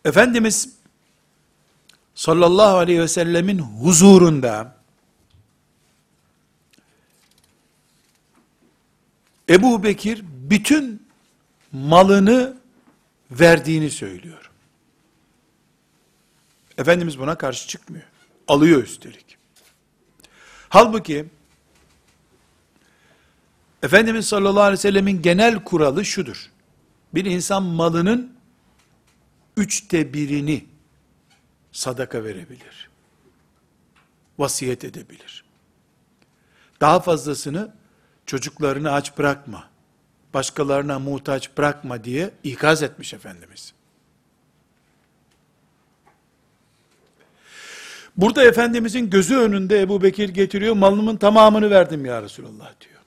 Efendimiz 0.05 0.69
sallallahu 2.15 2.77
aleyhi 2.77 3.01
ve 3.01 3.09
sellemin 3.09 3.59
huzurunda 3.59 4.82
Ebu 9.53 9.83
Bekir 9.83 10.25
bütün 10.25 11.07
malını 11.73 12.57
verdiğini 13.31 13.91
söylüyor. 13.91 14.51
Efendimiz 16.79 17.19
buna 17.19 17.39
karşı 17.39 17.69
çıkmıyor. 17.69 18.05
Alıyor 18.49 18.83
üstelik. 18.83 19.37
Halbuki 20.69 21.27
Efendimiz 23.83 24.29
sallallahu 24.29 24.63
aleyhi 24.63 24.79
ve 24.79 24.83
sellemin 24.83 25.23
genel 25.23 25.65
kuralı 25.65 26.05
şudur. 26.05 26.51
Bir 27.15 27.25
insan 27.25 27.63
malının 27.63 28.37
üçte 29.57 30.15
birini 30.15 30.65
sadaka 31.73 32.25
verebilir. 32.25 32.91
Vasiyet 34.39 34.85
edebilir. 34.85 35.45
Daha 36.81 37.01
fazlasını 37.01 37.82
çocuklarını 38.27 38.93
aç 38.93 39.19
bırakma, 39.19 39.69
başkalarına 40.35 40.99
muhtaç 40.99 41.57
bırakma 41.59 42.05
diye 42.05 42.31
ikaz 42.45 42.83
etmiş 42.83 43.15
Efendimiz. 43.15 43.73
Burada 48.17 48.45
Efendimizin 48.45 49.11
gözü 49.11 49.37
önünde 49.37 49.81
Ebu 49.81 50.03
Bekir 50.03 50.29
getiriyor, 50.29 50.75
malımın 50.75 51.17
tamamını 51.17 51.71
verdim 51.71 52.05
ya 52.05 52.23
Resulallah 52.23 52.73
diyor. 52.81 53.01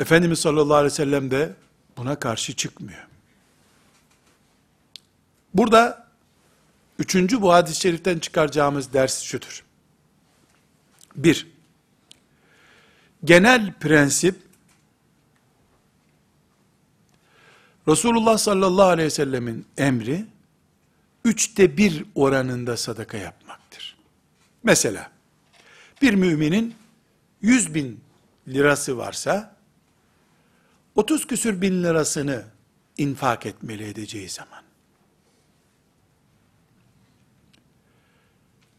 Efendimiz 0.00 0.38
sallallahu 0.38 0.74
aleyhi 0.74 0.92
ve 0.92 0.96
sellem 0.96 1.30
de 1.30 1.52
buna 1.96 2.18
karşı 2.18 2.56
çıkmıyor. 2.56 3.06
Burada 5.54 6.08
üçüncü 6.98 7.42
bu 7.42 7.52
hadis-i 7.52 7.80
şeriften 7.80 8.18
çıkaracağımız 8.18 8.92
ders 8.92 9.22
şudur. 9.22 9.64
Bir, 11.16 11.53
genel 13.24 13.72
prensip 13.72 14.44
Resulullah 17.88 18.38
sallallahu 18.38 18.86
aleyhi 18.86 19.06
ve 19.06 19.10
sellemin 19.10 19.66
emri 19.78 20.26
üçte 21.24 21.76
bir 21.76 22.04
oranında 22.14 22.76
sadaka 22.76 23.16
yapmaktır. 23.16 23.96
Mesela 24.62 25.10
bir 26.02 26.14
müminin 26.14 26.74
yüz 27.42 27.74
bin 27.74 28.00
lirası 28.48 28.98
varsa 28.98 29.56
30 30.94 31.26
küsür 31.26 31.60
bin 31.60 31.82
lirasını 31.82 32.44
infak 32.98 33.46
etmeli 33.46 33.84
edeceği 33.88 34.28
zaman. 34.28 34.62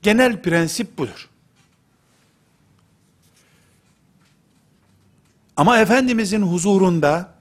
Genel 0.01 0.41
prensip 0.41 0.97
budur. 0.97 1.29
Ama 5.57 5.79
Efendimizin 5.79 6.41
huzurunda 6.41 7.35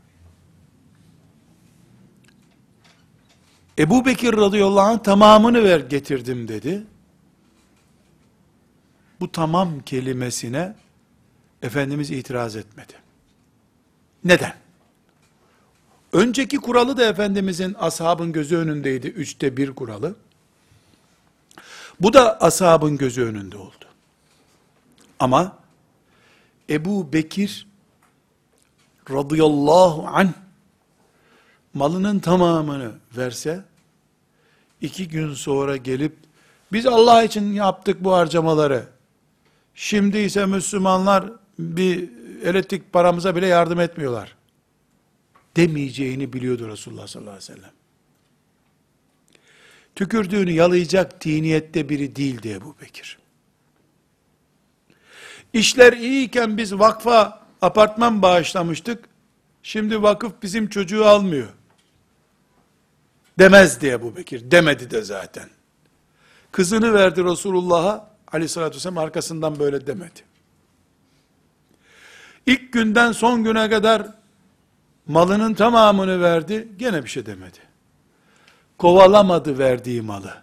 Ebu 3.78 4.06
Bekir 4.06 4.36
radıyallahu 4.36 4.80
anh 4.80 5.02
tamamını 5.02 5.64
ver 5.64 5.80
getirdim 5.80 6.48
dedi. 6.48 6.86
Bu 9.20 9.32
tamam 9.32 9.80
kelimesine 9.80 10.74
Efendimiz 11.62 12.10
itiraz 12.10 12.56
etmedi. 12.56 12.92
Neden? 14.24 14.54
Önceki 16.12 16.56
kuralı 16.56 16.96
da 16.96 17.04
Efendimizin 17.04 17.76
ashabın 17.78 18.32
gözü 18.32 18.56
önündeydi. 18.56 19.06
Üçte 19.06 19.56
bir 19.56 19.74
kuralı. 19.74 20.16
Bu 22.00 22.12
da 22.12 22.40
ashabın 22.40 22.96
gözü 22.96 23.22
önünde 23.22 23.56
oldu. 23.56 23.84
Ama 25.18 25.58
Ebu 26.70 27.12
Bekir 27.12 27.66
radıyallahu 29.10 30.06
anh 30.06 30.32
malının 31.74 32.18
tamamını 32.18 32.92
verse, 33.16 33.64
iki 34.80 35.08
gün 35.08 35.34
sonra 35.34 35.76
gelip, 35.76 36.16
biz 36.72 36.86
Allah 36.86 37.22
için 37.22 37.52
yaptık 37.52 38.04
bu 38.04 38.12
harcamaları, 38.12 38.86
şimdi 39.74 40.18
ise 40.18 40.46
Müslümanlar 40.46 41.32
bir 41.58 42.10
elektrik 42.44 42.92
paramıza 42.92 43.36
bile 43.36 43.46
yardım 43.46 43.80
etmiyorlar, 43.80 44.36
demeyeceğini 45.56 46.32
biliyordu 46.32 46.68
Resulullah 46.68 47.06
sallallahu 47.06 47.30
aleyhi 47.30 47.52
ve 47.52 47.56
sellem. 47.56 47.72
Tükürdüğünü 49.94 50.50
yalayacak 50.50 51.20
tiniyette 51.20 51.88
biri 51.88 52.16
değildi 52.16 52.50
Ebu 52.50 52.74
Bekir. 52.82 53.18
İşler 55.52 55.92
iyiyken 55.92 56.56
biz 56.56 56.78
vakfa 56.78 57.43
apartman 57.64 58.22
bağışlamıştık. 58.22 59.04
Şimdi 59.62 60.02
vakıf 60.02 60.32
bizim 60.42 60.68
çocuğu 60.68 61.06
almıyor. 61.06 61.48
Demez 63.38 63.80
diye 63.80 64.02
bu 64.02 64.16
Bekir. 64.16 64.50
Demedi 64.50 64.90
de 64.90 65.02
zaten. 65.02 65.48
Kızını 66.52 66.94
verdi 66.94 67.24
Resulullah'a 67.24 68.10
aleyhissalatü 68.32 68.76
vesselam 68.76 68.98
arkasından 68.98 69.58
böyle 69.58 69.86
demedi. 69.86 70.20
İlk 72.46 72.72
günden 72.72 73.12
son 73.12 73.44
güne 73.44 73.70
kadar 73.70 74.06
malının 75.06 75.54
tamamını 75.54 76.20
verdi. 76.22 76.68
Gene 76.76 77.04
bir 77.04 77.08
şey 77.08 77.26
demedi. 77.26 77.58
Kovalamadı 78.78 79.58
verdiği 79.58 80.02
malı. 80.02 80.34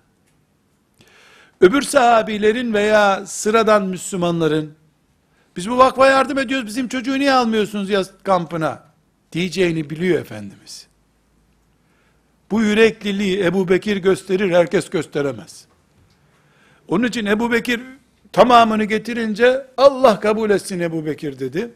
Öbür 1.61 1.81
sahabilerin 1.81 2.73
veya 2.73 3.25
sıradan 3.25 3.85
Müslümanların 3.85 4.73
biz 5.55 5.69
bu 5.69 5.77
vakfa 5.77 6.07
yardım 6.07 6.37
ediyoruz 6.37 6.67
bizim 6.67 6.87
çocuğu 6.87 7.19
niye 7.19 7.33
almıyorsunuz 7.33 7.89
yaz 7.89 8.11
kampına 8.23 8.83
diyeceğini 9.31 9.89
biliyor 9.89 10.21
Efendimiz. 10.21 10.87
Bu 12.51 12.61
yürekliliği 12.61 13.43
Ebu 13.43 13.69
Bekir 13.69 13.97
gösterir, 13.97 14.51
herkes 14.51 14.89
gösteremez. 14.89 15.65
Onun 16.87 17.03
için 17.07 17.25
Ebu 17.25 17.51
Bekir 17.51 17.81
tamamını 18.33 18.83
getirince 18.83 19.67
Allah 19.77 20.19
kabul 20.19 20.49
etsin 20.49 20.79
Ebu 20.79 21.05
Bekir 21.05 21.39
dedi. 21.39 21.71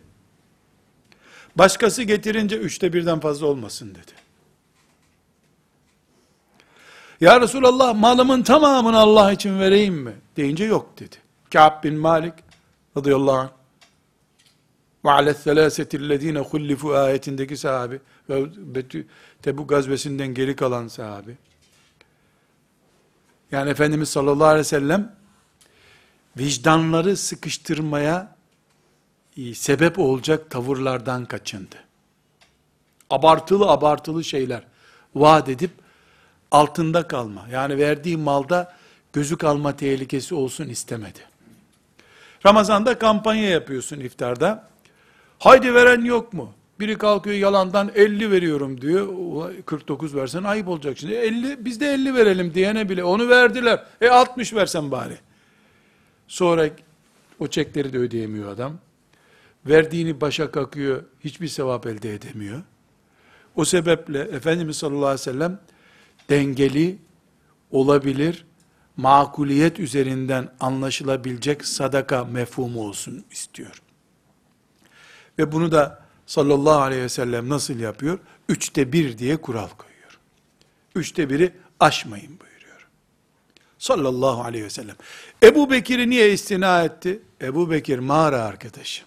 Başkası 1.56 2.04
getirince 2.04 2.58
üçte 2.58 2.94
birden 2.94 3.20
fazla 3.20 3.48
olmasın 3.48 3.90
dedi. 3.90 4.12
Ya 7.22 7.42
Resulallah 7.42 7.96
malımın 7.96 8.44
tamamını 8.44 8.98
Allah 8.98 9.32
için 9.32 9.60
vereyim 9.60 9.94
mi? 9.94 10.14
Deyince 10.38 10.64
yok 10.66 11.00
dedi. 11.00 11.16
Ka'b 11.54 11.84
bin 11.84 11.96
Malik 11.96 12.34
radıyallahu 12.98 13.38
anh 13.38 13.50
ve 15.06 15.12
alethselâsetillezîne 15.12 16.40
hullifu 16.40 16.94
ayetindeki 16.94 17.58
sahabi 17.58 18.00
Tebuk 19.42 19.70
gazvesinden 19.70 20.34
geri 20.34 20.56
kalan 20.56 20.88
sahabi. 20.88 21.38
Yani 23.52 23.70
Efendimiz 23.70 24.10
sallallahu 24.10 24.48
aleyhi 24.48 24.60
ve 24.60 24.64
sellem 24.70 25.16
vicdanları 26.38 27.18
sıkıştırmaya 27.18 28.36
e, 29.38 29.54
sebep 29.54 30.00
olacak 30.00 30.50
tavırlardan 30.50 31.26
kaçındı. 31.26 31.76
Abartılı 33.10 33.70
abartılı 33.70 34.24
şeyler 34.24 34.64
vaat 35.16 35.50
edip 35.50 35.72
altında 36.52 37.08
kalma. 37.08 37.48
Yani 37.52 37.78
verdiği 37.78 38.18
malda 38.18 38.76
gözü 39.14 39.38
kalma 39.38 39.76
tehlikesi 39.76 40.36
olsun 40.36 40.68
istemedi. 40.70 41.20
Ramazanda 42.46 43.00
kampanya 43.00 43.50
yapıyorsun 43.50 44.00
iftarda. 44.00 44.75
Haydi 45.40 45.74
veren 45.74 46.06
yok 46.06 46.34
mu? 46.34 46.54
Biri 46.80 46.98
kalkıyor 46.98 47.36
yalandan 47.36 47.92
50 47.96 48.32
veriyorum 48.32 48.82
diyor. 48.82 49.54
49 49.66 50.16
versen 50.16 50.44
ayıp 50.44 50.68
olacak 50.68 50.98
şimdi. 50.98 51.14
50 51.14 51.66
biz 51.66 51.80
de 51.80 51.94
50 51.94 52.16
verelim 52.16 52.54
diyene 52.54 52.90
bile 52.90 53.04
onu 53.04 53.30
verdiler. 53.30 53.86
E 54.02 54.10
60 54.10 54.54
versen 54.54 54.92
bari. 54.92 55.18
Sonra 56.28 56.70
o 57.40 57.48
çekleri 57.48 57.94
de 57.94 57.98
ödeyemiyor 57.98 58.50
adam. 58.50 58.74
Verdiğini 59.66 60.22
başa 60.22 60.52
kakıyor. 60.52 61.04
Hiçbir 61.24 61.48
sevap 61.48 61.88
elde 61.88 62.14
edemiyor. 62.14 62.62
O 63.56 63.66
sebeple 63.66 64.20
Efendimiz 64.20 64.78
sallallahu 64.78 65.06
aleyhi 65.06 65.20
ve 65.20 65.34
sellem 65.34 65.60
dengeli 66.30 66.98
olabilir, 67.72 68.46
makuliyet 68.98 69.80
üzerinden 69.80 70.50
anlaşılabilecek 70.60 71.66
sadaka 71.66 72.24
mefhumu 72.26 72.88
olsun 72.88 73.26
istiyor. 73.32 73.82
Ve 75.40 75.52
bunu 75.52 75.72
da 75.72 76.06
sallallahu 76.26 76.82
aleyhi 76.82 77.04
ve 77.04 77.10
sellem 77.10 77.50
nasıl 77.50 77.80
yapıyor? 77.80 78.20
Üçte 78.50 78.94
bir 78.94 79.18
diye 79.18 79.38
kural 79.38 79.70
koyuyor. 79.70 80.20
Üçte 80.96 81.30
biri 81.30 81.52
aşmayın 81.80 82.40
buyuruyor. 82.40 82.88
Sallallahu 83.80 84.44
aleyhi 84.44 84.66
ve 84.66 84.70
sellem. 84.70 84.96
Ebu 85.44 85.72
Bekir'i 85.72 86.10
niye 86.10 86.34
istina 86.34 86.84
etti? 86.84 87.20
Ebu 87.42 87.72
Bekir 87.72 88.00
mağara 88.00 88.44
arkadaşı. 88.44 89.04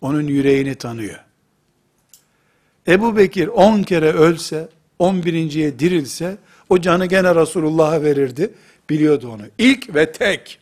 Onun 0.00 0.26
yüreğini 0.26 0.74
tanıyor. 0.74 1.24
Ebu 2.88 3.16
Bekir 3.16 3.48
on 3.48 3.82
kere 3.82 4.12
ölse, 4.12 4.68
on 4.98 5.24
birinciye 5.24 5.78
dirilse, 5.78 6.36
o 6.68 6.80
canı 6.80 7.06
gene 7.06 7.34
Resulullah'a 7.34 8.02
verirdi. 8.02 8.54
Biliyordu 8.90 9.30
onu. 9.30 9.42
İlk 9.58 9.94
ve 9.94 10.12
tek. 10.12 10.58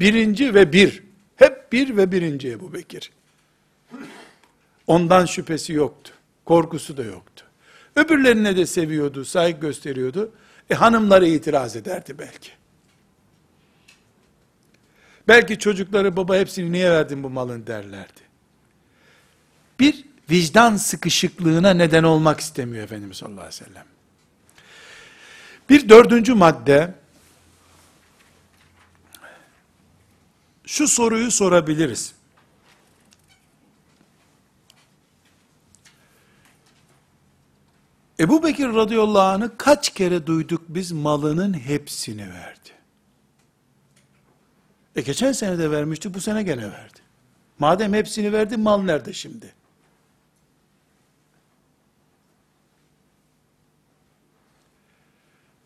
Birinci 0.00 0.54
ve 0.54 0.72
bir. 0.72 1.02
Hep 1.36 1.72
bir 1.72 1.96
ve 1.96 2.12
birinci 2.12 2.50
Ebu 2.50 2.72
Bekir. 2.72 3.10
Ondan 4.86 5.26
şüphesi 5.26 5.72
yoktu. 5.72 6.12
Korkusu 6.44 6.96
da 6.96 7.02
yoktu. 7.04 7.44
Öbürlerine 7.96 8.56
de 8.56 8.66
seviyordu, 8.66 9.24
saygı 9.24 9.60
gösteriyordu. 9.60 10.32
E 10.70 10.74
hanımları 10.74 11.26
itiraz 11.26 11.76
ederdi 11.76 12.18
belki. 12.18 12.50
Belki 15.28 15.58
çocukları 15.58 16.16
baba 16.16 16.36
hepsini 16.36 16.72
niye 16.72 16.90
verdin 16.90 17.22
bu 17.22 17.30
malın 17.30 17.66
derlerdi. 17.66 18.20
Bir 19.80 20.04
vicdan 20.30 20.76
sıkışıklığına 20.76 21.70
neden 21.70 22.02
olmak 22.02 22.40
istemiyor 22.40 22.84
Efendimiz 22.84 23.16
sallallahu 23.16 23.40
aleyhi 23.40 23.60
ve 23.60 23.64
sellem. 23.64 23.84
Bir 25.70 25.88
dördüncü 25.88 26.34
madde, 26.34 26.94
şu 30.66 30.88
soruyu 30.88 31.30
sorabiliriz. 31.30 32.14
Ebu 38.20 38.42
Bekir 38.42 38.68
radıyallahu 38.68 39.22
anh'ı 39.22 39.56
kaç 39.56 39.90
kere 39.90 40.26
duyduk 40.26 40.62
biz 40.68 40.92
malının 40.92 41.54
hepsini 41.54 42.30
verdi. 42.30 42.70
E 44.96 45.00
geçen 45.00 45.32
sene 45.32 45.58
de 45.58 45.70
vermişti, 45.70 46.14
bu 46.14 46.20
sene 46.20 46.42
gene 46.42 46.62
verdi. 46.62 46.98
Madem 47.58 47.94
hepsini 47.94 48.32
verdi, 48.32 48.56
mal 48.56 48.82
nerede 48.82 49.12
şimdi? 49.12 49.54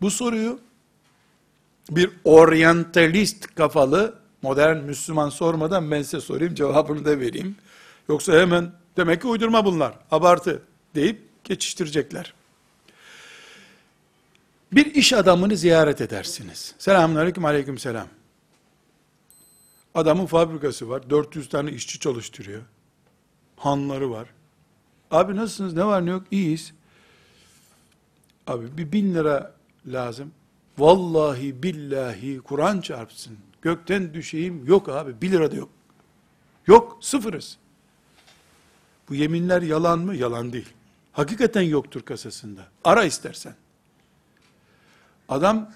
Bu 0.00 0.10
soruyu 0.10 0.60
bir 1.90 2.10
oryantalist 2.24 3.54
kafalı 3.54 4.18
modern 4.42 4.76
Müslüman 4.76 5.28
sormadan 5.28 5.90
ben 5.90 6.02
size 6.02 6.20
sorayım 6.20 6.54
cevabını 6.54 7.04
da 7.04 7.20
vereyim. 7.20 7.56
Yoksa 8.08 8.32
hemen 8.32 8.72
demek 8.96 9.20
ki 9.20 9.26
uydurma 9.26 9.64
bunlar, 9.64 9.94
abartı 10.10 10.62
deyip 10.94 11.44
geçiştirecekler. 11.44 12.34
Bir 14.74 14.94
iş 14.94 15.12
adamını 15.12 15.56
ziyaret 15.56 16.00
edersiniz. 16.00 16.74
Selamun 16.78 17.16
aleyküm 17.16 17.44
aleyküm 17.44 17.78
selam. 17.78 18.08
Adamın 19.94 20.26
fabrikası 20.26 20.88
var. 20.88 21.10
400 21.10 21.48
tane 21.48 21.70
işçi 21.70 21.98
çalıştırıyor. 21.98 22.62
Hanları 23.56 24.10
var. 24.10 24.28
Abi 25.10 25.36
nasılsınız? 25.36 25.74
Ne 25.74 25.84
var 25.84 26.06
ne 26.06 26.10
yok? 26.10 26.22
İyiyiz. 26.30 26.72
Abi 28.46 28.78
bir 28.78 28.92
bin 28.92 29.14
lira 29.14 29.54
lazım. 29.86 30.32
Vallahi 30.78 31.62
billahi 31.62 32.38
Kur'an 32.38 32.80
çarpsın. 32.80 33.38
Gökten 33.62 34.14
düşeyim. 34.14 34.66
Yok 34.66 34.88
abi. 34.88 35.20
Bir 35.22 35.32
lira 35.32 35.50
da 35.50 35.56
yok. 35.56 35.70
Yok. 36.66 36.98
Sıfırız. 37.00 37.58
Bu 39.08 39.14
yeminler 39.14 39.62
yalan 39.62 39.98
mı? 39.98 40.16
Yalan 40.16 40.52
değil. 40.52 40.68
Hakikaten 41.12 41.62
yoktur 41.62 42.02
kasasında. 42.02 42.66
Ara 42.84 43.04
istersen. 43.04 43.54
Adam, 45.28 45.70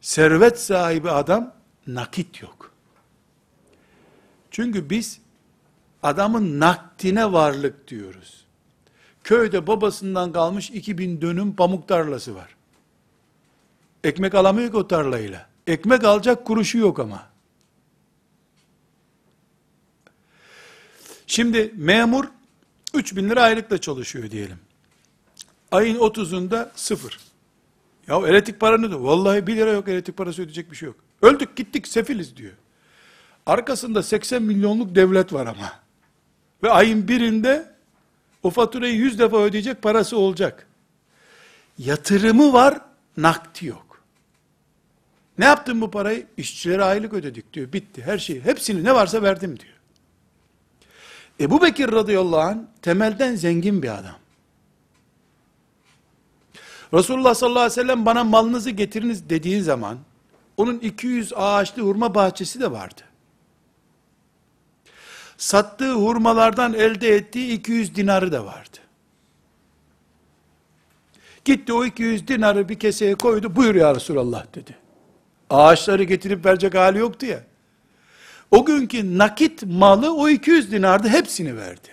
servet 0.00 0.60
sahibi 0.60 1.10
adam, 1.10 1.54
nakit 1.86 2.42
yok. 2.42 2.72
Çünkü 4.50 4.90
biz, 4.90 5.20
adamın 6.02 6.60
nakdine 6.60 7.32
varlık 7.32 7.88
diyoruz. 7.88 8.44
Köyde 9.24 9.66
babasından 9.66 10.32
kalmış 10.32 10.70
2000 10.70 11.20
dönüm 11.20 11.56
pamuk 11.56 11.88
tarlası 11.88 12.34
var. 12.34 12.56
Ekmek 14.04 14.34
alamıyor 14.34 14.70
ki 14.70 14.76
o 14.76 14.88
tarlayla. 14.88 15.46
Ekmek 15.66 16.04
alacak 16.04 16.46
kuruşu 16.46 16.78
yok 16.78 16.98
ama. 16.98 17.26
Şimdi 21.26 21.72
memur 21.76 22.24
3000 22.94 23.30
lira 23.30 23.42
aylıkla 23.42 23.78
çalışıyor 23.78 24.30
diyelim. 24.30 24.58
Ayın 25.72 25.98
30'unda 25.98 26.68
sıfır. 26.76 27.25
Ya 28.08 28.28
elektrik 28.28 28.60
para 28.60 28.78
ne 28.78 28.88
diyor? 28.88 29.00
Vallahi 29.00 29.46
1 29.46 29.56
lira 29.56 29.70
yok 29.70 29.88
elektrik 29.88 30.16
parası 30.16 30.42
ödeyecek 30.42 30.70
bir 30.70 30.76
şey 30.76 30.86
yok. 30.86 30.96
Öldük 31.22 31.56
gittik 31.56 31.88
sefiliz 31.88 32.36
diyor. 32.36 32.52
Arkasında 33.46 34.02
80 34.02 34.42
milyonluk 34.42 34.94
devlet 34.94 35.32
var 35.32 35.46
ama. 35.46 35.72
Ve 36.62 36.70
ayın 36.70 37.08
birinde 37.08 37.72
o 38.42 38.50
faturayı 38.50 38.94
100 38.94 39.18
defa 39.18 39.42
ödeyecek 39.42 39.82
parası 39.82 40.16
olacak. 40.16 40.66
Yatırımı 41.78 42.52
var, 42.52 42.80
nakti 43.16 43.66
yok. 43.66 44.02
Ne 45.38 45.44
yaptın 45.44 45.80
bu 45.80 45.90
parayı? 45.90 46.26
İşçilere 46.36 46.84
aylık 46.84 47.14
ödedik 47.14 47.52
diyor. 47.52 47.72
Bitti 47.72 48.02
her 48.02 48.18
şeyi. 48.18 48.40
Hepsini 48.40 48.84
ne 48.84 48.94
varsa 48.94 49.22
verdim 49.22 49.58
diyor. 49.60 49.74
Ebu 51.40 51.62
Bekir 51.62 51.92
radıyallahu 51.92 52.40
anh 52.40 52.58
temelden 52.82 53.34
zengin 53.34 53.82
bir 53.82 53.98
adam. 53.98 54.16
Resulullah 56.96 57.34
sallallahu 57.34 57.60
aleyhi 57.60 57.80
ve 57.80 57.82
sellem 57.82 58.06
bana 58.06 58.24
malınızı 58.24 58.70
getiriniz 58.70 59.30
dediğin 59.30 59.62
zaman 59.62 59.98
onun 60.56 60.78
200 60.78 61.32
ağaçlı 61.36 61.82
hurma 61.82 62.14
bahçesi 62.14 62.60
de 62.60 62.70
vardı. 62.70 63.00
Sattığı 65.36 65.92
hurmalardan 65.92 66.74
elde 66.74 67.08
ettiği 67.08 67.52
200 67.52 67.94
dinarı 67.94 68.32
da 68.32 68.44
vardı. 68.44 68.76
Gitti 71.44 71.72
o 71.72 71.84
200 71.84 72.28
dinarı 72.28 72.68
bir 72.68 72.78
keseye 72.78 73.14
koydu. 73.14 73.56
Buyur 73.56 73.74
ya 73.74 73.94
Resulallah 73.94 74.46
dedi. 74.54 74.76
Ağaçları 75.50 76.02
getirip 76.02 76.46
verecek 76.46 76.74
hali 76.74 76.98
yoktu 76.98 77.26
ya. 77.26 77.40
O 78.50 78.64
günkü 78.64 79.18
nakit 79.18 79.62
malı 79.62 80.14
o 80.14 80.28
200 80.28 80.72
dinardı 80.72 81.08
hepsini 81.08 81.56
verdi. 81.56 81.88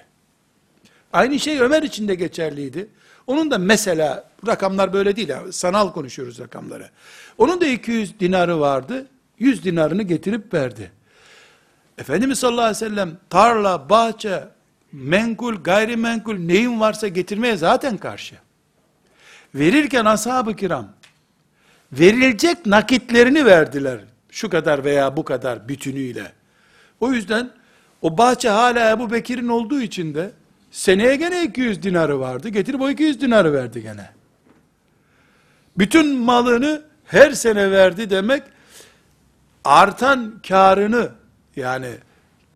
Aynı 1.14 1.40
şey 1.40 1.60
Ömer 1.60 1.84
için 1.84 2.08
de 2.08 2.16
geçerliydi. 2.16 2.90
Onun 3.28 3.52
da 3.52 3.58
mesela 3.58 4.30
rakamlar 4.48 4.94
böyle 4.94 5.16
değil. 5.16 5.30
Yani, 5.30 5.54
sanal 5.54 5.92
konuşuyoruz 5.92 6.40
rakamları. 6.40 6.90
Onun 7.38 7.62
da 7.62 7.66
200 7.66 8.20
dinarı 8.20 8.60
vardı. 8.60 9.08
100 9.40 9.64
dinarını 9.64 10.04
getirip 10.04 10.54
verdi. 10.54 10.92
Efendimiz 11.98 12.40
sallallahu 12.40 12.66
aleyhi 12.66 12.86
ve 12.86 12.90
sellem 12.90 13.18
tarla, 13.30 13.90
bahçe, 13.90 14.44
menkul, 14.92 15.56
gayrimenkul 15.56 16.38
neyin 16.38 16.80
varsa 16.80 17.08
getirmeye 17.08 17.58
zaten 17.58 17.98
karşı. 17.98 18.36
Verirken 19.56 20.06
ashab-ı 20.06 20.56
kiram 20.56 20.88
verilecek 21.92 22.66
nakitlerini 22.66 23.46
verdiler. 23.46 24.00
Şu 24.30 24.50
kadar 24.50 24.84
veya 24.84 25.18
bu 25.18 25.24
kadar 25.24 25.70
bütünüyle. 25.70 26.32
O 27.00 27.12
yüzden 27.12 27.52
o 28.02 28.18
bahçe 28.18 28.50
hala 28.50 28.90
Ebu 28.90 29.12
Bekir'in 29.12 29.48
olduğu 29.48 29.82
için 29.82 30.16
de 30.16 30.32
seneye 30.74 31.16
gene 31.16 31.44
200 31.44 31.84
dinarı 31.84 32.20
vardı. 32.20 32.50
Getirip 32.50 32.82
o 32.82 32.90
200 32.90 33.22
dinarı 33.22 33.54
verdi 33.54 33.82
gene. 33.82 34.10
Bütün 35.78 36.20
malını 36.20 36.82
her 37.06 37.32
sene 37.32 37.72
verdi 37.72 38.10
demek 38.10 38.44
artan 39.64 40.42
karını 40.48 41.12
yani 41.56 41.92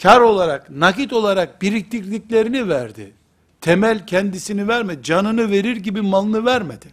kar 0.02 0.22
olarak, 0.22 0.70
nakit 0.70 1.14
olarak 1.14 1.62
biriktirdiklerini 1.62 2.70
verdi. 2.70 3.14
Temel 3.62 4.08
kendisini 4.08 4.68
verme, 4.68 5.04
canını 5.04 5.52
verir 5.52 5.76
gibi 5.76 6.02
malını 6.02 6.46
vermedi. 6.46 6.86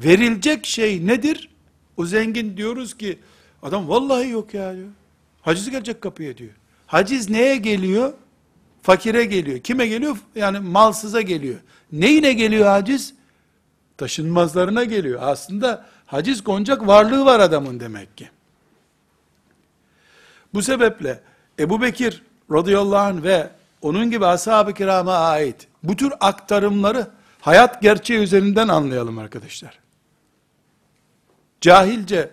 Verilecek 0.00 0.66
şey 0.66 1.06
nedir? 1.06 1.50
O 1.96 2.06
zengin 2.06 2.56
diyoruz 2.56 2.96
ki, 2.96 3.18
adam 3.62 3.88
vallahi 3.88 4.28
yok 4.28 4.54
ya 4.54 4.76
diyor. 4.76 4.88
Haciz 5.42 5.70
gelecek 5.70 6.00
kapıya 6.00 6.36
diyor. 6.36 6.52
Haciz 6.86 7.30
neye 7.30 7.56
geliyor? 7.56 8.12
Fakire 8.86 9.24
geliyor. 9.24 9.58
Kime 9.58 9.86
geliyor? 9.86 10.16
Yani 10.34 10.58
malsıza 10.58 11.20
geliyor. 11.20 11.56
Neyine 11.92 12.32
geliyor 12.32 12.66
haciz? 12.66 13.14
Taşınmazlarına 13.96 14.84
geliyor. 14.84 15.20
Aslında 15.22 15.86
haciz 16.06 16.44
konacak 16.44 16.86
varlığı 16.86 17.24
var 17.24 17.40
adamın 17.40 17.80
demek 17.80 18.16
ki. 18.16 18.30
Bu 20.54 20.62
sebeple 20.62 21.20
Ebu 21.58 21.82
Bekir 21.82 22.22
radıyallahu 22.52 22.96
anh 22.96 23.22
ve 23.22 23.50
onun 23.82 24.10
gibi 24.10 24.26
ashab-ı 24.26 24.74
kirama 24.74 25.14
ait 25.14 25.68
bu 25.82 25.96
tür 25.96 26.12
aktarımları 26.20 27.06
hayat 27.40 27.82
gerçeği 27.82 28.20
üzerinden 28.20 28.68
anlayalım 28.68 29.18
arkadaşlar. 29.18 29.78
Cahilce 31.60 32.30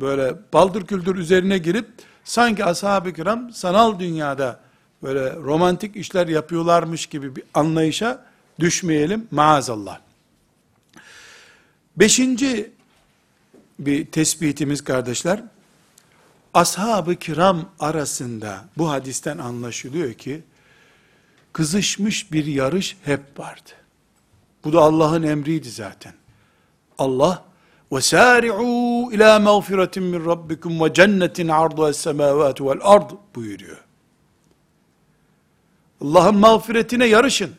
böyle 0.00 0.34
baldır 0.52 0.86
küldür 0.86 1.16
üzerine 1.16 1.58
girip 1.58 1.86
sanki 2.24 2.64
ashab-ı 2.64 3.12
kiram 3.12 3.52
sanal 3.52 3.98
dünyada 3.98 4.63
böyle 5.03 5.35
romantik 5.35 5.95
işler 5.95 6.27
yapıyorlarmış 6.27 7.05
gibi 7.05 7.35
bir 7.35 7.43
anlayışa 7.53 8.25
düşmeyelim 8.59 9.27
maazallah. 9.31 9.99
Beşinci 11.97 12.71
bir 13.79 14.05
tespitimiz 14.05 14.83
kardeşler, 14.83 15.43
ashab-ı 16.53 17.15
kiram 17.15 17.69
arasında 17.79 18.65
bu 18.77 18.89
hadisten 18.89 19.37
anlaşılıyor 19.37 20.13
ki, 20.13 20.43
kızışmış 21.53 22.31
bir 22.31 22.45
yarış 22.45 22.97
hep 23.03 23.39
vardı. 23.39 23.69
Bu 24.63 24.73
da 24.73 24.79
Allah'ın 24.79 25.23
emriydi 25.23 25.69
zaten. 25.69 26.13
Allah, 26.97 27.43
وَسَارِعُوا 27.91 29.13
اِلَى 29.13 29.43
مَغْفِرَةٍ 29.43 29.95
مِّنْ 29.99 30.23
رَبِّكُمْ 30.31 30.73
وَجَنَّةٍ 30.83 31.37
عَرْضُهَا 31.51 31.89
السَّمَاوَاتُ 31.89 32.57
وَالْأَرْضِ 32.57 33.17
buyuruyor. 33.35 33.82
Allah'ın 36.04 36.36
mağfiretine 36.36 37.06
yarışın. 37.06 37.50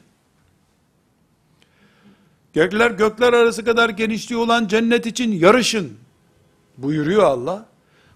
Gökler 2.54 2.92
gökler 2.92 3.34
arası 3.34 3.66
kadar 3.66 3.90
genişliği 3.90 4.40
olan 4.40 4.68
cennet 4.68 5.06
için 5.06 5.32
yarışın 5.32 5.98
buyuruyor 6.78 7.24
Allah. 7.24 7.66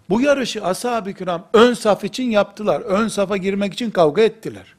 Bu 0.10 0.22
yarışı 0.22 0.66
ashab-ı 0.66 1.14
kiram 1.14 1.48
ön 1.54 1.74
saf 1.74 2.04
için 2.04 2.32
yaptılar. 2.32 2.82
Ön 2.82 3.08
safa 3.08 3.38
girmek 3.38 3.74
için 3.74 3.92
kavga 3.92 4.22
ettiler. 4.22 4.76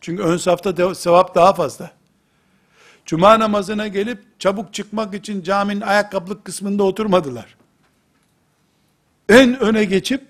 Çünkü 0.00 0.22
ön 0.22 0.36
safta 0.36 0.94
sevap 0.94 1.34
daha 1.34 1.52
fazla. 1.52 1.90
Cuma 3.06 3.38
namazına 3.38 3.88
gelip 3.88 4.40
çabuk 4.40 4.74
çıkmak 4.74 5.14
için 5.14 5.42
caminin 5.42 5.80
ayakkabılık 5.80 6.44
kısmında 6.44 6.82
oturmadılar. 6.82 7.56
En 9.28 9.60
öne 9.60 9.84
geçip 9.84 10.22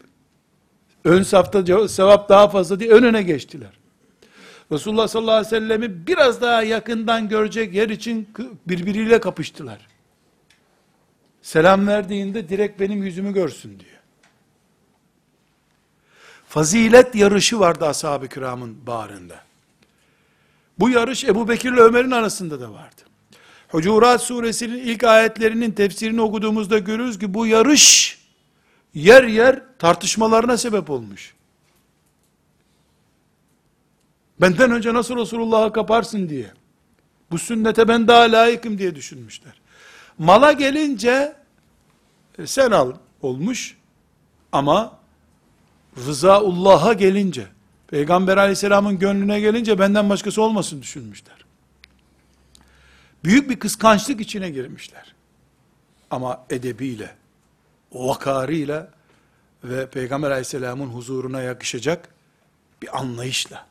ön 1.05 1.23
safta 1.23 1.89
sevap 1.89 2.29
daha 2.29 2.49
fazla 2.49 2.81
diye 2.81 2.91
ön 2.91 3.03
öne 3.03 3.23
geçtiler. 3.23 3.80
Resulullah 4.73 5.09
sallallahu 5.09 5.35
aleyhi 5.35 5.47
ve 5.47 5.59
sellemi 5.59 6.07
biraz 6.07 6.43
daha 6.43 6.63
yakından 6.63 7.29
görecek 7.29 7.75
yer 7.75 7.89
için 7.89 8.29
birbiriyle 8.69 9.21
kapıştılar. 9.21 9.87
Selam 11.43 11.87
verdiğinde 11.87 12.49
direkt 12.49 12.81
benim 12.81 13.03
yüzümü 13.03 13.35
görsün 13.35 13.71
diyor. 13.81 14.01
Fazilet 16.49 17.15
yarışı 17.15 17.61
vardı 17.61 17.87
ashab-ı 17.87 18.29
kiramın 18.29 18.87
bağrında. 18.87 19.41
Bu 20.79 20.91
yarış 20.91 21.25
Ebu 21.25 21.49
Bekir 21.49 21.73
ile 21.73 21.81
Ömer'in 21.81 22.11
arasında 22.11 22.61
da 22.61 22.73
vardı. 22.73 23.03
Hucurat 23.69 24.23
suresinin 24.23 24.79
ilk 24.79 25.05
ayetlerinin 25.05 25.71
tefsirini 25.71 26.21
okuduğumuzda 26.21 26.79
görürüz 26.79 27.19
ki 27.19 27.35
bu 27.35 27.47
yarış 27.47 28.19
yer 28.95 29.25
yer 29.25 29.63
tartışmalarına 29.79 30.57
sebep 30.57 30.91
olmuş. 30.91 31.35
Benden 34.41 34.71
önce 34.71 34.95
nasıl 34.95 35.17
Resulullah'a 35.17 35.73
kaparsın 35.73 36.29
diye. 36.29 36.53
Bu 37.31 37.39
sünnete 37.39 37.89
ben 37.89 38.09
daha 38.09 38.33
layıkım 38.33 38.79
diye 38.79 38.95
düşünmüşler. 38.95 39.61
Mala 40.19 40.53
gelince 40.53 41.37
e, 42.39 42.47
sen 42.47 42.71
al 42.71 42.93
olmuş 43.23 43.77
ama 44.53 44.99
rızaullah'a 45.97 46.93
gelince 46.93 47.47
Peygamber 47.87 48.37
aleyhisselamın 48.37 48.99
gönlüne 48.99 49.41
gelince 49.41 49.79
benden 49.79 50.11
başkası 50.11 50.43
olmasın 50.43 50.83
düşünmüşler. 50.83 51.45
Büyük 53.25 53.51
bir 53.51 53.59
kıskançlık 53.59 54.21
içine 54.21 54.51
girmişler. 54.51 55.15
Ama 56.11 56.45
edebiyle, 56.51 57.15
vakarıyla 57.93 58.91
ve 59.65 59.91
Peygamber 59.91 60.31
aleyhisselamın 60.31 60.87
huzuruna 60.87 61.41
yakışacak 61.43 62.09
bir 62.83 62.99
anlayışla. 62.99 63.70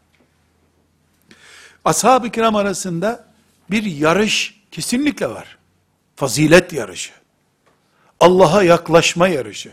Ashab-ı 1.89 2.29
kiram 2.29 2.55
arasında 2.55 3.25
bir 3.71 3.83
yarış 3.83 4.61
kesinlikle 4.71 5.29
var. 5.29 5.57
Fazilet 6.15 6.73
yarışı. 6.73 7.11
Allah'a 8.19 8.63
yaklaşma 8.63 9.27
yarışı. 9.27 9.71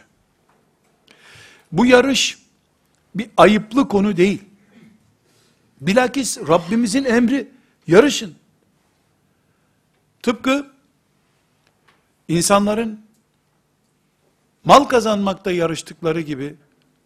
Bu 1.73 1.87
yarış 1.87 2.39
bir 3.15 3.31
ayıplı 3.37 3.89
konu 3.89 4.17
değil. 4.17 4.43
Bilakis 5.81 6.39
Rabbimizin 6.39 7.05
emri 7.05 7.49
yarışın. 7.87 8.35
Tıpkı 10.23 10.67
insanların 12.29 13.01
mal 14.65 14.85
kazanmakta 14.85 15.51
yarıştıkları 15.51 16.21
gibi 16.21 16.55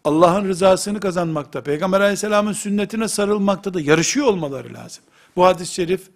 Allah'ın 0.03 0.47
rızasını 0.47 0.99
kazanmakta, 0.99 1.61
Peygamber 1.63 2.01
aleyhisselamın 2.01 2.53
sünnetine 2.53 3.07
sarılmakta 3.07 3.73
da 3.73 3.81
yarışıyor 3.81 4.27
olmaları 4.27 4.73
lazım. 4.73 5.03
Bu 5.35 5.45
hadis-i 5.45 5.73
şerif, 5.73 6.09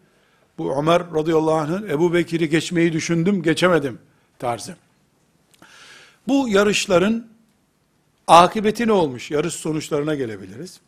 bu 0.58 0.80
Ömer 0.80 1.14
radıyallahu 1.14 1.56
anh'ın 1.56 1.90
Ebu 1.90 2.14
Bekir'i 2.14 2.50
geçmeyi 2.50 2.94
düşündüm, 2.94 3.44
geçemedim 3.44 4.00
tarzı. 4.40 4.76
Bu 6.28 6.50
yarışların 6.50 7.28
akıbeti 8.28 8.88
ne 8.88 8.92
olmuş? 8.92 9.32
Yarış 9.32 9.54
sonuçlarına 9.54 10.16
gelebiliriz. 10.16 10.80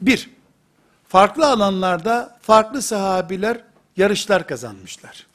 Bir, 0.00 0.30
farklı 1.08 1.46
alanlarda 1.46 2.38
farklı 2.42 2.82
sahabiler 2.82 3.60
yarışlar 3.96 4.46
kazanmışlar. 4.46 5.26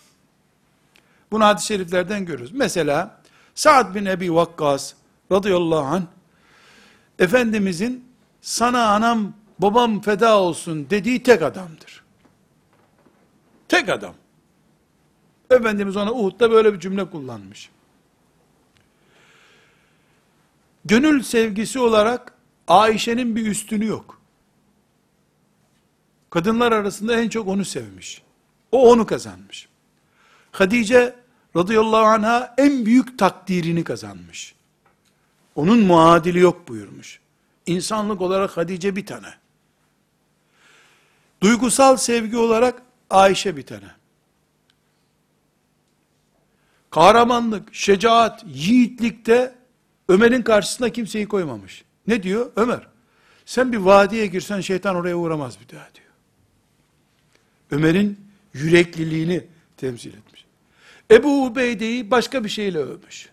Bunu 1.31 1.45
hadis-i 1.45 1.67
şeriflerden 1.67 2.25
görürüz. 2.25 2.51
Mesela 2.51 3.21
Sa'd 3.55 3.95
bin 3.95 4.05
Ebi 4.05 4.35
Vakkas 4.35 4.93
radıyallahu 5.31 5.85
anh 5.85 6.03
Efendimizin 7.19 8.05
sana 8.41 8.85
anam 8.87 9.33
babam 9.59 10.01
feda 10.01 10.39
olsun 10.39 10.89
dediği 10.89 11.23
tek 11.23 11.41
adamdır. 11.41 12.03
Tek 13.67 13.89
adam. 13.89 14.13
Efendimiz 15.51 15.97
ona 15.97 16.13
Uhud'da 16.13 16.51
böyle 16.51 16.73
bir 16.73 16.79
cümle 16.79 17.09
kullanmış. 17.09 17.69
Gönül 20.85 21.23
sevgisi 21.23 21.79
olarak 21.79 22.33
Ayşe'nin 22.67 23.35
bir 23.35 23.47
üstünü 23.47 23.85
yok. 23.85 24.21
Kadınlar 26.29 26.71
arasında 26.71 27.21
en 27.21 27.29
çok 27.29 27.47
onu 27.47 27.65
sevmiş. 27.65 28.21
O 28.71 28.91
onu 28.91 29.05
kazanmış. 29.05 29.69
Hadice 30.51 31.15
radıyallahu 31.55 32.05
anha 32.05 32.55
en 32.57 32.85
büyük 32.85 33.19
takdirini 33.19 33.83
kazanmış. 33.83 34.55
Onun 35.59 35.79
muadili 35.79 36.39
yok 36.39 36.67
buyurmuş. 36.67 37.19
İnsanlık 37.65 38.21
olarak 38.21 38.57
Hadice 38.57 38.95
bir 38.95 39.05
tane. 39.05 39.27
Duygusal 41.41 41.97
sevgi 41.97 42.37
olarak 42.37 42.81
Ayşe 43.09 43.57
bir 43.57 43.65
tane. 43.65 43.91
Kahramanlık, 46.89 47.75
şecaat, 47.75 48.45
yiğitlikte 48.47 49.55
Ömer'in 50.09 50.41
karşısına 50.41 50.89
kimseyi 50.89 51.27
koymamış. 51.27 51.83
Ne 52.07 52.23
diyor? 52.23 52.51
Ömer, 52.55 52.87
sen 53.45 53.71
bir 53.71 53.77
vadiye 53.77 54.27
girsen 54.27 54.61
şeytan 54.61 54.95
oraya 54.95 55.15
uğramaz 55.15 55.57
bir 55.59 55.75
daha 55.75 55.89
diyor. 55.95 56.13
Ömer'in 57.71 58.19
yürekliliğini 58.53 59.43
temsil 59.77 60.13
etmiş. 60.13 60.45
Ebu 61.11 61.45
Ubeyde'yi 61.45 62.11
başka 62.11 62.43
bir 62.43 62.49
şeyle 62.49 62.77
övmüş. 62.77 63.29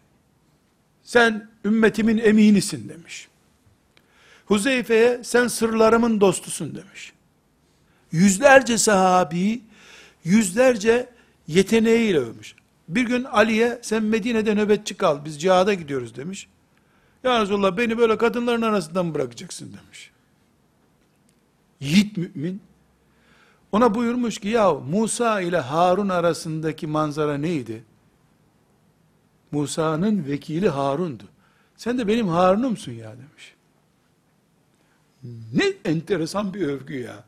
Sen 1.07 1.49
ümmetimin 1.65 2.19
eminisin 2.19 2.89
demiş. 2.89 3.29
Huzeyfe'ye 4.47 5.25
sen 5.25 5.49
sırlarımın 5.49 6.21
dostusun 6.21 6.75
demiş. 6.75 7.13
Yüzlerce 8.13 8.79
sahabi, 8.79 9.63
yüzlerce 10.25 11.09
yeteneğiyle 11.49 12.19
övmüş. 12.19 12.55
Bir 12.89 13.03
gün 13.03 13.25
Ali'ye 13.25 13.79
sen 13.83 14.03
Medine'de 14.03 14.55
nöbetçi 14.55 14.95
kal, 14.97 15.25
biz 15.25 15.41
cihada 15.41 15.75
gidiyoruz 15.75 16.17
demiş. 16.17 16.49
Ya 17.25 17.43
Resulallah 17.43 17.77
beni 17.77 17.99
böyle 17.99 18.19
kadınların 18.19 18.63
arasından 18.63 19.15
bırakacaksın 19.15 19.73
demiş. 19.83 20.11
Yiğit 21.81 22.17
mümin. 22.17 22.61
Ona 23.73 23.95
buyurmuş 23.95 24.39
ki 24.39 24.49
ya 24.49 24.75
Musa 24.75 25.41
ile 25.41 25.59
Harun 25.59 26.09
arasındaki 26.09 26.87
manzara 26.87 27.39
neydi? 27.39 27.85
Musa'nın 29.53 30.26
vekili 30.26 30.68
Harun'du. 30.68 31.24
Sen 31.76 31.99
de 31.99 32.09
benim 32.09 32.28
Harun'umsun 32.28 32.92
ya 32.92 33.12
demiş. 33.12 33.55
Ne 35.53 35.64
enteresan 35.84 36.55
bir 36.55 36.68
övgü 36.68 36.99
ya. 36.99 37.24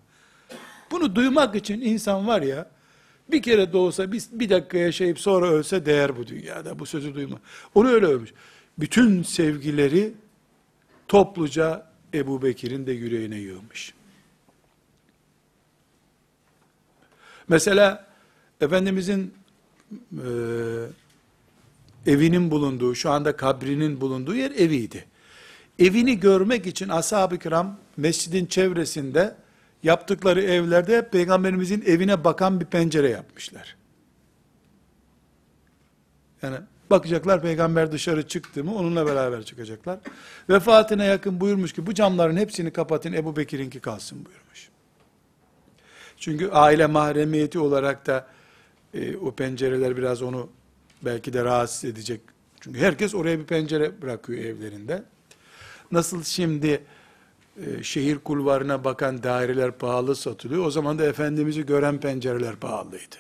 Bunu 0.90 1.14
duymak 1.14 1.54
için 1.54 1.80
insan 1.80 2.26
var 2.26 2.42
ya, 2.42 2.70
bir 3.30 3.42
kere 3.42 3.72
de 3.72 3.76
olsa 3.76 4.12
bir, 4.12 4.22
bir 4.32 4.50
dakika 4.50 4.78
yaşayıp 4.78 5.20
sonra 5.20 5.46
ölse 5.46 5.86
değer 5.86 6.16
bu 6.16 6.26
dünyada. 6.26 6.78
Bu 6.78 6.86
sözü 6.86 7.14
duyma. 7.14 7.40
Onu 7.74 7.88
öyle 7.88 8.06
övmüş. 8.06 8.32
Bütün 8.78 9.22
sevgileri 9.22 10.14
topluca 11.08 11.86
Ebu 12.14 12.42
Bekir'in 12.42 12.86
de 12.86 12.92
yüreğine 12.92 13.36
yığmış. 13.38 13.94
Mesela 17.48 18.08
Efendimizin 18.60 19.34
e, 20.12 20.28
evinin 22.08 22.50
bulunduğu, 22.50 22.94
şu 22.94 23.10
anda 23.10 23.36
kabrinin 23.36 24.00
bulunduğu 24.00 24.34
yer 24.34 24.50
eviydi. 24.50 25.04
Evini 25.78 26.20
görmek 26.20 26.66
için 26.66 26.88
ashab-ı 26.88 27.38
kiram 27.38 27.78
mescidin 27.96 28.46
çevresinde 28.46 29.36
yaptıkları 29.82 30.42
evlerde 30.42 31.08
peygamberimizin 31.08 31.82
evine 31.86 32.24
bakan 32.24 32.60
bir 32.60 32.66
pencere 32.66 33.08
yapmışlar. 33.08 33.76
Yani 36.42 36.56
bakacaklar 36.90 37.42
peygamber 37.42 37.92
dışarı 37.92 38.28
çıktı 38.28 38.64
mı 38.64 38.74
onunla 38.74 39.06
beraber 39.06 39.42
çıkacaklar. 39.42 39.98
Vefatına 40.48 41.04
yakın 41.04 41.40
buyurmuş 41.40 41.72
ki 41.72 41.86
bu 41.86 41.94
camların 41.94 42.36
hepsini 42.36 42.70
kapatın 42.70 43.12
Ebu 43.12 43.36
Bekir'inki 43.36 43.80
kalsın 43.80 44.24
buyurmuş. 44.24 44.68
Çünkü 46.16 46.48
aile 46.50 46.86
mahremiyeti 46.86 47.58
olarak 47.58 48.06
da 48.06 48.26
e, 48.94 49.16
o 49.16 49.30
pencereler 49.34 49.96
biraz 49.96 50.22
onu 50.22 50.48
belki 51.02 51.32
de 51.32 51.44
rahatsız 51.44 51.84
edecek. 51.84 52.20
Çünkü 52.60 52.80
herkes 52.80 53.14
oraya 53.14 53.38
bir 53.38 53.44
pencere 53.44 54.02
bırakıyor 54.02 54.44
evlerinde. 54.44 55.02
Nasıl 55.92 56.24
şimdi 56.24 56.82
e, 57.66 57.82
şehir 57.82 58.18
kulvarına 58.18 58.84
bakan 58.84 59.22
daireler 59.22 59.72
pahalı 59.72 60.16
satılıyor. 60.16 60.66
O 60.66 60.70
zaman 60.70 60.98
da 60.98 61.04
Efendimiz'i 61.04 61.66
gören 61.66 62.00
pencereler 62.00 62.56
pahalıydı. 62.56 63.16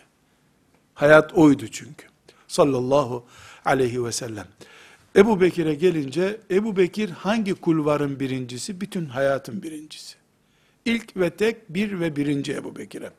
Hayat 0.94 1.34
oydu 1.34 1.68
çünkü. 1.68 2.06
Sallallahu 2.48 3.24
aleyhi 3.64 4.04
ve 4.04 4.12
sellem. 4.12 4.46
Ebu 5.16 5.40
Bekir'e 5.40 5.74
gelince, 5.74 6.40
Ebu 6.50 6.76
Bekir 6.76 7.10
hangi 7.10 7.54
kulvarın 7.54 8.20
birincisi? 8.20 8.80
Bütün 8.80 9.06
hayatın 9.06 9.62
birincisi. 9.62 10.16
İlk 10.84 11.16
ve 11.16 11.30
tek 11.30 11.74
bir 11.74 12.00
ve 12.00 12.16
birinci 12.16 12.54
Ebu 12.54 12.76
Bekir'e. 12.76 13.10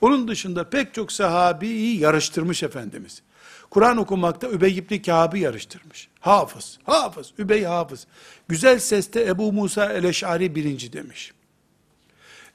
Onun 0.00 0.28
dışında 0.28 0.70
pek 0.70 0.94
çok 0.94 1.12
sahabiyi 1.12 2.00
yarıştırmış 2.00 2.62
Efendimiz. 2.62 3.22
Kur'an 3.70 3.96
okumakta 3.96 4.48
Übey 4.48 4.78
ibn 4.78 5.02
Kâb'ı 5.02 5.38
yarıştırmış. 5.38 6.08
Hafız, 6.20 6.78
hafız, 6.84 7.32
Übey 7.38 7.64
hafız. 7.64 8.06
Güzel 8.48 8.78
seste 8.78 9.24
Ebu 9.24 9.52
Musa 9.52 9.92
el-Eş'ari 9.92 10.54
birinci 10.54 10.92
demiş. 10.92 11.32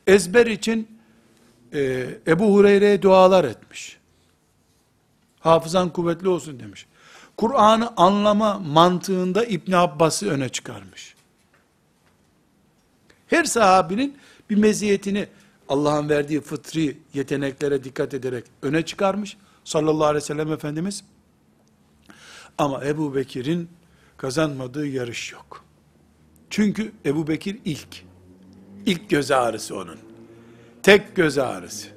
Ezber 0.08 0.48
için 0.48 0.98
e, 1.74 2.10
Ebu 2.28 2.54
Hureyre'ye 2.54 3.02
dualar 3.02 3.44
etmiş. 3.44 3.98
Hafızan 5.40 5.94
kuvvetli 5.94 6.28
olsun 6.28 6.60
demiş. 6.60 6.86
Kur'an'ı 7.38 7.94
anlama 7.98 8.60
mantığında 8.60 9.46
İbn 9.46 9.72
Abbas'ı 9.72 10.30
öne 10.30 10.50
çıkarmış. 10.50 11.16
Her 13.28 13.44
sahabinin 13.44 14.18
bir 14.50 14.56
meziyetini 14.56 15.28
Allah'ın 15.70 16.10
verdiği 16.10 16.42
fıtri 16.42 16.98
yeteneklere 17.14 17.84
dikkat 17.84 18.14
ederek 18.14 18.44
öne 18.62 18.86
çıkarmış 18.86 19.38
sallallahu 19.64 20.06
aleyhi 20.06 20.24
ve 20.24 20.28
sellem 20.28 20.52
Efendimiz. 20.52 21.04
Ama 22.58 22.86
Ebu 22.86 23.16
Bekir'in 23.16 23.70
kazanmadığı 24.18 24.88
yarış 24.88 25.32
yok. 25.32 25.66
Çünkü 26.50 26.92
Ebu 27.06 27.28
Bekir 27.28 27.60
ilk. 27.66 28.04
İlk 28.86 29.10
göz 29.10 29.32
ağrısı 29.32 29.76
onun. 29.78 29.98
Tek 30.84 31.16
göz 31.16 31.38
ağrısı. 31.38 31.88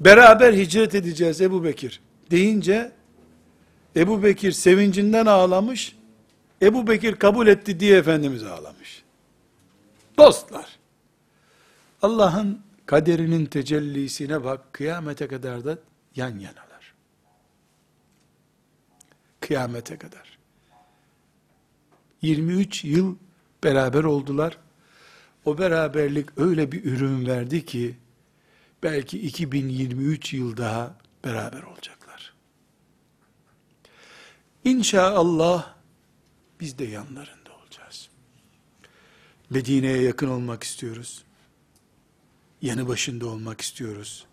Beraber 0.00 0.52
hicret 0.52 0.94
edeceğiz 0.94 1.40
Ebu 1.40 1.64
Bekir 1.64 2.00
deyince 2.30 2.92
Ebu 3.96 4.22
Bekir 4.22 4.52
sevincinden 4.52 5.26
ağlamış. 5.26 5.96
Ebu 6.62 6.86
Bekir 6.86 7.16
kabul 7.16 7.46
etti 7.46 7.80
diye 7.80 7.96
Efendimiz 7.96 8.42
ağlamış. 8.42 9.02
Dostlar. 10.18 10.66
Allah'ın 12.02 12.60
kaderinin 12.86 13.46
tecellisine 13.46 14.44
bak, 14.44 14.72
kıyamete 14.72 15.28
kadar 15.28 15.64
da 15.64 15.78
yan 16.16 16.38
yanalar. 16.38 16.94
Kıyamete 19.40 19.98
kadar. 19.98 20.38
23 22.22 22.84
yıl 22.84 23.16
beraber 23.64 24.04
oldular. 24.04 24.58
O 25.44 25.58
beraberlik 25.58 26.38
öyle 26.38 26.72
bir 26.72 26.84
ürün 26.84 27.26
verdi 27.26 27.64
ki, 27.64 27.96
belki 28.82 29.20
2023 29.20 30.32
yıl 30.32 30.56
daha 30.56 30.96
beraber 31.24 31.62
olacaklar. 31.62 32.34
İnşallah 34.64 35.74
biz 36.60 36.78
de 36.78 36.84
yanlarında 36.84 37.52
olacağız. 37.62 38.08
Medine'ye 39.50 40.02
yakın 40.02 40.28
olmak 40.28 40.62
istiyoruz 40.62 41.23
yanı 42.64 42.88
başında 42.88 43.26
olmak 43.26 43.60
istiyoruz. 43.60 44.26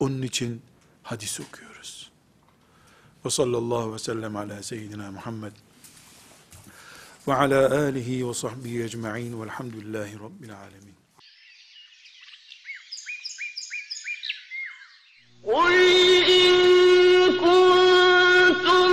Onun 0.00 0.22
için 0.22 0.62
hadis 1.02 1.40
okuyoruz. 1.40 2.10
Ve 3.24 3.30
sallallahu 3.30 3.94
ve 3.94 3.98
sellem 3.98 4.36
ala 4.36 4.62
seyyidina 4.62 5.10
Muhammed 5.10 5.52
ve 7.28 7.34
ala 7.34 7.78
alihi 7.78 8.28
ve 8.28 8.34
sahbihi 8.34 8.82
ecma'in 8.82 9.42
velhamdülillahi 9.42 10.14
rabbil 10.20 10.56
alemin. 10.58 10.98
قل 15.54 15.74
إن 16.40 16.52
كنتم 17.44 18.90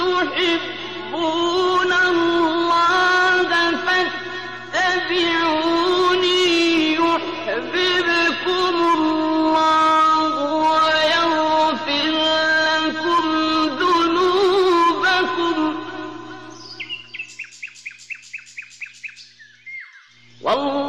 تحبون 0.00 1.92
الله 1.92 3.48
فاتبعوني 3.84 5.41
Wow. 20.42 20.81